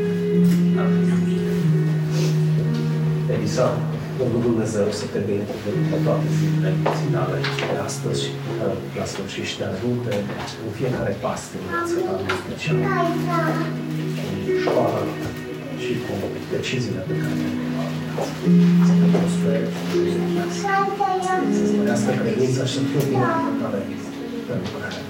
Amin. 0.82 1.06
Elisa, 3.34 3.66
Domnul 4.18 4.40
Dumnezeu 4.48 4.86
să 5.00 5.04
te 5.12 5.20
binecuvânteze 5.28 5.96
toate 6.06 6.26
zilele 6.36 6.70
vieții 6.80 7.10
tale 7.16 7.38
de 7.72 7.78
astăzi 7.88 8.18
și 8.24 8.30
până 8.44 8.66
la 8.98 9.06
sfârșit 9.12 9.46
și 9.50 9.56
te 9.58 9.64
ajute 9.72 10.12
în 10.64 10.70
fiecare 10.78 11.12
pas 11.24 11.40
din 11.52 11.62
viața 11.68 11.96
ta, 12.06 12.12
în 12.32 12.38
special 12.42 12.76
în 12.76 12.86
școală 14.64 15.00
și 15.84 15.92
cu 16.04 16.12
deciziile 16.54 17.02
pe 17.08 17.14
care 17.20 17.34
le 17.40 17.48
luat. 17.72 17.92
Să 18.86 18.92
te 19.00 19.06
prospere, 19.14 19.60
să-ți 21.56 21.74
mărească 21.78 22.10
credința 22.20 22.62
și 22.70 22.74
să 22.78 22.82
fie 22.90 23.02
binecuvântare 23.12 23.80
pentru 24.48 24.70
care. 24.80 25.00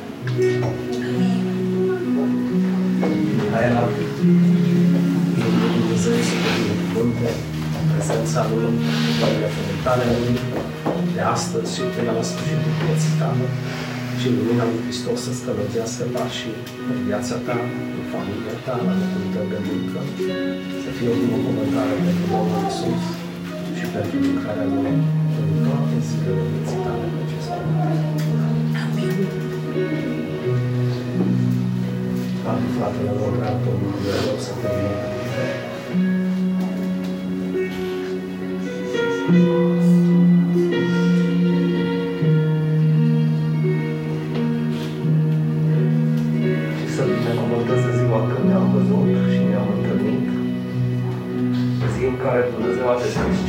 Mihaela, 3.39 3.83
Domnul 5.41 5.71
Dumnezeu 5.77 6.17
să 6.29 6.35
te 6.43 6.51
binecuvânte 6.59 7.29
în 7.79 7.85
prezența 7.91 8.41
Lui, 8.51 8.65
în 8.71 9.15
toate 9.19 9.47
tale 9.85 10.05
Lui, 10.19 10.35
de 11.17 11.23
astăzi 11.37 11.69
și 11.75 11.83
până 11.95 12.11
la 12.19 12.25
sfârșitul 12.31 12.73
vieții 12.83 13.15
tale 13.21 13.47
și 14.21 14.27
lumina 14.37 14.65
lui 14.71 14.81
Hristos 14.85 15.19
să 15.27 15.33
scălăgească 15.39 16.05
pașii 16.15 16.57
în 16.91 16.97
viața 17.09 17.37
ta, 17.47 17.59
în 18.09 18.15
familia 18.17 18.57
ta, 18.65 18.75
la 18.87 18.95
locul 19.01 19.27
tău 19.35 19.47
de 19.53 19.59
muncă, 19.69 20.01
să 20.85 20.91
fie 20.97 21.09
o 21.13 21.17
binecuvântare 21.21 21.95
pentru 22.05 22.25
Domnul 22.33 22.63
Iisus 22.67 23.05
și 23.79 23.85
pentru 23.95 24.17
lucrarea 24.27 24.67
Lui 24.75 24.95
în 25.41 25.49
toate 25.65 25.97
zilele 26.07 26.43
vieții 26.51 26.81
tale 26.85 27.07
pe 27.15 27.21
acest 27.25 27.49
pământ. 27.57 28.03
Amin. 28.83 29.17
Fratele 32.77 33.13
lor, 33.19 33.33
Domnul 33.65 33.91
Dumnezeu 33.95 34.37
să 34.47 34.53
te 34.61 34.73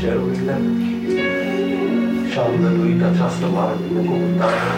cerurile 0.02 0.56
și 2.30 2.38
a 2.39 2.45
îngăduit 2.54 3.02
această 3.12 3.45
mare 3.56 3.76
binecuvântare 3.88 4.70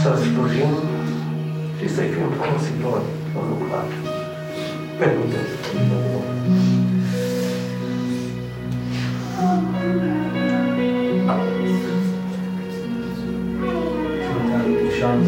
să 0.00 0.08
slujim 0.22 0.72
și 1.78 1.86
să-i 1.94 2.10
fim 2.14 2.28
folositori 2.40 3.08
în 3.38 3.44
lucrare. 3.52 3.96
Pentru 4.98 5.22
Dumnezeu. 5.32 6.20
Suntem 14.96 15.18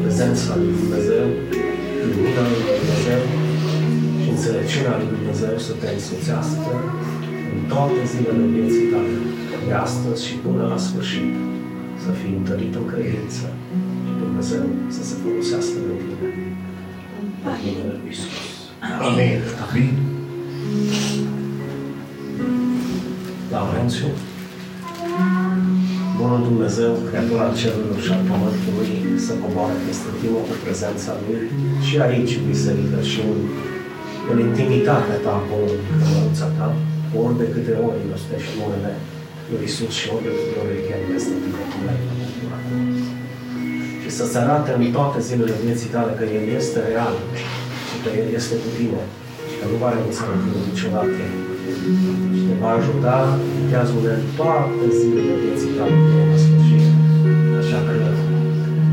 prezența 0.00 0.52
lui 0.60 0.72
Dumnezeu, 0.80 1.26
lumina 2.10 2.42
lui 2.50 2.62
Dumnezeu 2.78 3.22
și 4.20 4.28
înțelepciunea 4.34 4.94
lui 5.00 5.08
Dumnezeu 5.16 5.54
să 5.66 5.72
te 5.80 5.88
însoțească 5.96 6.70
în 7.56 7.62
toate 7.72 8.00
zilele 8.12 8.44
vieții 8.54 8.86
tale, 8.92 9.14
de 9.66 9.74
astăzi 9.86 10.20
și 10.26 10.34
până 10.44 10.62
la 10.72 10.78
sfârșit, 10.86 11.30
să 12.04 12.10
fii 12.18 12.34
întărit 12.40 12.72
în 12.80 12.86
credință 12.92 13.44
și 14.06 14.12
Dumnezeu 14.24 14.64
să 14.96 15.02
se 15.08 15.14
folosească 15.22 15.78
de 15.88 15.94
tine. 16.02 16.28
În 17.18 17.26
numele 17.64 17.92
Lui 18.00 18.10
Iisus. 18.10 18.36
Amin. 19.06 19.38
Amin. 19.64 19.94
Laurențiu, 23.52 24.10
Bunul 26.18 26.42
Dumnezeu, 26.48 26.90
Creator 27.08 27.38
al 27.46 27.54
cerurilor 27.60 28.00
și 28.06 28.12
al 28.16 28.22
pământului, 28.30 28.90
să 29.26 29.32
coboare 29.42 29.76
peste 29.86 30.08
tine 30.20 30.40
cu 30.48 30.54
prezența 30.64 31.12
Lui 31.24 31.40
și 31.86 31.94
aici, 32.06 32.32
în 32.38 32.44
biserică, 32.52 32.98
și 33.10 33.18
în, 33.30 33.38
în 34.30 34.36
intimitatea 34.46 35.18
ta, 35.24 35.32
acolo, 35.40 35.66
în 35.74 35.96
cămăruța 36.00 36.48
ta, 36.58 36.68
ori 37.24 37.36
de 37.42 37.46
câte 37.54 37.74
ori 37.88 38.00
rostești 38.12 38.52
numele 38.58 38.92
Lui 39.50 39.64
Isus 39.68 39.92
și 40.00 40.06
ori 40.14 40.24
de 40.26 40.32
câte 40.38 40.56
ori 40.62 40.74
îl 40.76 40.82
chemi 40.86 41.06
peste 41.10 41.34
tine, 41.42 41.62
cum 41.72 41.82
l-ai 41.86 42.00
făcut 42.04 42.50
acum. 42.56 42.80
Și 44.02 44.10
să-ți 44.18 44.36
arate 44.42 44.70
în 44.78 44.84
toate 44.96 45.18
zilele 45.28 45.56
vieții 45.64 45.92
tale 45.94 46.12
că 46.18 46.24
El 46.38 46.44
este 46.60 46.78
real 46.90 47.14
și 47.88 47.96
că 48.02 48.08
El 48.20 48.28
este 48.38 48.54
cu 48.62 48.68
tine 48.78 49.02
și 49.50 49.54
că 49.58 49.64
nu 49.70 49.76
va 49.82 49.88
renunța 49.94 50.24
în 50.34 50.40
tine 50.42 50.60
niciodată 50.70 51.22
și 52.36 52.42
te 52.48 52.54
va 52.62 52.70
ajuta, 52.78 53.16
viteazul 53.58 54.02
în 54.16 54.22
toate 54.38 54.84
zilele 54.98 55.34
vieții 55.42 55.72
tale 55.76 55.94
până 56.08 56.24
la 56.30 56.38
sfârșit. 56.44 56.84
Așa 57.60 57.78
că 57.86 57.94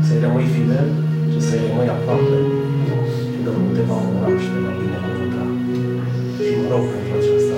să-i 0.06 0.22
rămâi 0.24 0.52
fidel 0.54 0.88
și 1.32 1.40
să-i 1.46 1.64
rămâi 1.66 1.88
aproape 1.94 2.38
și 3.30 3.38
Domnul 3.46 3.70
te 3.76 3.82
va 3.88 3.96
onora 4.06 4.30
și 4.42 4.48
te 4.52 4.58
va 4.64 4.72
binecuvânta. 4.80 5.44
Și 6.44 6.52
mă 6.58 6.66
rog 6.72 6.84
pentru 6.92 7.12
aceasta 7.18 7.53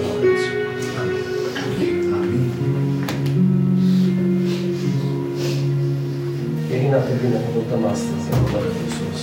Irina, 6.87 7.07
te 7.09 7.15
binecuvântăm 7.25 7.83
astăzi 7.95 8.25
în 8.31 8.37
numele 8.41 8.69
Lui 8.75 8.85
Iisus 8.87 9.21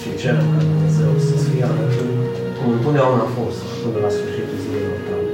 și 0.00 0.08
cerem 0.22 0.46
ca 0.54 0.60
Dumnezeu 0.70 1.10
să-ți 1.26 1.46
fie 1.50 1.64
alături 1.72 2.14
cum 2.56 2.66
întotdeauna 2.76 3.22
a 3.26 3.30
fost 3.38 3.60
până 3.82 3.98
la 4.04 4.10
sfârșitul 4.16 4.58
zilelor 4.62 4.98
tale. 5.06 5.30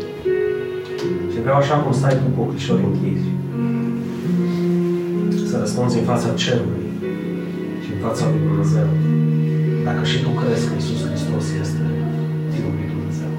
Și 1.32 1.38
vreau 1.44 1.58
așa 1.62 1.76
cum 1.82 1.92
stai 2.00 2.16
tu 2.20 2.26
cu 2.34 2.40
ochișori 2.46 2.86
închiși 2.88 3.30
să 5.50 5.54
răspunzi 5.62 5.98
în 6.00 6.06
fața 6.12 6.28
cerului 6.42 6.86
și 7.82 7.90
în 7.94 8.00
fața 8.06 8.24
lui 8.30 8.42
Dumnezeu. 8.48 8.88
Dacă 9.86 10.02
și 10.10 10.18
tu 10.24 10.30
crezi 10.40 10.66
că 10.68 10.72
Iisus 10.76 11.00
Hristos 11.08 11.44
este 11.64 11.84
Fiul 12.52 12.72
lui 12.78 12.88
Dumnezeu. 12.92 13.30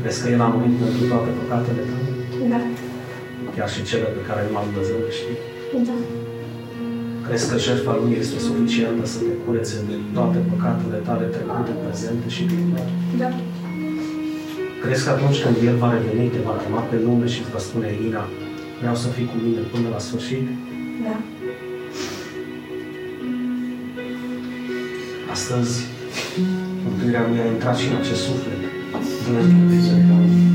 Crezi 0.00 0.18
că 0.22 0.26
El 0.34 0.40
a 0.46 0.48
murit 0.54 0.74
pentru 0.82 1.02
toate 1.10 1.30
păcatele 1.38 1.82
tale? 1.88 2.08
Da. 2.52 2.60
Chiar 3.58 3.70
și 3.76 3.82
cele 3.90 4.08
pe 4.16 4.22
care 4.28 4.40
numai 4.46 4.64
Dumnezeu 4.68 4.98
le 5.06 5.12
știe? 5.18 5.38
Da. 5.88 5.96
Crezi 7.26 7.46
că 7.50 7.56
jertfa 7.66 7.92
Lui 8.00 8.12
este 8.22 8.38
suficientă 8.48 9.04
să 9.12 9.18
te 9.26 9.34
curețe 9.44 9.76
de 9.88 9.96
toate 10.16 10.38
păcatele 10.50 10.98
tale 11.08 11.26
trecute, 11.34 11.72
prezente 11.82 12.28
și 12.34 12.42
viitoare? 12.50 12.92
Da. 13.22 13.28
Crezi 14.82 15.04
că 15.04 15.10
atunci 15.16 15.38
când 15.44 15.56
El 15.68 15.76
va 15.84 15.88
reveni, 15.96 16.34
te 16.34 16.40
va 16.48 16.54
chema 16.62 16.80
pe 16.90 16.96
lume 17.04 17.26
și 17.32 17.38
îți 17.40 17.52
va 17.54 17.60
spune, 17.68 17.88
Ira, 18.08 18.24
vreau 18.80 18.96
să 19.02 19.08
fii 19.14 19.30
cu 19.32 19.36
mine 19.44 19.62
până 19.72 19.88
la 19.94 20.00
sfârșit? 20.06 20.44
Da. 21.06 21.16
Astăzi, 25.34 25.74
mântuirea 26.84 27.22
Lui 27.28 27.40
a 27.44 27.46
intrat 27.54 27.76
și 27.80 27.86
în 27.90 27.96
acest 28.02 28.20
suflet. 28.26 28.60
Dumnezeu 29.24 29.98
și 30.36 30.47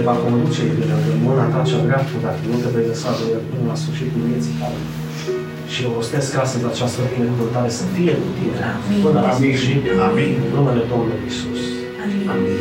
te 0.00 0.06
va 0.12 0.18
conduce 0.26 0.62
bine 0.76 0.96
în 1.12 1.18
mâna 1.26 1.44
ta 1.52 1.60
cea 1.68 1.80
dreaptă, 1.86 2.16
dacă 2.26 2.40
nu 2.50 2.56
te 2.62 2.68
vei 2.74 2.86
lăsa 2.92 3.10
de 3.18 3.24
El 3.34 3.42
până 3.50 3.64
la 3.70 3.76
sfârșitul 3.82 4.20
vieții 4.28 4.56
tale. 4.60 4.80
Și 5.72 5.78
eu 5.84 5.90
rostesc 5.98 6.28
astăzi 6.44 6.64
această 6.72 7.00
binecuvântare 7.14 7.70
să 7.78 7.84
fie 7.94 8.12
cu 8.22 8.28
tine 8.36 8.66
până 9.04 9.18
la 9.26 9.32
sfârșit. 9.36 9.82
Amin. 10.08 10.32
În 10.44 10.50
numele 10.56 10.82
Domnului 10.92 11.28
Isus. 11.30 11.60
Amin. 12.04 12.22
Domnul 12.30 12.59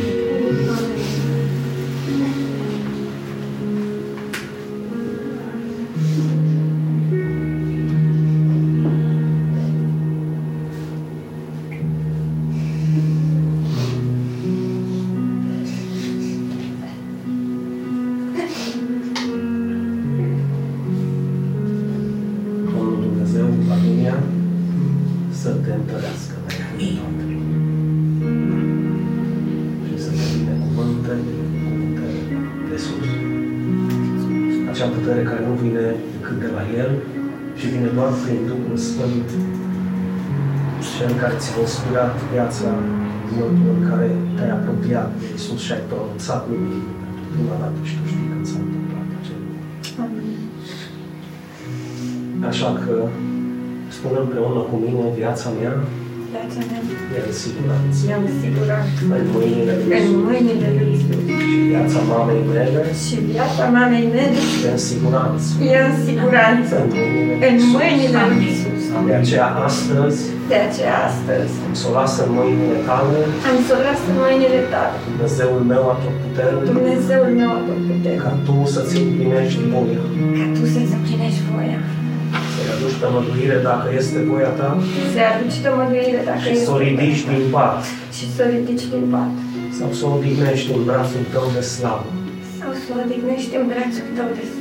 Duhul 39.30 39.56
Sfânt, 40.90 41.10
cel 41.10 41.12
care 41.22 41.36
ți-a 41.42 41.56
inspirat 41.66 42.14
viața 42.32 42.68
în 43.28 43.32
momentul 43.38 43.70
în 43.78 43.82
care 43.90 44.08
te-ai 44.36 44.52
apropiat 44.58 45.10
de 45.20 45.26
Iisus 45.34 45.60
și 45.66 45.72
ai 45.76 45.84
pronunțat 45.90 46.42
numele 46.50 46.80
pentru 47.04 47.24
prima 47.34 47.56
dată 47.62 47.80
și 47.88 47.94
tu 47.98 48.04
știi 48.12 48.28
când 48.32 48.46
s-a 48.52 48.60
întâmplat 48.66 49.08
acel 49.20 49.40
lucru. 49.48 49.68
Așa 52.52 52.70
că 52.84 52.94
spune 53.96 54.18
împreună 54.26 54.60
cu 54.70 54.76
mine 54.84 55.04
viața 55.20 55.48
mea 55.60 55.74
Viața 56.34 56.60
mea. 56.70 56.80
e 57.16 57.20
în 57.30 57.36
siguranță. 57.44 58.00
I-am 58.12 58.26
sigurat 58.44 58.86
În 59.18 59.26
mâinile 59.34 59.74
lui 59.80 59.88
în 59.98 60.04
Iisus. 60.04 60.24
mâinile 60.28 60.68
lui 60.78 60.90
Isus. 60.98 61.22
Și 61.42 61.58
viața 61.72 62.00
mamei 62.12 62.42
mele 62.54 62.82
Și 63.04 63.16
viața 63.32 63.64
mamei 63.78 64.06
mele 64.16 64.38
e 64.66 64.70
în 64.76 64.82
siguranță. 64.90 65.48
e 65.74 65.78
în 65.90 65.96
siguranță 66.08 66.74
În 66.84 66.88
mâinile 66.96 67.36
lui 67.40 67.48
în 67.50 67.56
Iisus. 67.58 67.72
mâinile 67.78 68.22
lui 68.32 68.44
Isus. 68.54 68.69
De 69.10 69.16
aceea 69.22 69.48
astăzi 69.70 70.20
De 70.54 70.58
aceea 70.68 70.98
astăzi 71.10 71.54
îmi 71.68 71.78
să 71.82 71.86
o 71.90 71.92
las 71.98 72.14
în 72.24 72.30
mâinile 72.38 72.78
tale, 72.90 73.18
am 73.50 73.58
să 73.68 73.72
o 73.78 73.80
las 73.88 74.02
în 74.10 74.16
mâinile 74.24 74.62
tale. 74.74 74.96
Dumnezeul 75.10 75.62
meu 75.72 75.84
atotputernic, 75.96 76.64
Dumnezeul 76.74 77.32
meu 77.42 77.52
atotputernic. 77.60 78.22
ca 78.24 78.32
Tu 78.48 78.56
să-ți 78.74 78.96
împlinești 79.04 79.62
voia. 79.74 80.02
Ca 80.38 80.46
tu 80.56 80.64
să-ți 80.74 80.94
împlinești 80.98 81.44
voia. 81.52 81.80
Să-i 82.54 82.70
aduci 82.76 82.98
tămăduire 83.04 83.58
dacă 83.70 83.88
este 84.00 84.18
voia 84.30 84.52
Ta 84.60 84.70
Să-i 85.14 85.28
aduci 85.34 85.58
tămăduire 85.66 86.22
dacă 86.30 86.42
și 86.44 86.50
este 86.54 86.66
să 86.66 86.72
o 86.76 86.78
ridici 86.86 87.24
din 87.32 87.44
pat 87.56 87.80
și 88.18 88.26
să 88.34 88.40
o 88.46 88.48
ridici 88.54 88.86
din 88.94 89.06
pat. 89.14 89.34
sau 89.78 89.90
să 89.98 90.04
o 90.08 90.10
odihnești 90.16 90.70
în 90.76 90.82
brațul 90.88 91.24
Tău 91.34 91.46
de 91.56 91.64
slavă. 91.74 92.08
Sau 92.60 92.72
să 92.82 92.88
o 92.94 92.96
odihnești 93.04 93.54
în 93.60 93.66
brațul 93.72 94.08
tău 94.18 94.30
de 94.38 94.44
slavă. 94.50 94.59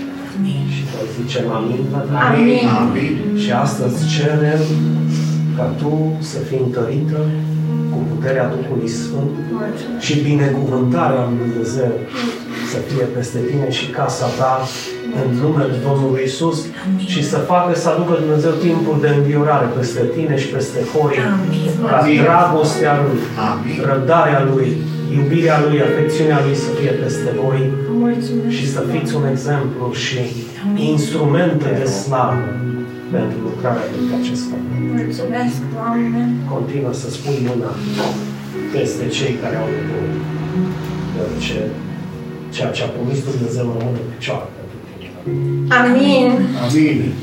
Și 0.75 0.83
să 0.91 0.99
zicem 1.21 1.51
amin 1.59 1.83
la 1.93 1.99
Tine. 1.99 2.19
Amin. 2.27 2.67
Amin. 2.83 3.15
Și 3.43 3.51
astăzi 3.65 3.99
cerem 4.17 4.63
ca 5.57 5.63
Tu 5.81 5.93
să 6.21 6.39
fii 6.39 6.61
întărită 6.67 7.21
cu 7.91 7.99
puterea 8.13 8.47
Duhului 8.55 8.89
Sfânt 8.89 9.31
Mulțumesc. 9.53 10.05
și 10.07 10.15
binecuvântarea 10.29 11.23
lui 11.29 11.39
Dumnezeu 11.43 11.93
să 12.73 12.79
fie 12.89 13.05
peste 13.17 13.39
tine 13.49 13.71
și 13.71 13.87
casa 13.99 14.27
ta 14.39 14.53
în 15.21 15.29
numele 15.43 15.75
Domnului 15.87 16.23
Isus 16.31 16.59
și 17.13 17.21
să 17.31 17.39
facă 17.53 17.73
să 17.83 17.87
aducă 17.89 18.13
Dumnezeu 18.23 18.55
timpul 18.67 18.97
de 19.05 19.11
înviorare 19.19 19.67
peste 19.77 20.03
tine 20.15 20.35
și 20.43 20.49
peste 20.57 20.79
hoi, 20.93 21.15
ca 21.91 21.97
Amin. 21.99 22.21
dragostea 22.23 22.93
Lui, 23.03 23.19
Amin. 23.51 23.77
răbdarea 23.91 24.41
Lui, 24.51 24.69
iubirea 25.17 25.57
Lui, 25.65 25.79
afecțiunea 25.89 26.39
Lui 26.45 26.57
să 26.65 26.71
fie 26.79 26.93
peste 27.03 27.31
voi 27.43 27.61
Mulțumesc. 28.07 28.53
și 28.57 28.67
să 28.75 28.81
fiți 28.93 29.13
un 29.21 29.27
exemplu 29.35 29.85
și 30.05 30.23
instrumente 30.93 31.69
de 31.81 31.87
slavă 32.01 32.43
pentru 33.15 33.39
lucrarea 33.49 33.87
lui 33.93 34.03
pe 34.09 34.15
acest 34.23 34.43
pământ. 34.51 34.77
Mulțumesc, 35.01 35.59
Doamne. 35.77 36.23
Continuă 36.55 36.93
să 37.03 37.09
spui 37.17 37.39
mâna 37.49 37.73
peste 38.75 39.05
cei 39.17 39.35
care 39.43 39.57
au 39.63 39.69
nevoie. 39.77 40.15
Deoarece 41.15 41.59
ceea 42.55 42.71
ce 42.77 42.83
a 42.85 42.91
promis 42.97 43.19
Dumnezeu 43.31 43.67
rămâne 43.77 44.01
în 44.05 44.09
picioare 44.15 44.49
pentru 44.57 44.67
tine. 44.67 44.68
Amin. 45.79 46.27
Amin. 46.65 47.15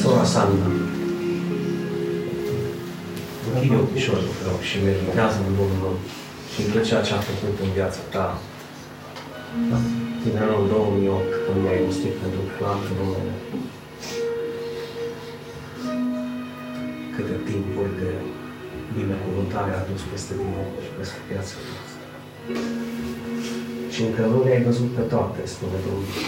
Sora 0.00 0.24
Sandra, 0.24 0.68
închide 3.54 3.76
ochișorul 3.84 4.34
tău 4.42 4.56
și 4.68 4.76
meditează 4.88 5.38
în 5.48 5.54
Domnul 5.60 5.96
și 6.52 6.58
în 6.64 6.68
tot 6.72 6.84
ceea 6.88 7.06
ce 7.06 7.12
a 7.14 7.26
făcut 7.30 7.56
în 7.64 7.70
viața 7.78 8.02
ta. 8.14 8.28
Din 10.22 10.36
anul 10.44 10.64
2008, 10.68 11.32
când 11.44 11.58
m-ai 11.64 11.80
gustit 11.86 12.14
pentru 12.22 12.40
prima 12.48 12.70
dată 12.72 12.90
numele. 12.98 13.34
Câte 17.14 17.36
timpuri 17.48 17.94
de 18.00 18.10
binecuvântare 18.96 19.70
a 19.72 19.80
adus 19.82 20.02
peste 20.10 20.32
tine 20.40 20.62
și 20.84 20.90
peste 20.98 21.18
viața 21.30 21.54
noastră. 21.66 22.01
Și 23.92 24.02
încă 24.02 24.22
nu 24.32 24.38
le-ai 24.44 24.62
văzut 24.62 24.90
pe 24.96 25.00
toate, 25.00 25.40
spune 25.44 25.78
Domnul. 25.86 26.20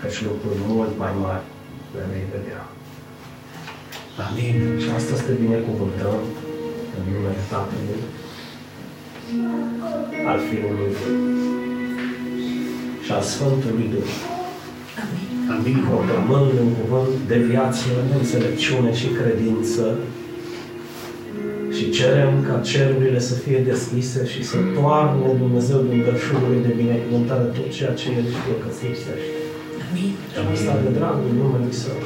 Căci 0.00 0.22
lucruri 0.28 0.60
mult 0.66 0.92
mai 1.02 1.12
mari 1.24 1.46
le 1.94 2.02
vei 2.10 2.26
vedea. 2.34 2.62
Amin. 4.26 4.56
Și 4.82 4.88
astăzi 4.98 5.24
te 5.26 5.32
binecuvântăm 5.44 6.20
în 6.96 7.02
numele 7.12 7.42
Tatălui, 7.50 8.02
al 10.30 10.40
Fiului 10.48 10.92
și 13.04 13.12
al 13.12 13.22
Sfântului 13.32 13.88
Duh. 13.92 14.10
Amin. 15.54 15.78
Proclamând 15.88 16.52
un 16.64 16.72
cuvânt 16.80 17.14
de 17.30 17.38
viață, 17.50 17.86
de 18.08 18.14
înțelepciune 18.14 18.92
și 19.00 19.06
credință 19.18 19.84
și 19.98 20.11
cerem 21.96 22.32
ca 22.48 22.56
cerurile 22.70 23.20
să 23.30 23.34
fie 23.34 23.58
deschise 23.70 24.20
și 24.32 24.40
să 24.50 24.56
toarne 24.76 25.26
Dumnezeu 25.44 25.80
din 25.88 26.00
belșugului 26.06 26.60
de 26.66 26.72
binecuvântare 26.82 27.46
tot 27.56 27.68
ceea 27.76 27.94
ce 28.00 28.06
El 28.18 28.26
știe 28.36 28.56
că 28.62 28.68
se 28.76 28.84
lipsește. 28.88 29.34
Și 29.98 30.06
asta 30.52 30.72
de 30.84 30.90
dragul 30.98 31.30
numelui 31.40 31.74
Său. 31.82 31.98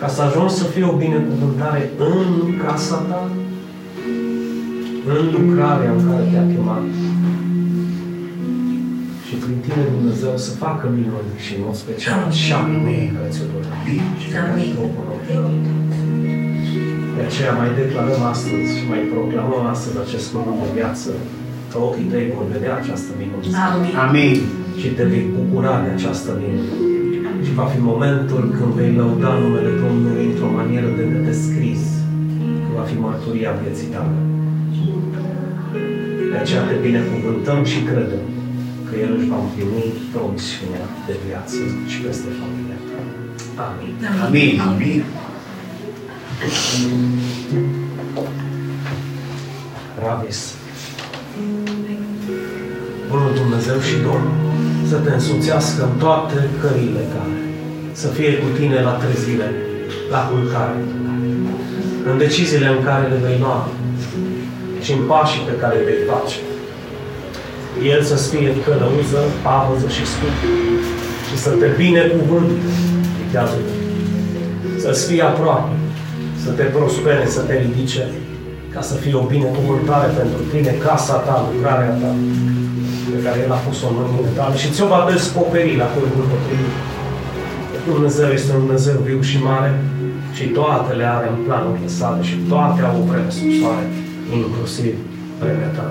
Ca 0.00 0.08
să 0.14 0.20
ajungi 0.22 0.54
să 0.60 0.64
fie 0.64 0.86
o 0.92 0.96
binecuvântare 1.04 1.82
în 2.12 2.26
casa 2.64 2.98
ta, 3.08 3.22
în 5.14 5.22
lucrarea 5.36 5.90
în 5.96 6.00
care 6.08 6.24
te-a 6.32 6.46
chemat. 6.52 6.84
Și 9.26 9.34
prin 9.42 9.58
tine 9.64 9.82
Dumnezeu 9.96 10.34
să 10.46 10.50
facă 10.64 10.84
minuni 10.98 11.30
și 11.44 11.52
în 11.56 11.60
mod 11.66 11.76
special 11.84 12.20
așa 12.30 12.58
minuni 12.70 13.12
care 13.14 13.28
ți-o 13.34 13.46
dorești 13.52 13.80
și 14.20 14.28
De 17.20 17.26
aceea 17.30 17.52
mai 17.62 17.70
declarăm 17.82 18.22
astăzi 18.34 18.68
și 18.78 18.84
mai 18.92 19.02
proclamăm 19.12 19.64
astăzi 19.74 19.96
acest 20.06 20.26
cuvânt 20.32 20.58
de 20.64 20.70
viață, 20.78 21.10
că 21.70 21.76
ochii 21.88 22.10
tăi 22.12 22.32
vor 22.36 22.46
vedea 22.54 22.72
această 22.80 23.10
minune 23.20 23.46
Amin. 24.04 24.36
și 24.80 24.88
te 24.96 25.04
vei 25.12 25.24
bucura 25.36 25.72
de 25.84 25.90
această 25.96 26.30
minune. 26.40 26.72
Și 27.44 27.52
va 27.60 27.66
fi 27.72 27.78
momentul 27.92 28.42
când 28.56 28.70
vei 28.78 28.92
lăuda 29.00 29.30
numele 29.42 29.72
Domnului 29.84 30.24
într-o 30.30 30.50
manieră 30.56 30.90
de 30.98 31.04
nedescris, 31.12 31.82
că 32.64 32.70
va 32.78 32.84
fi 32.90 32.96
mărturia 33.06 33.52
vieții 33.62 33.90
tale. 33.94 34.18
De 36.32 36.36
aceea 36.42 36.62
te 36.68 36.76
binecuvântăm 36.86 37.60
și 37.72 37.78
credem 37.88 38.24
că 38.86 38.92
El 39.04 39.10
își 39.16 39.30
va 39.32 39.38
împlini 39.44 39.88
promisiunea 40.12 40.86
de 41.08 41.14
viață 41.26 41.60
și 41.90 41.98
peste 42.04 42.28
familia 42.40 42.78
ta. 42.88 42.98
Amin. 43.68 43.94
Amin. 44.26 44.52
Amin. 44.70 45.02
Ravis. 50.02 50.54
Bunul 53.10 53.32
Dumnezeu 53.34 53.78
și 53.80 53.94
Domnul 53.94 54.36
să 54.88 54.96
te 54.96 55.10
însuțească 55.12 55.82
în 55.82 55.98
toate 55.98 56.48
cările 56.60 57.04
tale. 57.14 57.38
Să 57.92 58.08
fie 58.08 58.32
cu 58.38 58.46
tine 58.58 58.82
la 58.82 58.90
trezire, 58.90 59.48
la 60.10 60.20
culcare, 60.28 60.78
în 62.10 62.18
deciziile 62.18 62.66
în 62.66 62.84
care 62.84 63.06
le 63.08 63.18
vei 63.26 63.38
lua 63.38 63.68
și 64.80 64.92
în 64.92 65.02
pașii 65.06 65.46
pe 65.48 65.58
care 65.60 65.74
le 65.76 65.84
vei 65.84 66.02
face. 66.10 66.38
El 67.92 68.02
să-ți 68.02 68.28
fie 68.34 68.50
călăuză, 68.64 69.20
pavăză 69.42 69.88
și 69.88 70.04
scup 70.12 70.36
și 71.28 71.36
să 71.44 71.50
te 71.50 71.68
binecuvânte, 71.76 72.54
dictează 73.18 73.56
să-ți 74.82 75.06
fie 75.06 75.22
aproape, 75.22 75.72
să 76.50 76.56
te 76.56 76.68
prospere, 76.76 77.26
să 77.36 77.40
te 77.48 77.54
ridice, 77.64 78.02
ca 78.74 78.80
să 78.90 78.94
fie 79.02 79.14
o 79.22 79.30
binecuvântare 79.34 80.08
pentru 80.20 80.40
tine, 80.52 80.72
casa 80.86 81.16
ta, 81.26 81.36
lucrarea 81.48 81.92
ta, 82.00 82.10
pe 83.12 83.18
care 83.24 83.38
El 83.44 83.52
a 83.52 83.60
pus-o 83.66 83.86
în 83.88 83.96
mâinile 83.98 84.32
tale 84.38 84.56
și 84.62 84.70
ți-o 84.74 84.86
va 84.94 85.08
descoperi 85.12 85.80
la 85.82 85.88
curbul 85.92 86.26
potrivit. 86.32 86.74
Dumnezeu 87.90 88.28
este 88.38 88.50
un 88.52 88.62
Dumnezeu 88.64 88.96
viu 89.08 89.20
și 89.30 89.38
mare 89.50 89.72
și 90.36 90.44
toate 90.58 90.90
le 91.00 91.06
are 91.16 91.26
în 91.34 91.38
planul 91.46 91.78
sale 91.98 92.22
și 92.28 92.36
toate 92.52 92.80
au 92.88 92.96
o 93.00 93.04
vreme 93.10 93.30
sub 93.36 93.50
soare, 93.60 93.86
inclusiv 94.38 94.94
vremea 95.40 95.70
ta. 95.76 95.84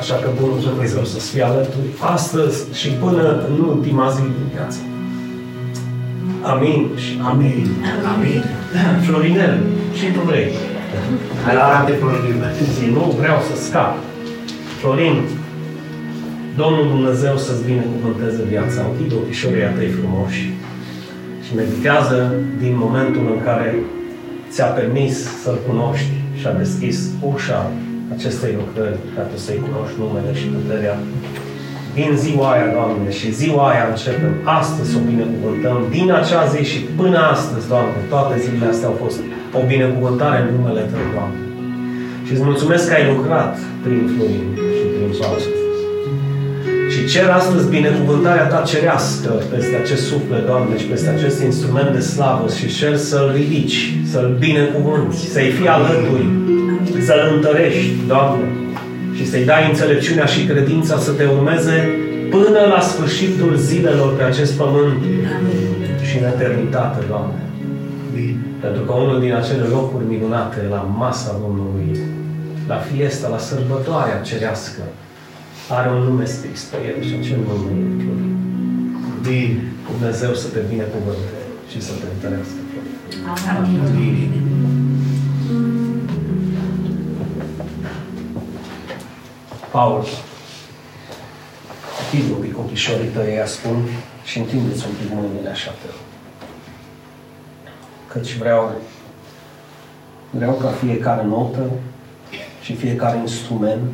Așa 0.00 0.14
că 0.22 0.28
Bunul 0.40 0.60
Dumnezeu 0.68 1.04
să-ți 1.12 1.30
fie 1.32 1.44
alături 1.50 1.88
astăzi 2.14 2.58
și 2.80 2.88
până 3.02 3.24
în 3.48 3.56
ultima 3.72 4.06
zi 4.16 4.22
din 4.38 4.48
viață. 4.54 4.78
Amin 6.42 6.90
și 6.96 7.20
Amin. 7.30 7.66
Amin. 8.14 8.42
Florinel, 9.06 9.58
și 9.98 10.06
tu 10.14 10.20
vrei. 10.20 10.48
Hai 11.44 11.54
la 11.54 11.66
alte 11.78 11.92
probleme. 11.92 12.52
Zi, 12.78 12.86
nu 12.96 13.14
vreau 13.20 13.38
să 13.48 13.64
scap. 13.64 13.96
Florin, 14.80 15.16
Domnul 16.56 16.86
Dumnezeu 16.88 17.36
să-ți 17.36 17.64
binecuvânteze 17.64 18.42
viața. 18.48 18.80
Închide 18.88 19.14
ochișorii 19.14 19.72
tăi 19.76 19.88
frumoși 19.98 20.42
și 21.44 21.54
meditează 21.54 22.34
din 22.58 22.74
momentul 22.84 23.24
în 23.34 23.40
care 23.44 23.74
ți-a 24.50 24.66
permis 24.78 25.14
să-L 25.42 25.58
cunoști 25.68 26.12
și 26.38 26.46
a 26.46 26.52
deschis 26.52 26.98
ușa 27.32 27.70
acestei 28.14 28.52
lucrări 28.60 28.98
ca 29.14 29.22
tu 29.22 29.36
să-i 29.44 29.64
cunoști 29.66 29.96
numele 29.98 30.32
și 30.40 30.46
puterea. 30.54 30.96
Din 31.98 32.10
ziua 32.24 32.46
aia, 32.54 32.68
Doamne, 32.76 33.10
și 33.18 33.28
ziua 33.40 33.64
aia 33.70 33.84
începem. 33.92 34.32
Astăzi 34.60 34.90
să 34.90 34.96
o 35.00 35.06
binecuvântăm. 35.10 35.78
Din 35.96 36.08
acea 36.20 36.44
zi 36.52 36.62
și 36.72 36.78
până 37.00 37.18
astăzi, 37.34 37.68
Doamne, 37.72 37.98
toate 38.12 38.34
zilele 38.42 38.70
astea 38.72 38.88
au 38.90 38.96
fost 39.04 39.18
o 39.58 39.60
binecuvântare 39.72 40.38
în 40.42 40.48
numele 40.56 40.82
Tău, 40.92 41.04
Doamne. 41.16 41.40
Și 42.26 42.32
îți 42.32 42.46
mulțumesc 42.48 42.84
că 42.88 42.94
ai 42.94 43.06
lucrat 43.12 43.54
prin 43.84 44.02
Florin 44.12 44.48
și 44.76 44.84
prin 44.94 45.10
Paul. 45.20 45.40
Și 46.92 47.00
cer 47.12 47.28
astăzi 47.40 47.72
binecuvântarea 47.78 48.46
Ta 48.52 48.60
cerească 48.72 49.30
peste 49.52 49.74
acest 49.82 50.04
suflet, 50.10 50.44
Doamne, 50.50 50.74
și 50.80 50.86
peste 50.92 51.08
acest 51.16 51.38
instrument 51.42 51.90
de 51.96 52.02
slavă 52.12 52.46
și 52.58 52.66
cer 52.78 52.96
să-L 52.96 53.28
ridici, 53.38 53.80
să-L 54.12 54.28
binecuvânti, 54.46 55.16
să-i 55.34 55.50
fii 55.56 55.68
alături, 55.76 56.26
să-L 57.06 57.22
întărești, 57.34 57.90
Doamne, 58.12 58.46
și 59.16 59.28
să-i 59.30 59.44
dai 59.44 59.68
înțelepciunea 59.68 60.24
și 60.24 60.44
credința 60.44 60.98
să 60.98 61.10
te 61.12 61.24
urmeze 61.24 61.76
până 62.30 62.60
la 62.74 62.80
sfârșitul 62.80 63.56
zilelor 63.56 64.16
pe 64.16 64.22
acest 64.22 64.52
pământ 64.56 65.02
și 66.08 66.18
în 66.18 66.24
eternitate, 66.24 67.00
Doamne. 67.08 67.42
Amin. 68.08 68.36
Pentru 68.60 68.82
că 68.82 68.92
unul 68.92 69.20
din 69.20 69.34
acele 69.34 69.64
locuri 69.76 70.04
minunate 70.14 70.60
la 70.70 70.80
masa 71.02 71.36
Domnului, 71.42 71.90
la 72.66 72.76
fiesta, 72.76 73.28
la 73.28 73.38
sărbătoarea 73.38 74.20
cerească, 74.28 74.82
are 75.68 75.88
un 75.96 76.02
nume 76.08 76.24
scris 76.24 76.62
pe 76.70 76.76
el 76.88 76.96
și 77.06 77.14
acel 77.20 77.38
nume 77.48 77.70
e 77.80 78.02
Florin. 78.02 78.34
Amin. 79.24 79.50
Dumnezeu 79.90 80.32
să 80.42 80.46
te 80.54 80.60
binecuvânte 80.72 81.38
și 81.70 81.78
să 81.86 81.92
te 82.00 82.06
întărească. 82.14 82.60
Amin. 83.56 83.80
Amin. 83.86 84.71
Paul, 89.72 90.04
închide 92.00 92.32
un 92.32 92.40
pic 92.40 92.58
ochișorii 92.58 93.08
tăi, 93.08 93.34
ea 93.34 93.46
spun, 93.46 93.88
și 94.24 94.38
întindeți 94.38 94.86
un 94.86 94.94
pic 94.94 95.14
mâinile 95.14 95.48
așa 95.48 95.70
pe 95.70 95.86
rog. 95.86 96.00
Căci 98.12 98.36
vreau, 98.36 98.72
vreau 100.30 100.52
ca 100.54 100.68
fiecare 100.68 101.24
notă 101.24 101.70
și 102.62 102.74
fiecare 102.74 103.18
instrument 103.18 103.90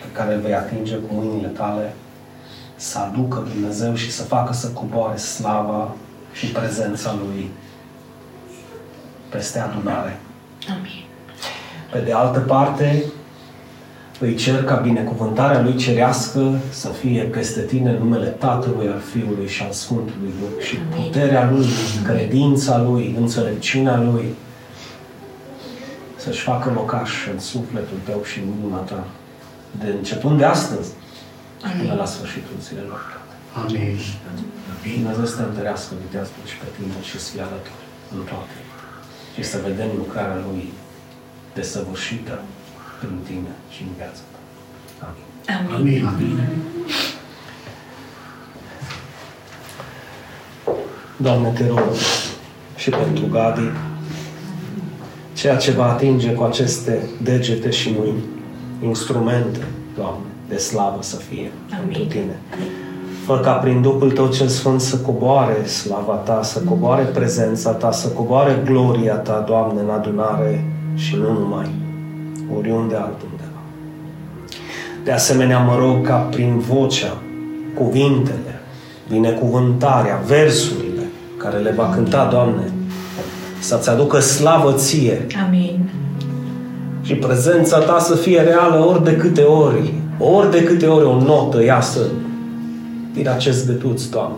pe 0.00 0.06
care 0.12 0.34
îl 0.34 0.40
vei 0.40 0.54
atinge 0.54 0.94
cu 0.94 1.14
mâinile 1.14 1.48
tale 1.48 1.94
să 2.76 2.98
aducă 2.98 3.46
Dumnezeu 3.52 3.94
și 3.94 4.10
să 4.10 4.22
facă 4.22 4.52
să 4.52 4.68
coboare 4.68 5.16
slava 5.16 5.94
și 6.32 6.46
prezența 6.46 7.14
Lui 7.24 7.50
peste 9.28 9.58
adunare. 9.58 10.18
Amin. 10.68 11.04
Pe 11.90 11.98
de 11.98 12.12
altă 12.12 12.38
parte, 12.38 13.04
îi 14.22 14.34
cer 14.34 14.64
ca 14.64 14.74
binecuvântarea 14.74 15.62
Lui 15.62 15.76
cerească 15.76 16.58
să 16.70 16.88
fie 16.88 17.22
peste 17.22 17.60
tine 17.60 17.90
în 17.90 17.96
numele 17.96 18.26
Tatălui, 18.26 18.88
al 18.88 19.02
Fiului 19.12 19.48
și 19.48 19.62
al 19.62 19.72
Sfântului 19.72 20.32
Duh 20.40 20.64
și 20.64 20.76
puterea 20.76 21.50
Lui, 21.50 21.66
credința 22.04 22.82
Lui, 22.82 23.14
înțelepciunea 23.18 24.00
Lui 24.00 24.34
să-și 26.16 26.42
facă 26.42 26.72
locaș 26.74 27.10
în 27.32 27.38
sufletul 27.38 27.98
tău 28.04 28.20
și 28.30 28.38
în 28.38 28.46
inima 28.58 28.76
ta, 28.76 29.04
de 29.80 29.94
începând 29.98 30.38
de 30.38 30.44
astăzi 30.44 30.90
până 31.78 31.94
la 31.94 32.04
sfârșitul 32.04 32.56
zilelor. 32.66 33.20
Amin. 33.62 33.98
Dumnezeu 34.94 35.24
să 35.24 35.36
te 35.36 35.42
întărească, 35.42 35.92
vitează 36.04 36.30
și 36.50 36.56
pe 36.62 36.68
tine 36.76 36.92
și 37.08 37.18
să 37.24 37.30
fie 37.30 37.42
alături 37.48 37.84
în 38.14 38.22
toate. 38.30 38.56
Și 39.34 39.42
să 39.50 39.56
vedem 39.68 39.90
lucrarea 40.02 40.38
Lui 40.46 40.72
desăvârșită 41.54 42.34
prin 43.02 43.18
tine 43.24 43.52
și 43.70 43.82
în 43.82 43.88
viața 43.96 44.22
ta. 44.98 45.14
Amin. 45.76 45.76
Amin. 45.76 46.06
Amin. 46.06 46.38
Doamne, 51.16 51.48
te 51.48 51.66
rog 51.66 51.82
și 52.76 52.90
pentru 52.90 53.26
Gadi, 53.30 53.70
ceea 55.32 55.56
ce 55.56 55.70
va 55.70 55.90
atinge 55.90 56.32
cu 56.32 56.42
aceste 56.42 57.08
degete 57.22 57.70
și 57.70 57.94
mâini, 57.98 58.22
instrumente, 58.84 59.60
Doamne, 59.96 60.26
de 60.48 60.56
slavă 60.56 60.98
să 61.00 61.16
fie 61.16 61.52
pentru 61.68 62.04
Tine. 62.04 62.38
Fă 63.26 63.40
ca 63.40 63.52
prin 63.52 63.82
Duhul 63.82 64.10
Tău 64.12 64.28
cel 64.28 64.48
Sfânt 64.48 64.80
să 64.80 64.96
coboare 64.96 65.66
slava 65.66 66.14
Ta, 66.14 66.42
să 66.42 66.60
coboare 66.60 67.02
prezența 67.02 67.70
Ta, 67.70 67.92
să 67.92 68.08
coboare 68.08 68.62
gloria 68.64 69.14
Ta, 69.14 69.44
Doamne, 69.46 69.80
în 69.80 69.90
adunare 69.90 70.64
și 70.94 71.16
nu 71.16 71.32
numai, 71.32 71.70
oriunde 72.58 72.94
altundeva. 72.94 73.60
De 75.04 75.12
asemenea, 75.12 75.58
mă 75.58 75.76
rog 75.78 76.06
ca 76.06 76.16
prin 76.16 76.58
vocea, 76.58 77.16
cuvintele, 77.74 78.60
binecuvântarea, 79.08 80.22
versurile 80.26 81.02
care 81.36 81.58
le 81.58 81.72
va 81.76 81.88
cânta, 81.94 82.28
Doamne, 82.30 82.72
să-ți 83.58 83.90
aducă 83.90 84.18
slavă 84.18 84.72
Ție 84.72 85.26
Amin. 85.46 85.90
și 87.02 87.14
prezența 87.14 87.78
Ta 87.78 87.98
să 87.98 88.14
fie 88.14 88.40
reală 88.40 88.84
ori 88.84 89.04
de 89.04 89.16
câte 89.16 89.42
ori, 89.42 89.92
ori 90.18 90.50
de 90.50 90.62
câte 90.64 90.86
ori 90.86 91.04
o 91.04 91.20
notă 91.20 91.64
iasă 91.64 92.00
din 93.14 93.28
acest 93.28 93.66
gâtuț, 93.66 94.04
Doamne. 94.04 94.36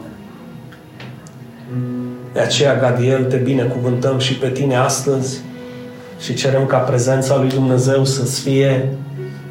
De 2.33 2.41
aceea, 2.41 2.79
Gadiel, 2.79 3.25
te 3.25 3.37
binecuvântăm 3.37 4.19
și 4.19 4.39
pe 4.39 4.49
Tine 4.49 4.77
astăzi 4.77 5.41
și 6.25 6.35
cerem 6.35 6.67
ca 6.67 6.77
prezența 6.77 7.37
lui 7.37 7.49
Dumnezeu 7.49 8.05
să-ți 8.05 8.41
fie 8.41 8.89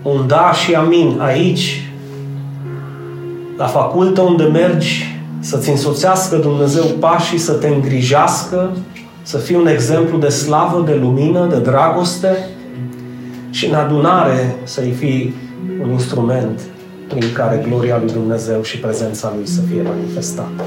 un 0.02 0.28
da 0.28 0.52
și 0.54 0.74
amin 0.74 1.20
aici, 1.22 1.92
la 3.58 3.66
facultă 3.66 4.22
unde 4.22 4.44
mergi, 4.44 5.18
să-ți 5.40 5.70
însoțească 5.70 6.36
Dumnezeu 6.36 6.84
pașii, 7.00 7.38
să 7.38 7.54
te 7.54 7.68
îngrijească, 7.68 8.78
să 9.22 9.38
fii 9.38 9.56
un 9.56 9.68
exemplu 9.68 10.18
de 10.18 10.30
slavă, 10.30 10.84
de 10.86 10.94
lumină, 10.94 11.48
de 11.48 11.60
dragoste 11.60 12.38
și 13.50 13.66
în 13.66 13.74
adunare 13.74 14.56
să-i 14.64 14.92
fii 14.92 15.34
un 15.84 15.92
instrument 15.92 16.60
prin 17.08 17.24
care 17.34 17.66
gloria 17.68 17.98
lui 17.98 18.12
Dumnezeu 18.12 18.62
și 18.62 18.78
prezența 18.78 19.34
lui 19.36 19.48
să 19.48 19.62
fie 19.72 19.82
manifestată. 19.82 20.64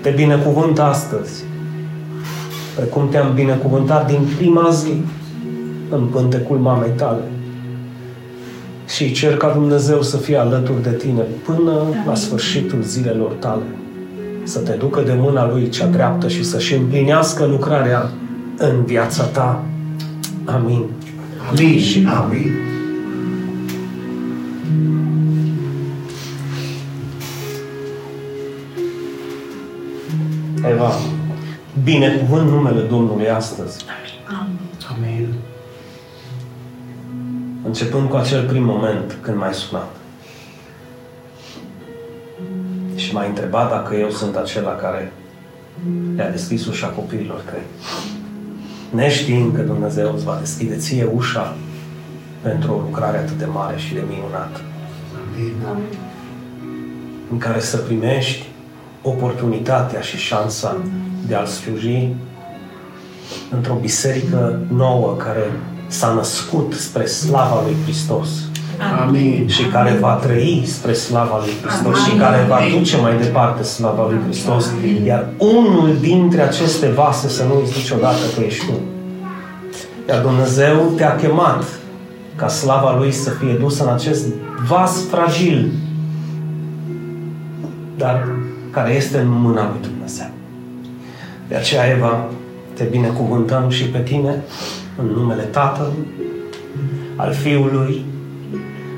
Te 0.00 0.10
binecuvânt 0.10 0.78
astăzi, 0.78 1.44
precum 2.80 3.08
te-am 3.08 3.34
binecuvântat 3.34 4.06
din 4.06 4.20
prima 4.36 4.70
zi 4.70 4.92
în 5.88 6.04
pântecul 6.04 6.56
mamei 6.56 6.90
tale. 6.90 7.22
Și 8.86 9.12
cer 9.12 9.36
ca 9.36 9.48
Dumnezeu 9.48 10.02
să 10.02 10.16
fie 10.16 10.36
alături 10.36 10.82
de 10.82 10.90
tine 10.90 11.20
până 11.44 11.72
la 12.06 12.14
sfârșitul 12.14 12.82
zilelor 12.82 13.32
tale. 13.32 13.62
Să 14.42 14.58
te 14.58 14.72
ducă 14.72 15.00
de 15.00 15.12
mâna 15.16 15.48
Lui 15.48 15.68
cea 15.68 15.86
dreaptă 15.86 16.28
și 16.28 16.44
să-și 16.44 16.74
împlinească 16.74 17.46
lucrarea 17.46 18.10
în 18.56 18.84
viața 18.84 19.24
ta. 19.24 19.64
Amin. 20.44 20.84
Amin 21.50 21.78
și 21.78 22.08
amin. 22.08 22.50
Eva, 30.70 30.90
binecuvânt 31.82 32.50
numele 32.50 32.80
Domnului 32.80 33.28
astăzi. 33.28 33.84
Amin. 34.90 35.34
Începând 37.64 38.08
cu 38.08 38.16
acel 38.16 38.46
prim 38.46 38.62
moment 38.62 39.16
când 39.20 39.36
m-ai 39.36 39.54
sunat. 39.54 39.88
Și 42.94 43.14
m-ai 43.14 43.28
întrebat 43.28 43.70
dacă 43.70 43.94
eu 43.94 44.10
sunt 44.10 44.36
acela 44.36 44.70
care 44.70 45.12
le-a 46.16 46.30
deschis 46.30 46.66
ușa 46.66 46.86
copiilor 46.86 47.40
tăi. 47.40 47.62
Neștiind 48.90 49.54
că 49.54 49.62
Dumnezeu 49.62 50.14
îți 50.14 50.24
va 50.24 50.36
deschide 50.38 50.76
ție 50.76 51.04
ușa 51.14 51.56
pentru 52.42 52.72
o 52.72 52.80
lucrare 52.80 53.16
atât 53.16 53.38
de 53.38 53.44
mare 53.44 53.78
și 53.78 53.94
de 53.94 54.02
minunată. 54.08 54.60
Amin. 55.34 55.52
în 57.30 57.38
care 57.38 57.60
să 57.60 57.76
primești 57.76 58.48
oportunitatea 59.02 60.00
și 60.00 60.16
șansa 60.16 60.76
de 61.30 61.36
a-L 61.36 61.46
sluji 61.46 62.08
într-o 63.50 63.74
biserică 63.80 64.58
nouă 64.72 65.14
care 65.16 65.52
s-a 65.86 66.12
născut 66.12 66.72
spre 66.72 67.06
slava 67.06 67.62
lui 67.64 67.76
Hristos 67.82 68.28
Amin. 69.02 69.48
și 69.48 69.64
care 69.64 69.96
va 70.00 70.12
trăi 70.12 70.62
spre 70.66 70.92
slava 70.92 71.38
lui 71.38 71.52
Hristos 71.62 72.04
și 72.04 72.16
care 72.16 72.46
va 72.48 72.58
duce 72.78 72.96
mai 72.96 73.18
departe 73.18 73.62
slava 73.62 74.06
lui 74.08 74.18
Hristos. 74.24 74.70
Iar 75.06 75.26
unul 75.38 75.96
dintre 76.00 76.42
aceste 76.42 76.86
vase 76.86 77.28
să 77.28 77.44
nu 77.44 77.58
uiți 77.58 77.76
niciodată 77.76 78.24
că 78.34 78.40
ești 78.44 78.66
tu. 78.66 78.72
Iar 80.08 80.22
Dumnezeu 80.22 80.92
te-a 80.96 81.16
chemat 81.16 81.64
ca 82.36 82.48
slava 82.48 82.96
Lui 82.96 83.12
să 83.12 83.30
fie 83.30 83.52
dusă 83.52 83.82
în 83.82 83.92
acest 83.92 84.26
vas 84.68 85.04
fragil, 85.10 85.72
dar 87.96 88.28
care 88.70 88.94
este 88.94 89.18
în 89.18 89.28
mâna 89.28 89.62
lui 89.62 89.80
Dumnezeu. 89.80 89.99
De 91.50 91.56
aceea, 91.56 91.86
Eva, 91.86 92.26
te 92.74 92.84
binecuvântăm 92.84 93.68
și 93.68 93.84
pe 93.84 93.98
tine 93.98 94.42
în 94.98 95.06
numele 95.06 95.42
Tatălui, 95.42 96.06
al 97.16 97.32
Fiului 97.32 98.04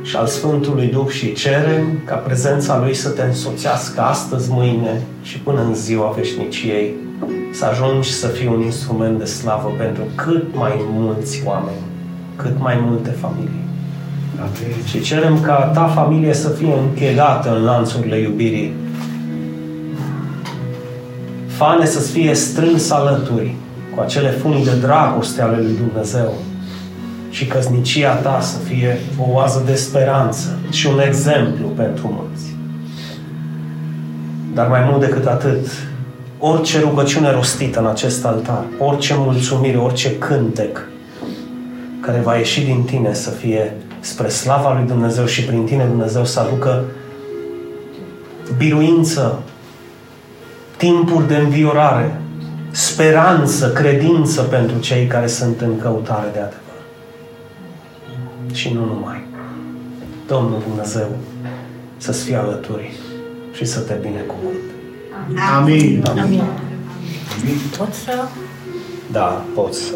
și 0.02 0.16
al 0.16 0.26
Sfântului 0.26 0.86
Duh 0.86 1.08
și 1.08 1.32
cerem 1.32 1.98
ca 2.04 2.14
prezența 2.14 2.78
Lui 2.78 2.94
să 2.94 3.08
te 3.08 3.22
însoțească 3.22 4.00
astăzi, 4.00 4.50
mâine 4.50 5.02
și 5.22 5.38
până 5.38 5.60
în 5.60 5.74
ziua 5.74 6.14
veșniciei, 6.16 6.94
să 7.52 7.64
ajungi 7.64 8.12
să 8.12 8.26
fii 8.26 8.46
un 8.46 8.60
instrument 8.60 9.18
de 9.18 9.24
slavă 9.24 9.72
pentru 9.78 10.02
cât 10.14 10.44
mai 10.54 10.72
mulți 10.92 11.42
oameni, 11.44 11.82
cât 12.36 12.58
mai 12.58 12.78
multe 12.86 13.10
familii. 13.10 13.64
Amin. 14.38 14.84
Și 14.84 15.00
cerem 15.00 15.40
ca 15.40 15.70
ta 15.74 15.86
familie 15.86 16.34
să 16.34 16.48
fie 16.48 16.74
închegată 16.88 17.56
în 17.56 17.64
lanțurile 17.64 18.18
iubirii. 18.18 18.74
Fane 21.64 21.86
să 21.86 21.98
fie 21.98 22.34
strâns 22.34 22.90
alături 22.90 23.54
cu 23.94 24.00
acele 24.00 24.30
funii 24.30 24.64
de 24.64 24.74
dragoste 24.80 25.42
ale 25.42 25.56
lui 25.56 25.76
Dumnezeu 25.76 26.34
și 27.30 27.46
căsnicia 27.46 28.14
ta 28.14 28.40
să 28.40 28.58
fie 28.58 28.98
o 29.18 29.30
oază 29.30 29.62
de 29.66 29.74
speranță 29.74 30.58
și 30.70 30.86
un 30.86 31.00
exemplu 31.00 31.66
pentru 31.66 32.18
mulți. 32.18 32.44
Dar 34.54 34.68
mai 34.68 34.86
mult 34.90 35.00
decât 35.00 35.26
atât, 35.26 35.66
orice 36.38 36.80
rugăciune 36.80 37.30
rostită 37.30 37.80
în 37.80 37.86
acest 37.86 38.24
altar, 38.24 38.64
orice 38.78 39.14
mulțumire, 39.16 39.76
orice 39.76 40.18
cântec 40.18 40.88
care 42.00 42.20
va 42.24 42.36
ieși 42.36 42.64
din 42.64 42.82
tine 42.82 43.14
să 43.14 43.30
fie 43.30 43.76
spre 44.00 44.28
slava 44.28 44.74
lui 44.78 44.86
Dumnezeu 44.86 45.24
și 45.24 45.44
prin 45.44 45.64
tine 45.64 45.84
Dumnezeu 45.84 46.24
să 46.24 46.40
aducă 46.40 46.84
biruință, 48.56 49.38
timpuri 50.82 51.28
de 51.28 51.36
înviorare, 51.36 52.20
speranță, 52.70 53.72
credință 53.72 54.42
pentru 54.42 54.78
cei 54.78 55.06
care 55.06 55.26
sunt 55.26 55.60
în 55.60 55.78
căutare 55.78 56.28
de 56.32 56.38
adevăr. 56.38 56.80
Și 58.52 58.72
nu 58.72 58.84
numai. 58.84 59.24
Domnul 60.26 60.62
Dumnezeu 60.68 61.08
să-ți 61.96 62.24
fie 62.24 62.36
alături 62.36 62.92
și 63.52 63.64
să 63.64 63.80
te 63.80 63.94
binecuvânt. 64.00 64.64
Amin. 65.56 66.04
Amin. 66.20 66.42
Pot 67.78 67.92
să... 67.92 68.24
Da, 69.12 69.44
poți 69.54 69.80
să. 69.80 69.94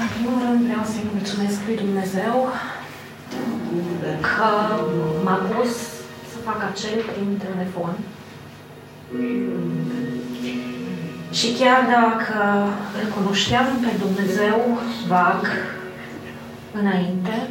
În 0.00 0.08
primul 0.14 0.38
rând 0.48 0.64
vreau 0.64 0.84
să-i 0.84 1.06
mulțumesc 1.12 1.58
lui 1.66 1.76
Dumnezeu 1.76 2.48
că 4.20 4.50
m-a 5.24 5.34
pus 5.34 5.72
să 6.30 6.36
fac 6.44 6.62
acel 6.70 7.02
prim 7.12 7.36
telefon. 7.36 7.94
Și 11.30 11.52
chiar 11.58 11.80
dacă 11.96 12.68
îl 13.00 13.06
cunoșteam 13.16 13.66
pe 13.80 13.90
Dumnezeu 14.04 14.78
vag 15.08 15.46
înainte, 16.80 17.48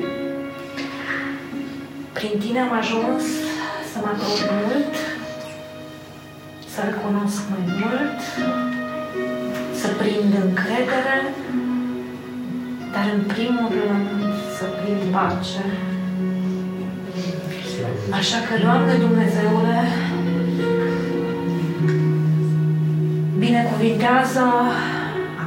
prin 2.13 2.39
tine 2.39 2.59
am 2.59 2.73
ajuns 2.77 3.23
să 3.91 3.97
mă 4.01 4.07
apropi 4.13 4.45
mult, 4.51 4.93
să-L 6.73 6.93
cunosc 7.05 7.41
mai 7.49 7.63
mult, 7.79 8.19
să 9.79 9.87
prind 9.87 10.33
încredere, 10.45 11.17
dar 12.91 13.05
în 13.13 13.23
primul 13.33 13.67
rând 13.69 14.33
să 14.57 14.65
prind 14.81 15.13
pace. 15.13 15.63
Așa 18.11 18.37
că, 18.47 18.53
Doamne 18.63 18.93
Dumnezeule, 19.05 19.77
binecuvintează 23.39 24.43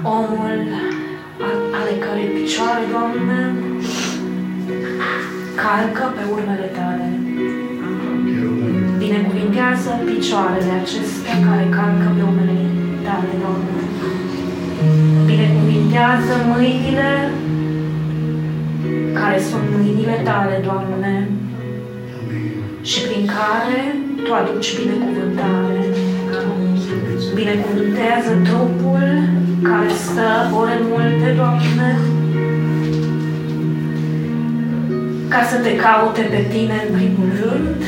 omul 0.03 0.59
a- 1.49 1.61
ale 1.79 1.93
cărei 2.05 2.31
picioare, 2.39 2.83
Doamne, 2.95 3.41
calcă 5.63 6.05
pe 6.17 6.23
urmele 6.35 6.69
Tale. 6.79 7.09
Binecuvintează 9.03 9.91
picioarele 10.11 10.73
acestea 10.83 11.37
care 11.47 11.65
calcă 11.77 12.07
pe 12.17 12.23
urmele 12.29 12.57
Tale, 13.07 13.33
Doamne. 13.43 13.77
Binecuvintează 15.29 16.35
mâinile 16.53 17.11
care 19.21 19.39
sunt 19.49 19.65
mâinile 19.77 20.17
Tale, 20.29 20.57
Doamne, 20.69 21.29
și 22.83 23.01
prin 23.01 23.27
care 23.27 23.97
Tu 24.25 24.33
aduci 24.35 24.77
binecuvântare. 24.79 25.85
Binecuvântează 27.35 28.33
trupul 28.45 29.09
care 29.63 29.89
stă 29.89 30.51
ore 30.61 30.79
multe, 30.83 31.35
Doamne, 31.37 31.99
ca 35.29 35.43
să 35.51 35.57
te 35.57 35.77
caute 35.77 36.21
pe 36.21 36.47
Tine 36.51 36.87
în 36.89 36.95
primul 36.97 37.31
rând 37.41 37.83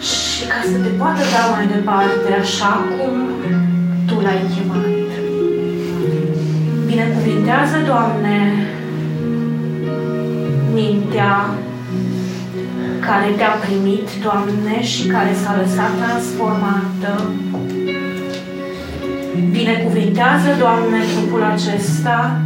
și 0.00 0.46
ca 0.46 0.60
să 0.72 0.78
te 0.78 0.88
poată 0.88 1.22
da 1.32 1.54
mai 1.54 1.66
departe 1.66 2.32
așa 2.40 2.84
cum 2.90 3.14
Tu 4.06 4.20
l-ai 4.20 4.42
chemat. 4.54 4.86
Binecuvintează, 6.86 7.76
Doamne, 7.86 8.66
mintea 10.74 11.50
care 13.10 13.28
te-a 13.36 13.54
primit, 13.66 14.08
Doamne, 14.22 14.82
și 14.82 15.06
care 15.06 15.32
s-a 15.42 15.52
lăsat 15.60 15.92
transformată. 16.00 17.12
Binecuvintează, 19.50 20.48
Doamne, 20.58 20.98
trupul 21.12 21.42
acesta 21.42 22.40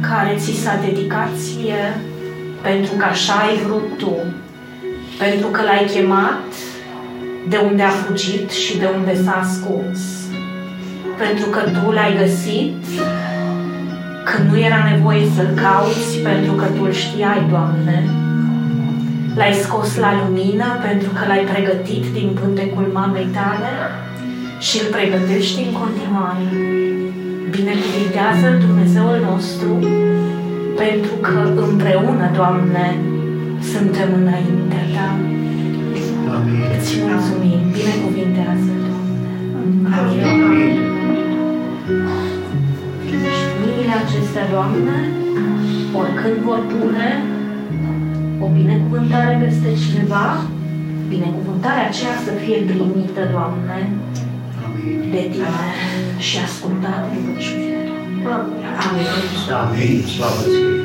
care 0.00 0.34
ți 0.36 0.52
s-a 0.62 0.76
dedicat 0.84 1.28
ție 1.42 1.82
pentru 2.62 2.92
că 2.96 3.04
așa 3.04 3.32
ai 3.32 3.56
vrut 3.64 3.98
Tu, 3.98 4.14
pentru 5.18 5.48
că 5.48 5.60
l-ai 5.62 5.84
chemat 5.92 6.48
de 7.48 7.58
unde 7.68 7.82
a 7.82 7.88
fugit 7.88 8.50
și 8.50 8.78
de 8.78 8.88
unde 8.96 9.22
s-a 9.22 9.40
ascuns, 9.44 10.00
pentru 11.18 11.46
că 11.46 11.60
Tu 11.60 11.90
l-ai 11.90 12.16
găsit 12.20 12.84
când 14.24 14.50
nu 14.50 14.58
era 14.58 14.80
nevoie 14.92 15.24
să-L 15.36 15.52
cauți, 15.62 16.18
pentru 16.22 16.52
că 16.52 16.64
Tu 16.64 16.84
îl 16.84 16.92
știai, 16.92 17.46
Doamne, 17.50 18.04
L-ai 19.36 19.52
scos 19.52 19.96
la 19.96 20.10
lumină 20.20 20.68
pentru 20.86 21.10
că 21.16 21.22
l-ai 21.26 21.44
pregătit 21.52 22.04
din 22.18 22.28
pântecul 22.40 22.90
mamei 22.92 23.28
tale 23.38 23.72
și 24.66 24.76
îl 24.80 24.86
pregătești 24.96 25.58
în 25.66 25.72
continuare. 25.80 26.46
Binecuvintează 27.54 28.46
Dumnezeul 28.66 29.18
nostru 29.30 29.72
pentru 30.82 31.14
că 31.26 31.36
împreună, 31.66 32.30
Doamne, 32.34 32.86
suntem 33.72 34.08
înaintea 34.20 34.84
Ta. 34.94 35.08
Amin. 36.34 36.62
Îți 36.78 36.92
mulțumim. 37.06 37.60
Binecuvintează, 37.76 38.72
Doamne. 38.86 39.30
Amin. 39.98 40.22
Amin. 40.44 40.76
Și 43.36 43.94
acestea, 44.02 44.44
Doamne, 44.54 44.98
oricând 46.00 46.38
vor 46.48 46.60
pune, 46.72 47.08
o 48.40 48.46
binecuvântare 48.46 49.34
peste 49.42 49.68
cineva, 49.84 50.26
binecuvântarea 51.08 51.86
aceea 51.88 52.16
să 52.24 52.30
fie 52.42 52.58
primită, 52.70 53.22
Doamne, 53.34 53.78
Amin. 54.64 55.10
de 55.12 55.22
Tine 55.32 55.68
și 56.26 56.36
ascultată 56.46 57.08
rugăciunile. 57.14 57.80
Amin. 58.84 59.06
Amin. 59.62 60.02
Slavă 60.14 60.42
ție. 60.42 60.78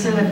Să 0.00 0.08
vă 0.14 0.22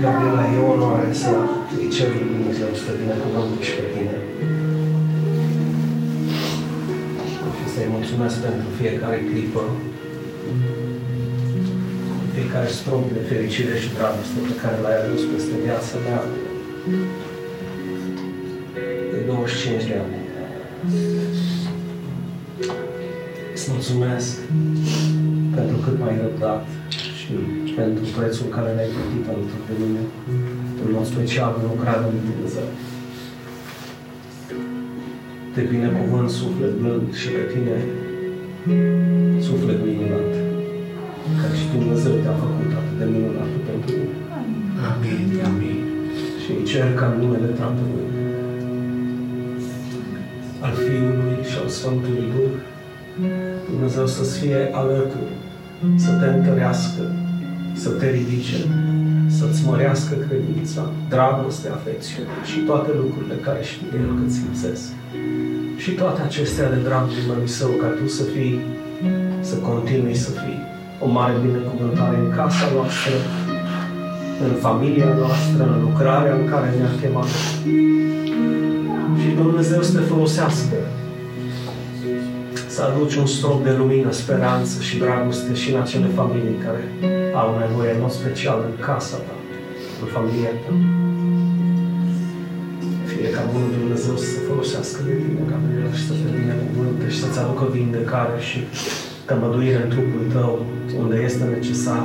Gabriela, 0.00 0.44
e 0.54 0.58
o 0.58 0.72
onoare 0.72 1.12
să 1.12 1.30
îi 1.78 1.88
cer 1.94 2.08
lui 2.08 2.26
Dumnezeu 2.32 2.68
să 2.74 2.82
te 2.86 2.92
binecuvânte 3.00 3.62
și 3.66 3.72
pe 3.78 3.84
tine. 3.92 4.16
Să-i 7.76 7.96
mulțumesc 7.98 8.36
pentru 8.48 8.68
fiecare 8.80 9.18
clipă, 9.30 9.62
fiecare 12.36 12.68
strop 12.78 13.04
de 13.16 13.22
fericire 13.30 13.74
și 13.82 13.94
dragoste 13.96 14.38
pe 14.48 14.54
care 14.62 14.76
l-ai 14.82 14.96
adus 15.02 15.22
peste 15.32 15.54
viața 15.66 15.96
mea 16.06 16.20
de 19.12 19.18
25 19.26 19.84
de 19.90 19.96
ani. 20.04 20.16
Îți 23.54 23.66
mulțumesc 23.74 24.30
pentru 25.58 25.76
cât 25.84 25.96
m-ai 26.00 26.16
răbdat 26.24 26.64
și 27.66 27.72
pentru 27.80 28.04
prețul 28.16 28.48
care 28.56 28.70
l-ai 28.76 28.90
plătit 28.94 29.24
alături 29.32 29.66
de 29.68 29.74
mine, 29.82 30.02
în 30.84 30.90
mod 30.96 31.06
special 31.12 31.50
în 31.58 31.64
lucrarea 31.72 32.08
lui 32.12 32.26
Dumnezeu. 32.30 32.68
Te 35.56 35.62
binecuvânt 35.62 36.30
suflet 36.30 36.72
blând 36.80 37.14
și 37.20 37.28
pe 37.36 37.42
tine 37.52 37.76
suflet 39.48 39.78
minunat, 39.86 40.32
care 41.40 41.54
și 41.60 41.66
Dumnezeu 41.76 42.14
te-a 42.22 42.36
făcut 42.44 42.70
atât 42.80 42.96
de 43.00 43.06
minunat 43.14 43.52
pentru 43.68 43.90
mine. 43.98 44.16
Amin. 44.90 45.20
Amin. 45.48 45.78
Și 46.42 46.50
îi 46.56 46.64
cer 46.70 46.94
ca 46.98 47.06
în 47.12 47.16
numele 47.22 47.50
Tatălui, 47.60 48.08
al 50.64 50.74
Fiului 50.84 51.36
și 51.50 51.56
al 51.62 51.68
Sfântului 51.78 52.26
Duh, 52.34 52.54
Dumnezeu 53.70 54.06
să-ți 54.06 54.38
fie 54.40 54.60
alături, 54.80 55.34
să 56.04 56.10
te 56.20 56.26
întărească, 56.36 57.02
să 57.82 57.90
te 57.90 58.06
ridice, 58.10 58.58
să-ți 59.38 59.66
mărească 59.66 60.14
credința, 60.26 60.82
dragoste, 61.08 61.68
afecțiune 61.68 62.34
și 62.50 62.58
toate 62.58 62.90
lucrurile 63.02 63.34
care 63.46 63.60
știe 63.62 63.98
El 64.02 64.12
că 64.18 64.24
ți 64.30 64.40
lipsesc. 64.44 64.86
Și 65.76 65.90
toate 65.90 66.20
acestea 66.22 66.68
de 66.74 66.78
dragul 66.88 67.22
lui 67.38 67.48
Său, 67.48 67.70
ca 67.80 67.86
tu 67.86 68.06
să 68.08 68.22
fii, 68.22 68.60
să 69.40 69.54
continui 69.54 70.14
să 70.14 70.30
fii 70.30 70.60
o 71.04 71.08
mare 71.08 71.34
binecuvântare 71.46 72.16
în 72.24 72.30
casa 72.38 72.66
noastră, 72.74 73.16
în 74.46 74.54
familia 74.66 75.10
noastră, 75.22 75.62
în 75.74 75.80
lucrarea 75.80 76.34
în 76.34 76.48
care 76.52 76.74
ne-a 76.78 76.94
chemat. 77.00 77.32
Și 79.20 79.28
Dumnezeu 79.42 79.82
să 79.82 79.98
te 79.98 80.04
folosească 80.04 80.76
să 82.68 82.82
aduci 82.82 83.14
un 83.14 83.26
strop 83.26 83.64
de 83.64 83.72
lumină, 83.78 84.10
speranță 84.10 84.80
și 84.80 84.98
dragoste 84.98 85.54
și 85.54 85.72
în 85.72 85.80
acele 85.80 86.06
familii 86.14 86.64
care 86.64 87.14
au 87.40 87.48
nevoie, 87.64 87.90
în 87.94 88.00
mod 88.04 88.14
special, 88.20 88.58
în 88.68 88.74
casa 88.88 89.16
ta, 89.26 89.36
în 90.02 90.08
familia 90.16 90.52
ta. 90.62 90.72
Fie 93.10 93.28
ca 93.36 93.42
Bunul 93.52 93.70
Dumnezeu 93.78 94.14
să 94.22 94.26
se 94.34 94.40
folosească 94.48 94.98
de 95.08 95.14
tine, 95.22 95.42
Gabriel, 95.50 95.92
și 95.98 96.04
să 96.08 96.14
te 96.20 96.28
binecuvânte 96.38 97.04
și 97.12 97.18
să-ți 97.22 97.38
aducă 97.42 97.64
vindecare 97.76 98.36
și 98.48 98.58
tămăduire 99.28 99.78
în 99.82 99.88
trupul 99.94 100.24
tău, 100.36 100.52
unde 101.00 101.16
este 101.28 101.44
necesar, 101.56 102.04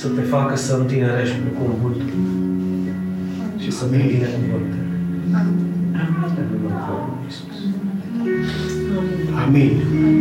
să 0.00 0.06
te 0.16 0.22
facă 0.34 0.54
să 0.56 0.72
întinerești 0.74 1.36
precum 1.44 1.70
vultul 1.82 2.12
și 3.62 3.70
să 3.78 3.84
te 3.90 3.96
binecuvânte. 3.96 4.78
În 6.00 6.06
numele 6.12 6.42
Domnului 6.50 7.24
Iisus. 7.26 7.56
Amin. 9.42 9.72
Amin. 9.92 10.19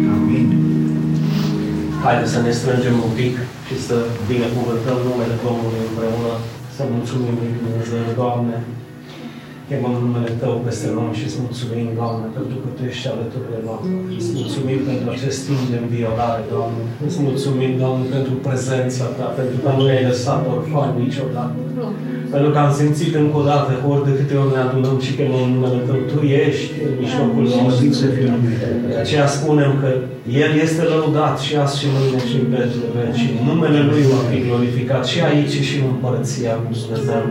Haideți 2.06 2.34
să 2.36 2.40
ne 2.42 2.54
strângem 2.60 2.96
un 3.08 3.14
pic 3.20 3.36
și 3.68 3.76
să 3.88 3.96
binecuvântăm 4.32 4.98
numele 5.08 5.36
Domnului 5.46 5.84
împreună, 5.90 6.34
să 6.76 6.82
mulțumim 6.96 7.34
lui 7.42 7.52
Dumnezeu, 7.60 8.04
Doamne. 8.22 8.56
Chemăm 9.68 9.96
numele 10.04 10.32
Tău 10.42 10.54
peste 10.66 10.88
noi 10.98 11.12
și 11.20 11.26
îți 11.28 11.40
mulțumim, 11.46 11.88
Doamne, 12.00 12.26
pentru 12.38 12.58
că 12.62 12.68
Tu 12.76 12.82
ești 12.92 13.08
alături 13.14 13.50
de 13.54 13.60
noi. 13.68 13.82
Îți 14.18 14.32
mulțumim 14.40 14.80
pentru 14.90 15.08
acest 15.16 15.40
timp 15.48 15.64
de 15.72 15.78
înviolare, 15.84 16.42
Doamne. 16.54 16.84
Îți 17.08 17.20
mulțumim, 17.28 17.72
Doamne, 17.82 18.06
pentru 18.16 18.34
prezența 18.48 19.06
Ta, 19.18 19.28
pentru 19.40 19.58
că 19.64 19.70
nu 19.78 19.84
ne-ai 19.86 20.08
lăsat 20.12 20.42
orfani 20.56 21.00
niciodată. 21.06 21.60
Pentru 22.34 22.50
că 22.54 22.60
am 22.66 22.72
simțit 22.80 23.12
încă 23.22 23.36
o 23.42 23.44
dată, 23.52 23.72
ori 23.92 24.06
de 24.08 24.14
câte 24.20 24.36
ori 24.42 24.54
ne 24.56 24.62
adunăm 24.66 24.98
și 25.06 25.12
chemăm 25.18 25.46
numele 25.54 25.80
Tău, 25.88 26.00
Tu 26.12 26.20
ești 26.46 26.72
în 26.86 26.94
mijlocul 27.02 27.44
nostru. 27.48 27.70
Slăvit 27.70 27.94
să 28.02 28.08
fie 28.16 28.28
numele 28.34 28.68
De 28.92 29.00
aceea 29.04 29.28
spunem 29.38 29.72
că 29.82 29.90
El 30.28 30.52
este 30.66 30.82
lăudat 30.82 31.40
și 31.40 31.56
azi 31.56 31.80
și 31.80 31.88
mâine 31.96 32.22
și 32.30 32.36
în 32.42 32.48
vecii 32.54 32.90
veci. 32.98 33.24
Numele 33.48 33.80
Lui 33.90 34.04
va 34.12 34.22
fi 34.30 34.38
glorificat 34.48 35.04
și 35.12 35.20
aici 35.30 35.56
și 35.68 35.76
în 35.80 35.86
Împărăția 35.94 36.54
lui 36.62 36.78
Dumnezeu. 36.80 37.22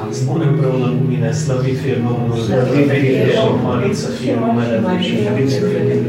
Amin. 0.00 0.14
Spune 0.20 0.44
împreună 0.52 0.88
cu 0.96 1.02
mine, 1.12 1.30
slăvit 1.42 1.76
fie 1.82 1.96
Domnul, 2.06 2.38
slăvit 2.46 2.88
fie 3.02 3.22
și 3.38 3.48
mărit 3.66 3.96
să 4.04 4.08
fie 4.18 4.34
numele 4.42 4.76
Lui 4.84 4.98
și 5.06 5.14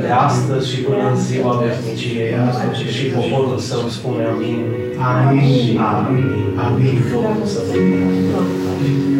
de 0.01 0.09
astăzi 0.27 0.65
și 0.71 0.77
până 0.87 1.03
în 1.11 1.17
ziua 1.27 1.51
veșniciei. 1.61 2.31
Și 2.97 3.05
poporul 3.15 3.59
său 3.69 3.81
spune 3.97 4.23
amin. 4.33 4.61
Amin. 5.11 5.77
Amin. 5.91 6.29
Amin. 6.65 6.97
Domnul 7.11 7.47
să 7.53 7.59
vă 7.67 7.73
binecuvânteze. 7.73 9.12